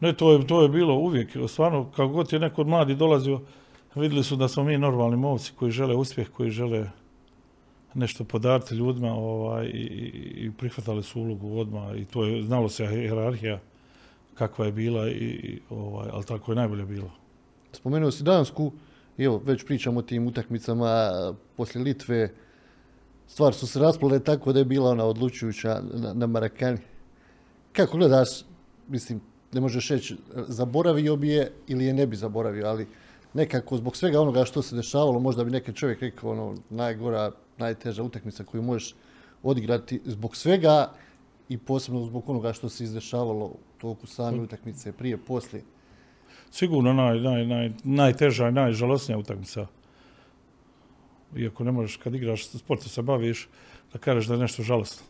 Ne, 0.00 0.12
to 0.12 0.32
je, 0.32 0.46
to 0.46 0.62
je 0.62 0.68
bilo 0.68 0.94
uvijek. 0.94 1.36
Stvarno, 1.48 1.90
kako 1.90 2.08
god 2.08 2.32
je 2.32 2.38
neko 2.38 2.60
od 2.60 2.68
mladi 2.68 2.94
dolazio, 2.94 3.40
vidjeli 3.94 4.24
su 4.24 4.36
da 4.36 4.48
smo 4.48 4.64
mi 4.64 4.78
normalni 4.78 5.16
momci 5.16 5.52
koji 5.58 5.70
žele 5.70 5.94
uspjeh, 5.94 6.28
koji 6.28 6.50
žele 6.50 6.90
nešto 7.94 8.24
podariti 8.24 8.74
ljudima 8.74 9.12
ovaj, 9.12 9.66
i, 9.66 9.84
i 10.36 10.50
prihvatali 10.58 11.02
su 11.02 11.20
ulogu 11.20 11.58
odmah 11.58 11.96
i 11.96 12.04
to 12.04 12.24
je, 12.24 12.42
znalo 12.42 12.68
se 12.68 12.86
hierarhija 12.86 13.60
kakva 14.34 14.66
je 14.66 14.72
bila, 14.72 15.08
i, 15.08 15.58
ovaj, 15.70 16.08
ali 16.12 16.24
tako 16.24 16.52
je 16.52 16.56
najbolje 16.56 16.84
bilo. 16.84 17.10
Spomenuo 17.72 18.10
si 18.10 18.24
Dansku, 18.24 18.72
evo, 19.18 19.42
već 19.44 19.64
pričamo 19.64 19.98
o 19.98 20.02
tim 20.02 20.26
utakmicama 20.26 21.10
poslije 21.56 21.84
Litve, 21.84 22.34
stvari 23.26 23.54
su 23.54 23.66
se 23.66 23.78
rasplale 23.78 24.20
tako 24.20 24.52
da 24.52 24.58
je 24.58 24.64
bila 24.64 24.90
ona 24.90 25.04
odlučujuća 25.04 25.82
na, 25.94 26.14
na 26.14 26.26
Marakani. 26.26 26.78
Kako 27.72 27.98
gledaš, 27.98 28.28
mislim, 28.88 29.20
ne 29.52 29.60
možeš 29.60 29.88
reći 29.88 30.16
zaboravio 30.48 31.16
bi 31.16 31.28
je 31.28 31.52
ili 31.66 31.84
je 31.84 31.94
ne 31.94 32.06
bi 32.06 32.16
zaboravio, 32.16 32.66
ali 32.66 32.86
nekako 33.34 33.76
zbog 33.76 33.96
svega 33.96 34.20
onoga 34.20 34.44
što 34.44 34.62
se 34.62 34.76
dešavalo, 34.76 35.18
možda 35.18 35.44
bi 35.44 35.50
neki 35.50 35.72
čovjek 35.72 36.00
rekao 36.00 36.30
ono 36.30 36.54
najgora, 36.70 37.32
najteža 37.58 38.02
utakmica 38.02 38.44
koju 38.44 38.62
možeš 38.62 38.94
odigrati 39.42 40.00
zbog 40.04 40.36
svega 40.36 40.92
i 41.48 41.58
posebno 41.58 42.04
zbog 42.04 42.30
onoga 42.30 42.52
što 42.52 42.68
se 42.68 42.84
izdešavalo 42.84 43.44
u 43.44 43.58
toku 43.78 44.06
same 44.06 44.40
utakmice, 44.40 44.92
prije, 44.92 45.16
poslije. 45.16 45.62
Sigurno 46.50 46.92
naj, 46.92 47.20
naj, 47.20 47.46
naj, 47.46 47.72
najteža 47.84 48.48
i 48.48 48.52
najžalosnija 48.52 49.18
utakmica. 49.18 49.66
Iako 51.36 51.64
ne 51.64 51.72
možeš 51.72 51.96
kad 51.96 52.14
igraš 52.14 52.48
sporta 52.48 52.88
se 52.88 53.02
baviš 53.02 53.48
da 53.92 53.98
kažeš 53.98 54.26
da 54.26 54.34
je 54.34 54.40
nešto 54.40 54.62
žalostno. 54.62 55.06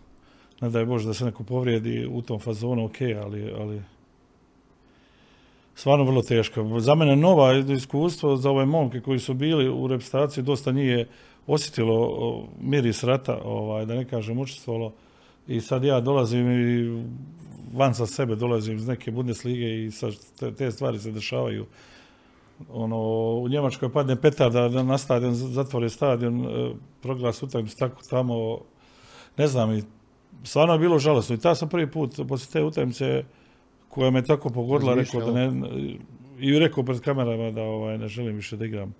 Ne 0.60 0.70
daj 0.70 0.84
Bože 0.84 1.06
da 1.06 1.14
se 1.14 1.24
neko 1.24 1.44
povrijedi 1.44 2.06
u 2.06 2.22
tom 2.22 2.40
fazonu, 2.40 2.84
ok, 2.84 3.00
ali, 3.24 3.52
ali 3.58 3.82
stvarno 5.74 6.04
vrlo 6.04 6.22
teško. 6.22 6.80
Za 6.80 6.94
mene 6.94 7.16
nova 7.16 7.52
iskustvo 7.56 8.36
za 8.36 8.50
ove 8.50 8.66
momke 8.66 9.00
koji 9.00 9.18
su 9.18 9.34
bili 9.34 9.68
u 9.68 9.86
reprezentaciji, 9.86 10.44
dosta 10.44 10.72
nije 10.72 11.08
osjetilo 11.46 12.48
miris 12.60 13.04
rata, 13.04 13.40
ovaj, 13.44 13.86
da 13.86 13.94
ne 13.94 14.04
kažem 14.04 14.38
učestvovalo. 14.38 14.92
I 15.48 15.60
sad 15.60 15.84
ja 15.84 16.00
dolazim 16.00 16.50
i 16.50 17.02
van 17.72 17.94
sa 17.94 18.06
sebe 18.06 18.36
dolazim 18.36 18.76
iz 18.76 18.86
neke 18.86 19.10
Bundeslige 19.10 19.84
i 19.84 19.90
sad 19.90 20.14
te, 20.58 20.70
stvari 20.70 20.98
se 20.98 21.12
dešavaju. 21.12 21.66
Ono, 22.72 22.96
u 23.42 23.48
Njemačkoj 23.48 23.92
padne 23.92 24.16
petarda 24.16 24.82
na 24.82 24.98
stadion, 24.98 25.34
zatvore 25.34 25.88
stadion, 25.88 26.44
e, 26.44 26.72
proglas 27.02 27.42
utakmicu 27.42 27.76
tako 27.76 28.02
tamo, 28.10 28.58
ne 29.36 29.46
znam, 29.46 29.72
i 29.72 29.82
stvarno 30.44 30.74
je 30.74 30.78
bilo 30.78 30.98
žalostno. 30.98 31.36
I 31.36 31.38
ta 31.38 31.54
sam 31.54 31.68
prvi 31.68 31.90
put, 31.90 32.20
poslije 32.28 32.52
te 32.52 32.64
utakmice, 32.64 33.24
koja 33.90 34.10
me 34.10 34.24
tako 34.24 34.50
pogodila, 34.50 34.94
rekao 34.94 35.20
da 35.20 35.32
ne, 35.32 35.70
i 36.38 36.58
rekao 36.58 36.84
pred 36.84 37.00
kamerama 37.00 37.50
da 37.50 37.62
ovaj, 37.62 37.98
ne 37.98 38.08
želim 38.08 38.36
više 38.36 38.56
da 38.56 38.64
igram, 38.64 38.94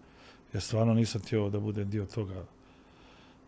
jer 0.52 0.62
stvarno 0.62 0.94
nisam 0.94 1.20
htio 1.20 1.48
da 1.48 1.60
budem 1.60 1.90
dio 1.90 2.06
toga. 2.06 2.44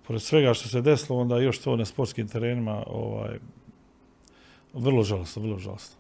Pored 0.07 0.23
svega 0.23 0.55
što 0.55 0.69
se 0.69 0.81
desilo, 0.81 1.19
onda 1.19 1.39
još 1.39 1.59
to 1.59 1.77
na 1.77 1.85
sportskim 1.85 2.29
terenima, 2.29 2.85
ovaj, 2.87 3.39
vrlo 4.75 5.03
žalostno, 5.03 5.43
vrlo 5.43 5.59
žalostno. 5.59 5.97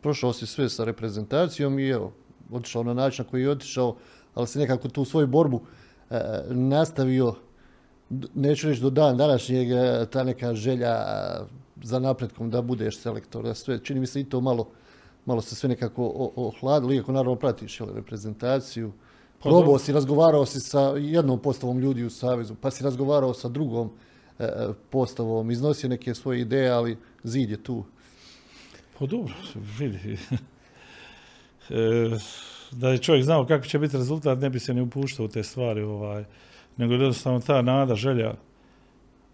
Prošao 0.00 0.32
si 0.32 0.46
sve 0.46 0.68
sa 0.68 0.84
reprezentacijom 0.84 1.78
i 1.78 1.88
evo, 1.88 2.12
otišao 2.52 2.82
na 2.82 2.94
način 2.94 3.24
na 3.24 3.30
koji 3.30 3.42
je 3.42 3.50
otišao, 3.50 3.96
ali 4.34 4.46
si 4.46 4.58
nekako 4.58 4.88
tu 4.88 5.04
svoju 5.04 5.26
borbu 5.26 5.62
e, 6.10 6.20
nastavio, 6.50 7.34
neću 8.34 8.68
reći 8.68 8.80
do 8.80 8.90
dan 8.90 9.16
današnjeg, 9.16 9.70
e, 9.70 10.06
ta 10.10 10.24
neka 10.24 10.54
želja 10.54 10.96
za 11.82 11.98
napretkom 11.98 12.50
da 12.50 12.62
budeš 12.62 12.98
selektor, 12.98 13.44
da 13.44 13.54
sve, 13.54 13.78
čini 13.84 14.00
mi 14.00 14.06
se 14.06 14.20
i 14.20 14.24
to 14.24 14.40
malo, 14.40 14.68
malo 15.26 15.40
se 15.40 15.54
sve 15.54 15.68
nekako 15.68 16.32
ohladilo, 16.36 16.92
iako 16.92 17.12
naravno 17.12 17.36
pratiš 17.36 17.80
jel, 17.80 17.88
reprezentaciju. 17.94 18.92
Pa 19.38 19.48
Probao 19.48 19.78
si, 19.78 19.92
razgovarao 19.92 20.46
si 20.46 20.60
sa 20.60 20.80
jednom 20.80 21.38
postavom 21.38 21.78
ljudi 21.78 22.04
u 22.04 22.10
Savezu, 22.10 22.54
pa 22.60 22.70
si 22.70 22.84
razgovarao 22.84 23.34
sa 23.34 23.48
drugom 23.48 23.90
e, 24.38 24.44
e, 24.44 24.68
postavom, 24.90 25.50
iznosio 25.50 25.88
neke 25.88 26.14
svoje 26.14 26.40
ideje, 26.40 26.70
ali 26.70 26.98
zid 27.24 27.50
je 27.50 27.62
tu. 27.62 27.84
Pa 28.98 29.06
dobro, 29.06 29.34
vidi. 29.78 30.18
E, 31.70 32.18
da 32.70 32.88
je 32.88 32.98
čovjek 32.98 33.24
znao 33.24 33.46
kako 33.46 33.66
će 33.66 33.78
biti 33.78 33.96
rezultat, 33.96 34.38
ne 34.38 34.50
bi 34.50 34.60
se 34.60 34.74
ni 34.74 34.80
upuštao 34.80 35.26
u 35.26 35.28
te 35.28 35.42
stvari, 35.42 35.82
ovaj, 35.82 36.24
nego 36.78 36.92
jednostavno 36.92 37.40
ta 37.40 37.62
nada, 37.62 37.94
želja, 37.94 38.34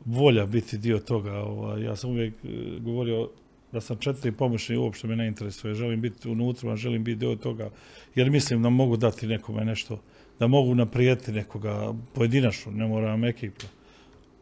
volja 0.05 0.47
biti 0.47 0.79
dio 0.79 0.99
toga. 0.99 1.33
Ovaj. 1.33 1.83
Ja 1.83 1.97
sam 1.97 2.11
uvijek 2.11 2.35
e, 2.45 2.49
govorio 2.81 3.29
da 3.73 3.81
sam 3.81 3.97
četiri 3.97 4.33
pomoćni 4.33 4.77
uopšte 4.77 5.07
me 5.07 5.17
ne 5.17 5.27
interesuje. 5.27 5.75
Želim 5.75 6.01
biti 6.01 6.29
unutra, 6.29 6.77
želim 6.77 7.05
biti 7.05 7.19
dio 7.19 7.37
toga, 7.37 7.71
jer 8.15 8.31
mislim 8.31 8.63
da 8.63 8.71
mogu 8.71 8.97
dati 8.97 9.27
nekome 9.27 9.65
nešto, 9.65 10.01
da 10.39 10.47
mogu 10.47 10.75
naprijeti 10.75 11.33
nekoga 11.33 11.95
pojedinačno, 12.15 12.73
ne 12.73 12.87
moram 12.87 13.25
ekipu. 13.25 13.67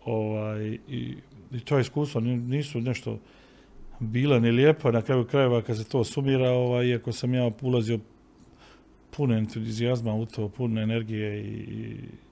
Ovaj, 0.04 0.78
i, 0.88 1.16
i 1.52 1.60
to 1.60 1.78
iskustvo 1.78 2.20
nisu 2.20 2.80
nešto 2.80 3.18
bila 4.00 4.38
ni 4.38 4.50
lijepa, 4.50 4.90
na 4.90 5.02
kraju 5.02 5.24
krajeva 5.24 5.62
kad 5.62 5.76
se 5.76 5.84
to 5.84 6.04
sumira, 6.04 6.50
ovaj, 6.50 6.86
iako 6.86 7.12
sam 7.12 7.34
ja 7.34 7.50
ulazio 7.62 7.98
puno 9.16 9.36
entuzijazma 9.36 10.14
u 10.14 10.26
to, 10.26 10.48
puno 10.48 10.80
energije 10.80 11.44
i 11.44 11.92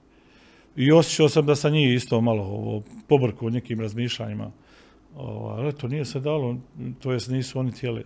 osjećao 0.91 1.29
sam 1.29 1.45
da 1.45 1.55
sam 1.55 1.71
njih 1.71 1.93
isto 1.95 2.21
malo 2.21 2.43
ovo, 2.43 2.83
pobrku 3.07 3.49
nekim 3.49 3.79
razmišljanjima. 3.79 4.51
ali 5.15 5.73
to 5.73 5.87
nije 5.87 6.05
se 6.05 6.19
dalo, 6.19 6.57
to 6.99 7.11
jest 7.11 7.29
nisu 7.29 7.59
oni 7.59 7.71
htjeli. 7.71 8.03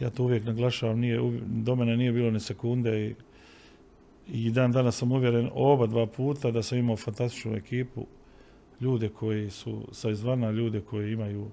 Ja 0.00 0.10
to 0.10 0.22
uvijek 0.22 0.44
naglašavam, 0.44 0.98
nije, 0.98 1.18
do 1.46 1.76
mene 1.76 1.96
nije 1.96 2.12
bilo 2.12 2.30
ni 2.30 2.40
sekunde 2.40 3.06
i, 3.06 3.14
i 4.28 4.50
dan 4.50 4.72
danas 4.72 4.96
sam 4.96 5.12
uvjeren 5.12 5.50
oba 5.54 5.86
dva 5.86 6.06
puta 6.06 6.50
da 6.50 6.62
sam 6.62 6.78
imao 6.78 6.96
fantastičnu 6.96 7.56
ekipu, 7.56 8.06
ljude 8.80 9.08
koji 9.08 9.50
su 9.50 9.88
sa 9.92 10.10
izvana, 10.10 10.50
ljude 10.50 10.80
koji 10.80 11.12
imaju 11.12 11.50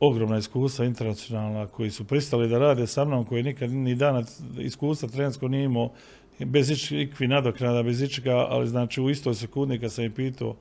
ogromna 0.00 0.38
iskustva 0.38 0.84
internacionalna, 0.84 1.66
koji 1.66 1.90
su 1.90 2.04
pristali 2.04 2.48
da 2.48 2.58
rade 2.58 2.86
sa 2.86 3.04
mnom, 3.04 3.24
koji 3.24 3.42
nikad 3.42 3.70
ni 3.70 3.94
dana 3.94 4.22
iskustva 4.58 5.08
trenersko 5.08 5.48
nije 5.48 5.64
imao 5.64 5.90
bez 6.38 6.92
ikvi 6.92 7.28
nadoknada, 7.28 7.82
bez 7.82 8.02
ičega, 8.02 8.36
ali 8.36 8.68
znači 8.68 9.00
u 9.00 9.10
istoj 9.10 9.34
sekundi 9.34 9.78
kad 9.78 9.92
sam 9.92 10.04
ih 10.04 10.12
pitao, 10.12 10.56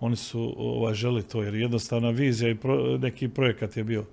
oni 0.00 0.16
su 0.16 0.54
ovaj, 0.58 0.94
želi 0.94 1.22
to, 1.22 1.42
jer 1.42 1.54
jednostavna 1.54 2.10
vizija 2.10 2.50
i 2.50 2.56
neki 3.00 3.28
projekat 3.28 3.76
je 3.76 3.84
bio 3.84 4.04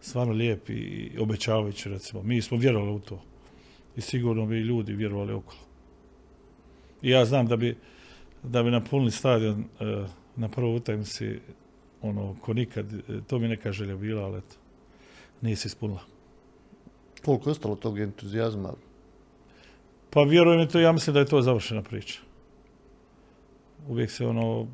stvarno 0.00 0.32
lijep 0.32 0.70
i 0.70 1.10
obećavajući, 1.18 1.88
recimo. 1.88 2.22
Mi 2.22 2.42
smo 2.42 2.58
vjerovali 2.58 2.92
u 2.92 2.98
to. 2.98 3.22
I 3.96 4.00
sigurno 4.00 4.46
bi 4.46 4.56
ljudi 4.56 4.92
vjerovali 4.92 5.32
okolo. 5.32 5.60
I 7.02 7.10
ja 7.10 7.24
znam 7.24 7.46
da 7.46 7.56
bi, 7.56 7.76
da 8.42 8.62
bi 8.62 8.70
napunili 8.70 9.10
stadion 9.10 9.64
e, 9.80 9.84
na 10.36 10.48
prvoj 10.48 10.76
utakmici 10.76 11.38
ono, 12.02 12.36
ko 12.40 12.54
nikad, 12.54 12.92
e, 12.94 13.00
to 13.26 13.38
mi 13.38 13.48
neka 13.48 13.72
želja 13.72 13.96
bila, 13.96 14.24
ali 14.24 14.38
eto, 14.38 14.56
nije 15.40 15.56
se 15.56 15.66
ispunila. 15.66 16.00
Koliko 17.24 17.50
je 17.50 17.52
ostalo 17.52 17.76
tog 17.76 17.98
entuzijazma 17.98 18.72
pa 20.12 20.22
vjerujem 20.22 20.68
to, 20.68 20.80
ja 20.80 20.92
mislim 20.92 21.14
da 21.14 21.20
je 21.20 21.26
to 21.26 21.42
završena 21.42 21.82
priča. 21.82 22.20
Uvijek 23.88 24.10
se 24.10 24.26
ono 24.26 24.66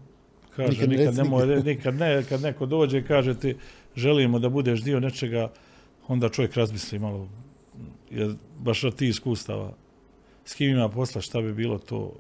kaže, 0.57 0.87
nikad, 0.87 1.15
nikad, 1.15 1.67
nikad 1.67 1.95
ne, 1.95 2.25
kad 2.29 2.41
neko 2.41 2.67
dođe 2.67 2.99
i 2.99 3.05
kaže 3.05 3.35
ti 3.41 3.57
želimo 3.97 4.39
da 4.39 4.49
budeš 4.49 4.83
dio 4.83 5.01
nečega, 5.01 5.51
onda 6.09 6.29
čovjek 6.29 6.55
razmisli 6.55 6.99
malo, 6.99 7.29
jer 8.11 8.35
baš 8.59 8.81
tih 8.97 9.09
iskustava, 9.09 9.73
s 10.45 10.55
kim 10.55 10.71
ima 10.71 10.89
posla, 10.89 11.21
šta 11.21 11.41
bi 11.41 11.53
bilo 11.53 11.79
to. 11.79 12.13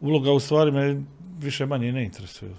Uloga 0.00 0.32
u 0.32 0.40
stvari 0.40 0.70
me 0.70 1.02
više 1.40 1.66
manje 1.66 1.92
ne 1.92 2.04
interesuje. 2.04 2.50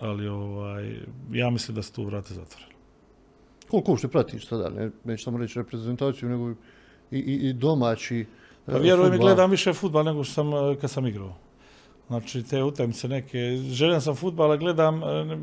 Ali 0.00 0.28
ovaj, 0.28 1.00
ja 1.32 1.50
mislim 1.50 1.74
da 1.74 1.82
su 1.82 1.92
tu 1.92 2.04
vrate 2.04 2.34
zatvorene. 2.34 2.72
Koliko 3.68 3.90
uopšte 3.90 4.08
pratiš 4.08 4.48
sada? 4.48 4.70
Ne, 4.70 4.90
neću 5.04 5.24
samo 5.24 5.38
reći 5.38 5.58
reprezentaciju, 5.58 6.28
nego 6.28 6.50
i, 7.10 7.18
i, 7.18 7.52
domaći 7.52 8.26
Pa 8.66 8.78
vjerujem 8.78 9.12
mi 9.12 9.18
gledam 9.18 9.50
više 9.50 9.72
futbal 9.72 10.04
nego 10.04 10.24
što 10.24 10.34
sam 10.34 10.54
e, 10.54 10.76
kad 10.80 10.90
sam 10.90 11.06
igrao. 11.06 11.34
Znači 12.06 12.42
te 12.42 12.62
utakmice 12.62 13.08
neke, 13.08 13.38
željen 13.70 14.00
sam 14.00 14.16
futbala, 14.16 14.56
gledam, 14.56 15.02
e, 15.02 15.38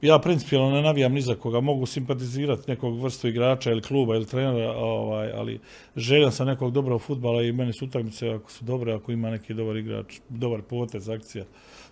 ja 0.00 0.18
principijalno 0.18 0.70
ne 0.70 0.82
navijam 0.82 1.12
ni 1.12 1.20
za 1.20 1.34
koga, 1.34 1.60
mogu 1.60 1.86
simpatizirati 1.86 2.70
nekog 2.70 3.02
vrstu 3.02 3.28
igrača 3.28 3.70
ili 3.70 3.82
kluba 3.82 4.16
ili 4.16 4.26
trenera, 4.26 4.72
ovaj, 4.76 5.32
ali 5.32 5.60
željan 5.96 6.32
sam 6.32 6.46
nekog 6.46 6.72
dobrog 6.72 7.02
futbala 7.02 7.42
i 7.42 7.52
meni 7.52 7.72
su 7.72 7.84
utakmice 7.84 8.30
ako 8.30 8.50
su 8.50 8.64
dobre, 8.64 8.94
ako 8.94 9.12
ima 9.12 9.30
neki 9.30 9.54
dobar 9.54 9.76
igrač, 9.76 10.20
dobar 10.28 10.62
potez, 10.62 11.08
akcija, 11.08 11.44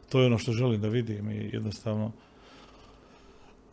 to 0.09 0.20
je 0.20 0.26
ono 0.26 0.38
što 0.38 0.52
želim 0.52 0.80
da 0.80 0.88
vidim 0.88 1.30
i 1.30 1.50
jednostavno 1.52 2.12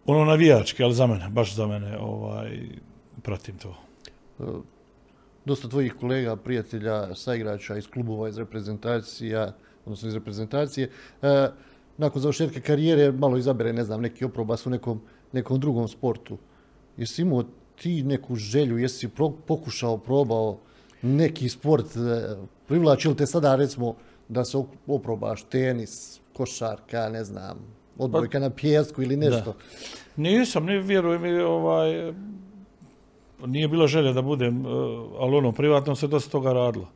ono 0.05 0.25
navijački, 0.25 0.84
ali 0.84 0.93
za 0.93 1.07
mene, 1.07 1.29
baš 1.29 1.55
za 1.55 1.67
mene, 1.67 1.97
ovaj, 1.99 2.59
pratim 3.21 3.57
to. 3.57 3.75
Dosta 5.45 5.69
tvojih 5.69 5.93
kolega, 5.93 6.36
prijatelja, 6.36 7.15
saigrača 7.15 7.77
iz 7.77 7.88
klubova, 7.88 8.29
iz 8.29 8.38
reprezentacija, 8.38 9.53
odnosno 9.86 10.07
iz 10.07 10.13
reprezentacije, 10.13 10.89
e, 11.21 11.49
nakon 11.97 12.21
završetka 12.21 12.61
karijere 12.61 13.11
malo 13.11 13.38
izabere, 13.38 13.73
ne 13.73 13.84
znam, 13.84 14.01
neki 14.01 14.25
oprobas 14.25 14.65
u 14.65 14.69
nekom, 14.69 15.01
nekom 15.32 15.59
drugom 15.59 15.88
sportu. 15.88 16.38
Jesi 16.97 17.21
imao 17.21 17.43
ti 17.75 18.03
neku 18.03 18.36
želju, 18.36 18.77
jesi 18.77 19.09
pokušao, 19.47 19.97
probao? 19.97 20.59
neki 21.01 21.49
sport 21.49 21.95
e, 21.95 22.36
privlači 22.67 23.07
ili 23.07 23.17
te 23.17 23.25
sada 23.25 23.55
recimo 23.55 23.95
da 24.29 24.45
se 24.45 24.57
oprobaš 24.88 25.43
tenis, 25.43 26.20
košarka, 26.34 27.09
ne 27.09 27.23
znam, 27.23 27.59
odbojka 27.97 28.39
na 28.39 28.49
pjesku 28.49 29.01
ili 29.01 29.17
nešto. 29.17 29.55
Nisam, 30.15 30.65
ne 30.65 30.79
vjerujem 30.79 31.45
ovaj, 31.45 32.13
nije 33.45 33.67
bila 33.67 33.88
želja 33.88 34.13
da 34.13 34.21
budem, 34.21 34.65
e, 34.65 34.69
ali 35.19 35.36
ono, 35.36 35.51
privatno 35.51 35.95
se 35.95 36.07
dosta 36.07 36.32
toga 36.32 36.53
radilo. 36.53 36.88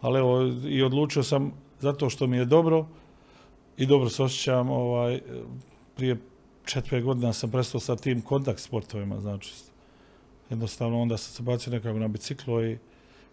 Ali 0.00 0.18
evo, 0.18 0.42
i 0.68 0.82
odlučio 0.82 1.22
sam, 1.22 1.52
zato 1.80 2.10
što 2.10 2.26
mi 2.26 2.36
je 2.36 2.44
dobro 2.44 2.86
i 3.76 3.86
dobro 3.86 4.08
se 4.08 4.22
osjećam, 4.22 4.70
ovaj, 4.70 5.20
prije 5.96 6.16
četiri 6.64 7.02
godina 7.02 7.32
sam 7.32 7.50
prestao 7.50 7.80
sa 7.80 7.96
tim 7.96 8.20
kontakt 8.20 8.60
sportovima, 8.60 9.20
znači, 9.20 9.54
jednostavno 10.50 11.00
onda 11.00 11.16
sam 11.16 11.32
se 11.34 11.42
bacio 11.42 11.72
nekako 11.72 11.98
na 11.98 12.08
biciklo 12.08 12.64
i, 12.64 12.78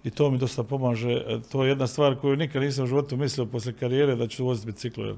i 0.05 0.11
to 0.11 0.31
mi 0.31 0.37
dosta 0.37 0.63
pomaže. 0.63 1.11
E, 1.11 1.39
to 1.51 1.63
je 1.63 1.69
jedna 1.69 1.87
stvar 1.87 2.15
koju 2.15 2.35
nikad 2.35 2.61
nisam 2.61 2.83
u 2.83 2.87
životu 2.87 3.17
mislio 3.17 3.45
poslije 3.45 3.73
karijere 3.73 4.15
da 4.15 4.27
ću 4.27 4.45
voziti 4.45 4.65
biciklo. 4.65 5.17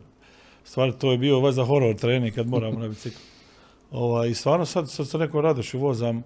Stvar, 0.64 0.92
to 0.92 1.12
je 1.12 1.18
bio 1.18 1.52
za 1.52 1.66
horor 1.66 1.96
trening 1.96 2.36
kad 2.36 2.48
moramo 2.48 2.80
na 2.80 2.88
biciklu. 2.88 3.22
Ovaj, 3.92 4.30
I 4.30 4.34
stvarno 4.34 4.66
sad, 4.66 4.90
sad 4.90 5.08
sa 5.08 5.18
nekom 5.18 5.42
radošću 5.42 5.80
vozam 5.80 6.24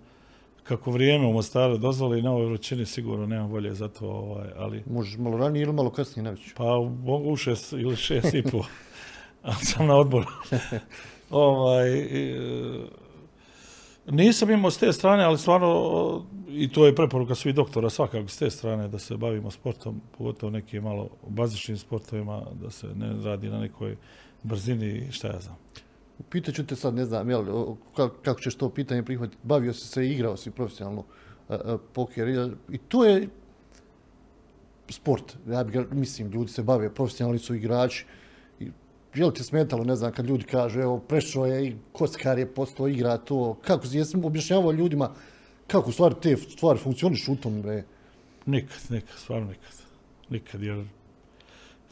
kako 0.64 0.92
vrijeme 0.92 1.28
u 1.28 1.34
Mostaru 1.34 1.78
dozvoli 1.78 2.22
na 2.22 2.32
ovoj 2.32 2.46
vrućini 2.46 2.86
sigurno 2.86 3.26
nemam 3.26 3.52
volje 3.52 3.74
za 3.74 3.88
to, 3.88 4.08
ovaj, 4.08 4.48
ali... 4.58 4.84
Možeš 4.90 5.18
malo 5.18 5.38
ranije 5.38 5.64
ili 5.64 5.74
malo 5.74 5.90
kasnije 5.90 6.24
navići? 6.24 6.54
Pa 6.58 6.64
mogu 7.04 7.32
u 7.32 7.36
šest 7.36 7.74
ili 7.74 7.96
šest 7.96 8.34
i 8.34 8.44
pol, 8.44 8.64
ali 9.44 9.66
sam 9.66 9.88
na 9.88 9.96
odboru. 9.96 10.26
ovaj, 11.30 12.00
e, 12.00 12.40
nisam 14.08 14.50
imao 14.50 14.72
s 14.72 14.78
te 14.78 14.94
strane, 14.94 15.24
ali 15.24 15.38
stvarno, 15.38 16.26
i 16.50 16.72
to 16.72 16.86
je 16.86 16.96
preporuka 16.96 17.36
svih 17.36 17.56
doktora 17.56 17.90
svakako 17.90 18.28
s 18.28 18.38
te 18.38 18.50
strane, 18.50 18.88
da 18.88 19.00
se 19.00 19.18
bavimo 19.18 19.52
sportom, 19.52 20.02
pogotovo 20.18 20.50
nekim 20.50 20.84
malo 20.84 21.10
bazičnim 21.28 21.78
sportovima, 21.78 22.42
da 22.62 22.72
se 22.72 22.88
ne 22.96 23.24
radi 23.24 23.50
na 23.50 23.60
nekoj 23.60 23.98
brzini, 24.44 25.12
šta 25.12 25.28
ja 25.28 25.40
znam. 25.40 25.58
Pitaću 26.30 26.66
te 26.66 26.76
sad, 26.76 26.96
ne 26.96 27.06
znam, 27.06 27.30
jel, 27.30 27.46
kako 28.22 28.42
ćeš 28.42 28.56
to 28.56 28.70
pitanje 28.70 29.04
prihvatiti. 29.04 29.38
Bavio 29.44 29.74
si 29.74 29.88
se 29.88 30.08
i 30.08 30.12
igrao 30.12 30.38
si 30.38 30.52
profesionalno 30.52 31.04
uh, 31.50 31.56
poker 31.94 32.28
i 32.70 32.78
to 32.78 33.06
je 33.06 33.28
sport. 34.90 35.38
Ja 35.48 35.66
mislim, 35.92 36.32
ljudi 36.32 36.52
se 36.52 36.64
bave, 36.64 36.94
profesionalni 36.94 37.40
su 37.40 37.56
igrači. 37.56 38.06
Je 39.16 39.26
li 39.26 39.34
ti 39.34 39.44
smetalo, 39.44 39.84
ne 39.84 39.96
znam, 39.96 40.12
kad 40.12 40.26
ljudi 40.26 40.44
kažu, 40.44 40.80
evo, 40.80 41.00
prešao 41.00 41.46
je 41.46 41.68
i 41.68 41.76
kockar 41.92 42.40
je 42.40 42.54
postao 42.54 42.88
igra 42.88 43.18
to. 43.18 43.58
Kako 43.62 43.88
si, 43.88 43.98
jesam 43.98 44.26
objašnjavao 44.26 44.72
ljudima 44.72 45.12
kako 45.68 45.92
stvari 45.92 46.16
te 46.22 46.38
stvari 46.38 46.80
funkcioniš 46.80 47.28
u 47.28 47.36
tom, 47.36 47.62
bre? 47.62 47.84
Nikad, 48.46 48.80
nikad, 48.90 49.18
stvarno 49.18 49.48
nikad. 49.48 49.82
Nikad, 50.30 50.64
jer 50.64 50.84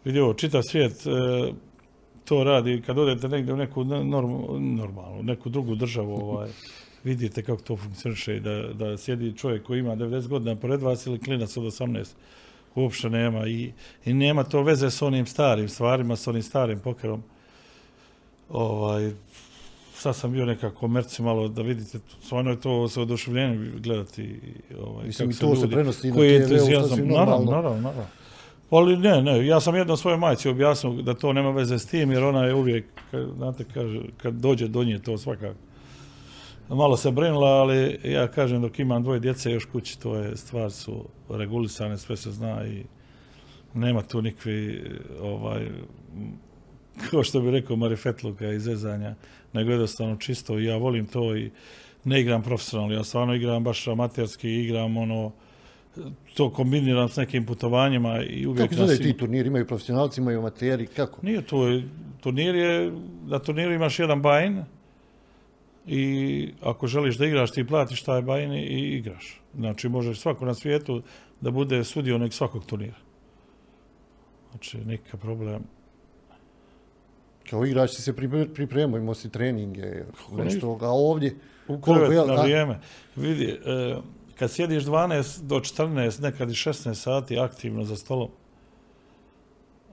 vidio, 0.05 0.33
čitav 0.33 0.63
svijet, 0.63 1.05
e, 1.05 1.09
to 2.25 2.43
radi 2.43 2.81
kad 2.85 2.97
odete 2.97 3.27
negdje 3.27 3.53
u 3.53 3.57
neku 3.57 3.83
normalnu, 3.83 5.23
neku 5.23 5.49
drugu 5.49 5.75
državu, 5.75 6.13
ovaj, 6.13 6.49
vidite 7.03 7.43
kako 7.43 7.61
to 7.61 7.77
funkcioniše 7.77 8.39
da, 8.39 8.73
da 8.73 8.97
sjedi 8.97 9.37
čovjek 9.37 9.63
koji 9.63 9.79
ima 9.79 9.95
90 9.95 10.27
godina 10.27 10.55
pored 10.55 10.81
vas 10.81 11.05
ili 11.05 11.19
klinac 11.19 11.57
od 11.57 11.63
18. 11.63 12.05
Uopšte 12.75 13.09
nema 13.09 13.47
i, 13.47 13.71
i 14.05 14.13
nema 14.13 14.43
to 14.43 14.63
veze 14.63 14.91
s 14.91 15.01
onim 15.01 15.25
starim 15.25 15.69
stvarima, 15.69 16.15
s 16.15 16.27
onim 16.27 16.43
starim 16.43 16.79
pokerom. 16.79 17.23
Ovaj, 18.49 19.11
sad 19.95 20.15
sam 20.15 20.31
bio 20.31 20.45
nekako 20.45 20.79
komerci 20.79 21.21
malo 21.21 21.47
da 21.47 21.61
vidite, 21.61 21.99
stvarno 22.23 22.51
je 22.51 22.61
to 22.61 22.87
sa 22.87 23.01
oduševljenjem 23.01 23.73
gledati. 23.77 24.39
Ovaj, 24.81 25.07
Mislim, 25.07 25.31
kako 25.31 25.39
to 25.39 25.55
se, 25.55 25.61
se 25.61 25.67
prenosi 25.67 26.07
na 26.07 26.15
TV, 26.15 26.19
naravno, 27.05 27.51
naravno, 27.51 27.81
naravno. 27.81 28.05
Ali 28.69 28.97
ne, 28.97 29.21
ne, 29.21 29.45
ja 29.45 29.59
sam 29.59 29.75
jedno 29.75 29.97
svojoj 29.97 30.17
majci 30.17 30.49
objasnio 30.49 30.93
da 30.93 31.13
to 31.13 31.33
nema 31.33 31.51
veze 31.51 31.79
s 31.79 31.85
tim, 31.85 32.11
jer 32.11 32.23
ona 32.23 32.45
je 32.45 32.53
uvijek, 32.53 32.85
znate, 33.35 33.65
kaže, 33.73 34.01
kad 34.17 34.33
dođe 34.33 34.67
do 34.67 34.83
nje 34.83 34.99
to 34.99 35.17
svakako. 35.17 35.68
Malo 36.69 36.97
se 36.97 37.11
brinula, 37.11 37.47
ali 37.47 37.99
ja 38.03 38.27
kažem 38.27 38.61
dok 38.61 38.79
imam 38.79 39.03
dvoje 39.03 39.19
djece 39.19 39.51
još 39.51 39.65
kući, 39.65 39.99
to 39.99 40.15
je 40.15 40.37
stvar 40.37 40.71
su 40.71 41.05
regulisane, 41.29 41.97
sve 41.97 42.17
se 42.17 42.31
zna 42.31 42.65
i 42.67 42.83
nema 43.73 44.01
tu 44.01 44.21
nikvi, 44.21 44.83
ovaj, 45.21 45.67
kao 47.09 47.23
što 47.23 47.41
bi 47.41 47.51
rekao 47.51 47.75
marifetluka 47.75 48.51
i 48.51 48.59
zezanja, 48.59 49.15
nego 49.53 49.71
jednostavno 49.71 50.15
čisto 50.15 50.59
i 50.59 50.65
ja 50.65 50.77
volim 50.77 51.05
to 51.05 51.35
i 51.35 51.51
ne 52.03 52.21
igram 52.21 52.43
profesionalno, 52.43 52.93
ja 52.93 53.03
stvarno 53.03 53.35
igram 53.35 53.63
baš 53.63 53.87
amaterski, 53.87 54.49
igram 54.49 54.97
ono, 54.97 55.31
to 56.33 56.49
kombiniram 56.49 57.09
s 57.09 57.15
nekim 57.15 57.45
putovanjima 57.45 58.23
i 58.23 58.45
uvijek... 58.45 58.69
Kako 58.69 58.87
ti 58.87 59.17
turniri? 59.17 59.47
Imaju 59.47 59.67
profesionalci, 59.67 60.21
imaju 60.21 60.39
amateri, 60.39 60.87
kako? 60.87 61.19
Nije 61.21 61.41
to, 61.41 61.81
turnir 62.21 62.55
je, 62.55 62.91
na 63.25 63.39
turniru 63.39 63.73
imaš 63.73 63.99
jedan 63.99 64.21
bajn 64.21 64.63
i 65.91 66.53
ako 66.61 66.87
želiš 66.87 67.17
da 67.17 67.25
igraš 67.25 67.51
ti 67.51 67.67
platiš 67.67 68.03
taj 68.03 68.21
bajn 68.21 68.53
i 68.53 68.97
igraš. 68.97 69.41
Znači 69.55 69.89
možeš 69.89 70.19
svako 70.19 70.45
na 70.45 70.53
svijetu 70.53 71.01
da 71.41 71.51
bude 71.51 71.83
sudionik 71.83 72.33
svakog 72.33 72.65
turnira. 72.65 72.97
Znači 74.51 74.77
nikakav 74.77 75.19
problem. 75.19 75.63
Kao 77.49 77.65
igrač 77.65 77.89
si 77.89 78.01
se 78.01 78.15
pripremao, 78.53 78.99
imao 78.99 79.13
si 79.13 79.31
treninge, 79.31 80.03
nešto, 80.37 80.77
a 80.81 80.89
ovdje... 80.89 81.35
U 81.67 81.81
krevet 81.81 82.27
na 82.27 82.41
vrijeme. 82.41 82.79
Vidi, 83.15 83.59
e, 83.65 83.95
kad 84.39 84.51
sjediš 84.51 84.83
12 84.83 85.41
do 85.41 85.55
14, 85.55 86.21
nekad 86.21 86.49
i 86.49 86.53
16 86.53 86.93
sati 86.93 87.39
aktivno 87.39 87.83
za 87.83 87.95
stolom, 87.95 88.29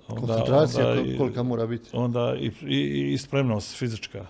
onda, 0.09 0.27
Koncentracija 0.27 0.91
onda 0.91 1.19
kolika 1.19 1.43
mora 1.43 1.67
biti. 1.67 1.91
Onda 1.93 2.37
i, 2.41 2.51
i, 2.67 3.13
i 3.13 3.19
spremnost 3.19 3.79
fizička. 3.79 4.27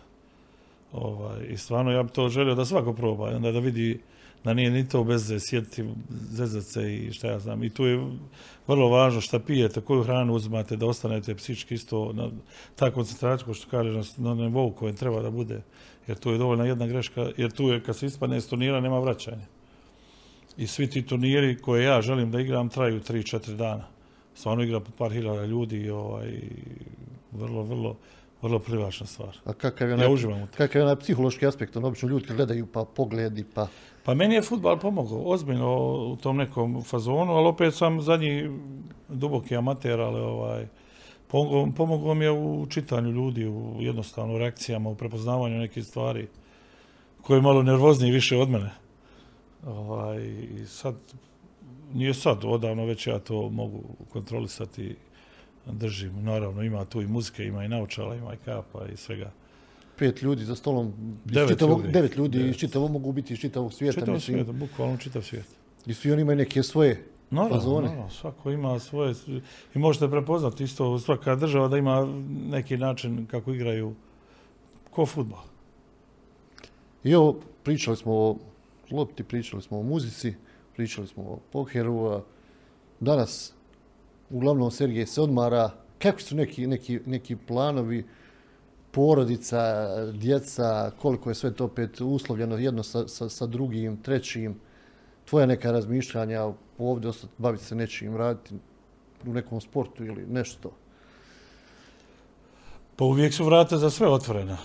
Ovaj, 0.97 1.47
I 1.51 1.57
stvarno 1.57 1.93
ja 1.93 2.03
bi 2.03 2.11
to 2.11 2.29
želio 2.29 2.55
da 2.55 2.65
svako 2.65 2.93
proba, 2.93 3.25
onda 3.25 3.53
da 3.53 3.59
vidi 3.59 4.01
da 4.45 4.55
nije 4.55 4.71
ni 4.71 4.89
to 4.89 5.05
bez 5.05 5.33
sjediti, 5.39 5.85
zezat 6.31 6.85
i 6.85 7.13
šta 7.13 7.29
ja 7.29 7.39
znam. 7.39 7.65
I 7.65 7.71
tu 7.71 7.87
je 7.87 8.07
vrlo 8.67 8.89
važno 8.89 9.21
šta 9.21 9.39
pijete, 9.39 9.81
koju 9.81 10.03
hranu 10.03 10.35
uzmate, 10.35 10.77
da 10.77 10.87
ostanete 10.87 11.35
psički 11.35 11.75
isto, 11.75 12.13
na, 12.13 12.31
ta 12.77 12.91
koncentracija, 12.91 13.55
što 13.55 13.71
kažeš, 13.71 14.17
na, 14.17 14.35
na 14.35 14.35
nivou 14.35 14.75
treba 14.99 15.23
da 15.23 15.31
bude. 15.31 15.63
Jer 16.07 16.19
tu 16.19 16.31
je 16.31 16.39
dovoljna 16.39 16.65
jedna 16.65 16.87
greška, 16.87 17.31
jer 17.37 17.51
tu 17.51 17.69
je, 17.69 17.83
kad 17.83 17.97
se 17.97 18.07
ispadne 18.07 18.37
iz 18.37 18.49
turnira, 18.49 18.81
nema 18.81 18.99
vraćanja 19.01 19.47
i 20.57 20.67
svi 20.67 20.91
ti 20.91 21.07
turniri 21.07 21.59
koje 21.59 21.85
ja 21.85 22.03
želim 22.03 22.31
da 22.31 22.41
igram 22.41 22.69
traju 22.69 23.01
3-4 23.01 23.57
dana. 23.57 23.85
Stvarno 24.35 24.63
igra 24.63 24.81
po 24.81 24.91
par 24.99 25.13
hiljada 25.13 25.45
ljudi 25.45 25.91
ovaj, 25.91 26.41
vrlo, 27.33 27.63
vrlo, 27.63 27.97
vrlo 28.43 28.59
privlačna 28.59 29.07
stvar. 29.07 29.37
A 29.45 29.53
kakav 29.53 29.91
je, 29.91 29.99
ja 29.99 30.11
uživam 30.11 30.43
u 30.43 30.47
kakav 30.57 30.81
je 30.81 30.83
onaj 30.83 30.97
psihološki 30.97 31.47
aspekt? 31.47 31.77
Ono, 31.77 31.89
obično 31.89 32.09
ljudi 32.09 32.27
gledaju 32.37 32.67
pa 32.67 32.85
pogledi 32.85 33.45
pa... 33.55 33.67
Pa 34.05 34.15
meni 34.15 34.35
je 34.35 34.43
futbal 34.43 34.79
pomogao, 34.79 35.23
ozbiljno 35.25 35.77
u 36.13 36.17
tom 36.17 36.37
nekom 36.37 36.83
fazonu, 36.83 37.33
ali 37.33 37.49
opet 37.49 37.75
sam 37.75 38.01
zadnji 38.01 38.51
duboki 39.09 39.57
amater, 39.57 40.01
ali 40.01 40.21
ovaj, 40.21 40.67
pomogao 41.77 42.15
mi 42.15 42.25
je 42.25 42.31
u 42.31 42.67
čitanju 42.71 43.11
ljudi, 43.11 43.47
u 43.47 43.77
jednostavno 43.81 44.39
reakcijama, 44.39 44.91
u 44.91 44.95
prepoznavanju 44.95 45.59
nekih 45.59 45.85
stvari 45.85 46.29
koje 47.23 47.39
je 47.39 47.43
malo 47.43 47.63
nervozniji 47.63 48.13
više 48.13 48.37
od 48.37 48.51
mene. 48.51 48.71
Ovaj, 49.67 50.27
I 50.61 50.67
sad, 50.67 50.95
nije 51.95 52.15
sad, 52.15 52.45
odavno 52.45 52.85
već 52.85 53.07
ja 53.07 53.19
to 53.19 53.49
mogu 53.49 53.83
kontrolisati, 54.13 54.97
držim. 55.73 56.25
Naravno, 56.25 56.63
ima 56.63 56.85
tu 56.85 57.03
i 57.03 57.07
muzike, 57.07 57.45
ima 57.45 57.65
i 57.65 57.69
naučala, 57.69 58.15
ima 58.15 58.35
i 58.35 58.37
kapa 58.45 58.87
i 58.93 58.97
svega. 58.97 59.31
Pet 59.99 60.23
ljudi 60.23 60.45
za 60.45 60.55
stolom, 60.55 60.93
devet, 61.25 61.49
čitavog, 61.49 61.81
ljudi. 61.81 61.93
devet 61.93 62.17
ljudi 62.17 62.39
devet. 62.39 62.55
iz 62.55 62.61
čitavog 62.61 62.91
mogu 62.91 63.13
biti 63.13 63.33
iz 63.33 63.41
čitavog 63.41 63.73
svijeta. 63.73 64.01
Čitav 64.01 64.21
svijeta, 64.21 64.53
bukvalno 64.53 64.97
čitav 64.97 65.23
svijet. 65.23 65.47
I 65.87 65.95
svi 65.95 66.13
oni 66.13 66.23
imaju 66.23 66.37
neke 66.37 66.63
svoje 66.63 67.05
Naravno, 67.31 67.81
naravno, 67.81 68.11
svako 68.11 68.51
ima 68.51 68.79
svoje, 68.79 69.15
i 69.75 69.79
možete 69.79 70.11
prepoznati 70.11 70.65
isto 70.65 70.99
svaka 70.99 71.37
država 71.37 71.69
da 71.69 71.79
ima 71.79 72.09
neki 72.51 72.77
način 72.77 73.27
kako 73.27 73.53
igraju 73.53 73.95
ko 74.91 75.07
futbol. 75.07 75.39
I 77.05 77.15
ovo, 77.15 77.41
pričali 77.63 77.97
smo 77.97 78.13
o 78.13 78.37
lopti, 78.91 79.25
pričali 79.25 79.63
smo 79.63 79.79
o 79.79 79.83
muzici, 79.83 80.35
pričali 80.77 81.07
smo 81.07 81.23
o 81.23 81.39
pokeru. 81.53 82.23
Danas, 83.01 83.53
uglavnom, 84.31 84.71
Sergej 84.71 85.07
se 85.07 85.21
odmara. 85.21 85.71
Kakvi 85.99 86.23
su 86.23 86.37
neki, 86.37 86.67
neki, 86.67 87.01
neki 87.07 87.37
planovi 87.37 88.05
porodica, 88.91 89.87
djeca, 90.13 90.91
koliko 91.03 91.31
je 91.31 91.35
sve 91.35 91.55
to 91.55 91.65
opet 91.65 92.01
uslovljeno 92.01 92.57
jedno 92.57 92.83
sa, 92.83 93.09
sa, 93.09 93.29
sa 93.29 93.47
drugim, 93.47 93.97
trećim, 94.03 94.61
tvoja 95.25 95.47
neka 95.47 95.73
razmišljanja 95.73 96.53
ovdje 96.79 97.11
ostati, 97.11 97.33
baviti 97.39 97.65
se 97.65 97.75
nečim, 97.75 98.17
raditi 98.17 98.55
u 99.27 99.33
nekom 99.33 99.61
sportu 99.61 100.05
ili 100.05 100.27
nešto? 100.27 100.71
Pa 102.97 103.05
uvijek 103.05 103.35
su 103.35 103.45
vrata 103.45 103.79
za 103.79 103.91
sve 103.91 104.09
otvorena 104.09 104.57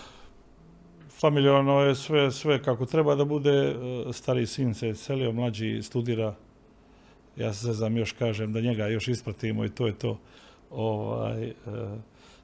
familijarno 1.22 1.80
je 1.80 1.96
sve, 1.96 2.32
sve 2.32 2.64
kako 2.64 2.86
treba 2.86 3.16
da 3.16 3.26
bude. 3.26 3.52
E, 3.52 3.76
stari 4.14 4.48
sin 4.48 4.74
se 4.74 4.96
selio, 4.96 5.32
mlađi 5.32 5.82
studira 5.84 6.36
ja 7.36 7.54
se 7.54 7.74
znam 7.74 7.98
još 7.98 8.12
kažem 8.12 8.54
da 8.54 8.62
njega 8.62 8.88
još 8.88 9.08
ispratimo 9.08 9.66
i 9.66 9.70
to 9.70 9.88
je 9.88 9.94
to. 9.94 10.20
Ovaj, 10.72 11.44
e, 11.44 11.54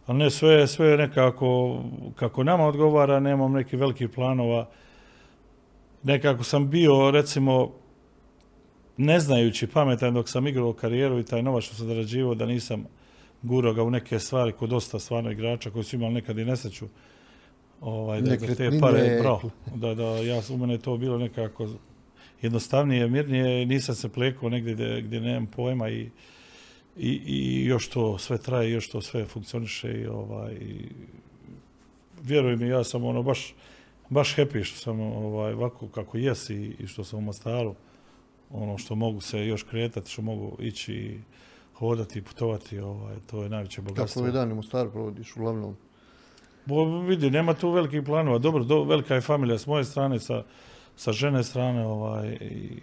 ali 0.05 0.17
ne, 0.17 0.29
sve, 0.29 0.67
sve 0.67 0.97
nekako 0.97 1.81
kako 2.15 2.43
nama 2.43 2.65
odgovara, 2.65 3.19
nemam 3.19 3.51
nekih 3.51 3.79
velikih 3.79 4.09
planova. 4.09 4.69
Nekako 6.03 6.43
sam 6.43 6.69
bio, 6.69 7.11
recimo, 7.11 7.71
ne 8.97 9.19
znajući 9.19 9.67
pametan 9.67 10.13
dok 10.13 10.29
sam 10.29 10.47
igrao 10.47 10.73
karijeru 10.73 11.19
i 11.19 11.25
taj 11.25 11.43
novac 11.43 11.63
što 11.63 11.75
sam 11.75 11.88
zarađivao, 11.88 12.35
da 12.35 12.45
nisam 12.45 12.85
gurao 13.41 13.73
ga 13.73 13.83
u 13.83 13.91
neke 13.91 14.19
stvari 14.19 14.51
kod 14.51 14.69
dosta 14.69 14.99
stvarno 14.99 15.31
igrača 15.31 15.69
koji 15.69 15.83
su 15.83 15.95
imali 15.95 16.13
nekad 16.13 16.38
i 16.38 16.45
nesreću. 16.45 16.85
Ovaj, 17.81 18.21
da, 18.21 18.35
da 18.35 18.55
te 18.55 18.71
pare, 18.81 19.19
bravo, 19.21 19.49
da, 19.75 19.93
da, 19.93 20.03
ja, 20.03 20.41
u 20.49 20.57
mene 20.57 20.73
je 20.73 20.77
to 20.77 20.97
bilo 20.97 21.17
nekako 21.17 21.67
jednostavnije, 22.41 23.07
mirnije, 23.07 23.65
nisam 23.65 23.95
se 23.95 24.09
plekao 24.09 24.49
negdje 24.49 24.73
gdje, 24.73 25.01
gdje 25.01 25.21
nemam 25.21 25.47
pojma 25.47 25.89
i, 25.89 26.09
i, 26.97 27.21
i 27.25 27.65
još 27.65 27.89
to 27.89 28.17
sve 28.17 28.38
traje, 28.38 28.71
još 28.71 28.89
to 28.89 29.01
sve 29.01 29.25
funkcioniše 29.25 29.91
i 29.91 30.07
ovaj, 30.07 30.53
i, 30.53 30.89
vjeruj 32.23 32.55
mi, 32.55 32.67
ja 32.67 32.83
sam 32.83 33.03
ono 33.03 33.23
baš, 33.23 33.55
baš 34.09 34.35
happy 34.35 34.63
što 34.63 34.79
sam 34.79 34.99
ovaj, 34.99 35.53
ovako 35.53 35.88
kako 35.88 36.17
jesi 36.17 36.75
i 36.79 36.88
što 36.88 37.03
sam 37.03 37.19
u 37.19 37.21
Mostaru, 37.21 37.75
ono 38.49 38.77
što 38.77 38.95
mogu 38.95 39.21
se 39.21 39.47
još 39.47 39.63
kretati, 39.63 40.11
što 40.11 40.21
mogu 40.21 40.57
ići 40.59 40.93
i 40.93 41.19
hodati 41.73 42.19
i 42.19 42.21
putovati, 42.21 42.79
ovaj, 42.79 43.15
to 43.31 43.43
je 43.43 43.49
najveće 43.49 43.81
bogatstvo. 43.81 44.21
Kako 44.21 44.27
je 44.27 44.39
dan 44.39 44.51
u 44.51 44.55
Mostaru 44.55 44.91
provodiš 44.91 45.35
uglavnom? 45.35 45.75
Bo, 46.65 46.99
vidi, 47.01 47.31
nema 47.31 47.53
tu 47.53 47.71
velikih 47.71 48.03
planova. 48.05 48.38
Dobro, 48.38 48.63
do, 48.63 48.83
velika 48.83 49.15
je 49.15 49.21
familija 49.21 49.57
s 49.57 49.67
moje 49.67 49.83
strane, 49.83 50.19
sa, 50.19 50.43
sa 50.97 51.11
žene 51.11 51.43
strane, 51.43 51.85
ovaj, 51.85 52.27
i 52.41 52.79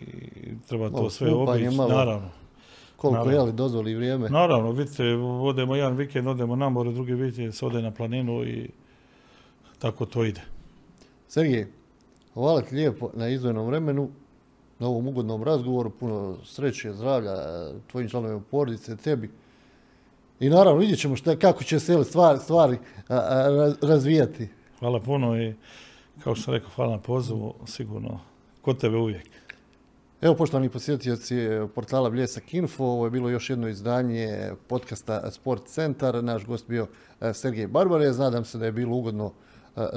treba 0.68 0.90
to 0.90 1.10
sve 1.10 1.32
obići, 1.32 1.76
naravno. 1.76 2.28
Koliko 2.96 3.30
je 3.30 3.40
li 3.40 3.52
dozvoli 3.52 3.94
vrijeme? 3.94 4.28
Naravno, 4.28 4.70
vidite, 4.70 5.04
odemo 5.42 5.76
jedan 5.76 5.96
vikend, 5.96 6.28
odemo 6.28 6.56
na 6.56 6.68
more, 6.68 6.92
drugi 6.92 7.14
vikend 7.14 7.54
se 7.54 7.66
ode 7.66 7.82
na 7.82 7.90
planinu 7.90 8.44
i 8.44 8.70
tako 9.78 10.06
to 10.06 10.24
ide. 10.24 10.40
Sergej, 11.28 11.66
hvala 12.34 12.60
ti 12.62 12.74
lijepo 12.74 13.10
na 13.14 13.28
izdvojenom 13.28 13.66
vremenu, 13.66 14.10
na 14.78 14.86
ovom 14.88 15.08
ugodnom 15.08 15.42
razgovoru, 15.42 15.90
puno 15.90 16.36
sreće, 16.44 16.92
zdravlja, 16.92 17.34
tvojim 17.90 18.08
članovima 18.08 18.40
porodice, 18.50 18.96
tebi. 18.96 19.30
I 20.40 20.48
naravno, 20.48 20.80
vidjet 20.80 20.98
ćemo 20.98 21.16
šta, 21.16 21.36
kako 21.36 21.64
će 21.64 21.80
se 21.80 22.04
stvari, 22.04 22.38
stvari 22.38 22.78
a, 23.08 23.16
a, 23.16 23.74
razvijati. 23.82 24.48
Hvala 24.78 25.00
puno 25.00 25.42
i 25.42 25.54
kao 26.22 26.34
što 26.34 26.44
sam 26.44 26.54
rekao, 26.54 26.70
hvala 26.70 26.92
na 26.92 26.98
pozivu, 26.98 27.54
sigurno, 27.66 28.20
kod 28.62 28.80
tebe 28.80 28.96
uvijek. 28.96 29.26
Evo, 30.20 30.34
poštovani 30.34 30.68
posjetioci 30.68 31.36
portala 31.74 32.10
Bljesak 32.10 32.54
Info, 32.54 32.84
ovo 32.84 33.04
je 33.04 33.10
bilo 33.10 33.28
još 33.28 33.50
jedno 33.50 33.68
izdanje 33.68 34.50
podcasta 34.68 35.30
Sport 35.30 35.66
Centar. 35.66 36.24
Naš 36.24 36.46
gost 36.46 36.68
bio 36.68 36.86
Sergej 37.34 37.66
Barbarez. 37.66 38.18
Nadam 38.18 38.44
se 38.44 38.58
da 38.58 38.66
je 38.66 38.72
bilo 38.72 38.96
ugodno 38.96 39.32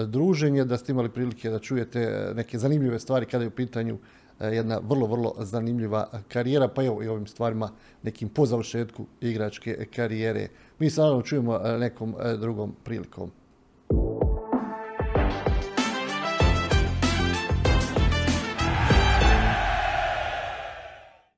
druženje, 0.06 0.66
da 0.66 0.78
ste 0.78 0.92
imali 0.92 1.10
prilike 1.10 1.50
da 1.50 1.60
čujete 1.60 2.32
neke 2.36 2.60
zanimljive 2.60 3.00
stvari 3.00 3.26
kada 3.26 3.44
je 3.44 3.48
u 3.48 3.52
pitanju 3.52 3.98
jedna 4.40 4.80
vrlo, 4.84 5.08
vrlo 5.08 5.34
zanimljiva 5.40 6.10
karijera, 6.28 6.68
pa 6.68 6.84
evo 6.84 7.04
i 7.04 7.08
ovim 7.08 7.28
stvarima 7.28 7.72
nekim 8.04 8.30
po 8.30 8.46
završetku 8.46 9.06
igračke 9.22 9.86
karijere. 9.96 10.48
Mi 10.80 10.90
se 10.90 11.02
naravno 11.02 11.22
čujemo 11.22 11.58
nekom 11.58 12.16
drugom 12.40 12.76
prilikom. 12.84 13.32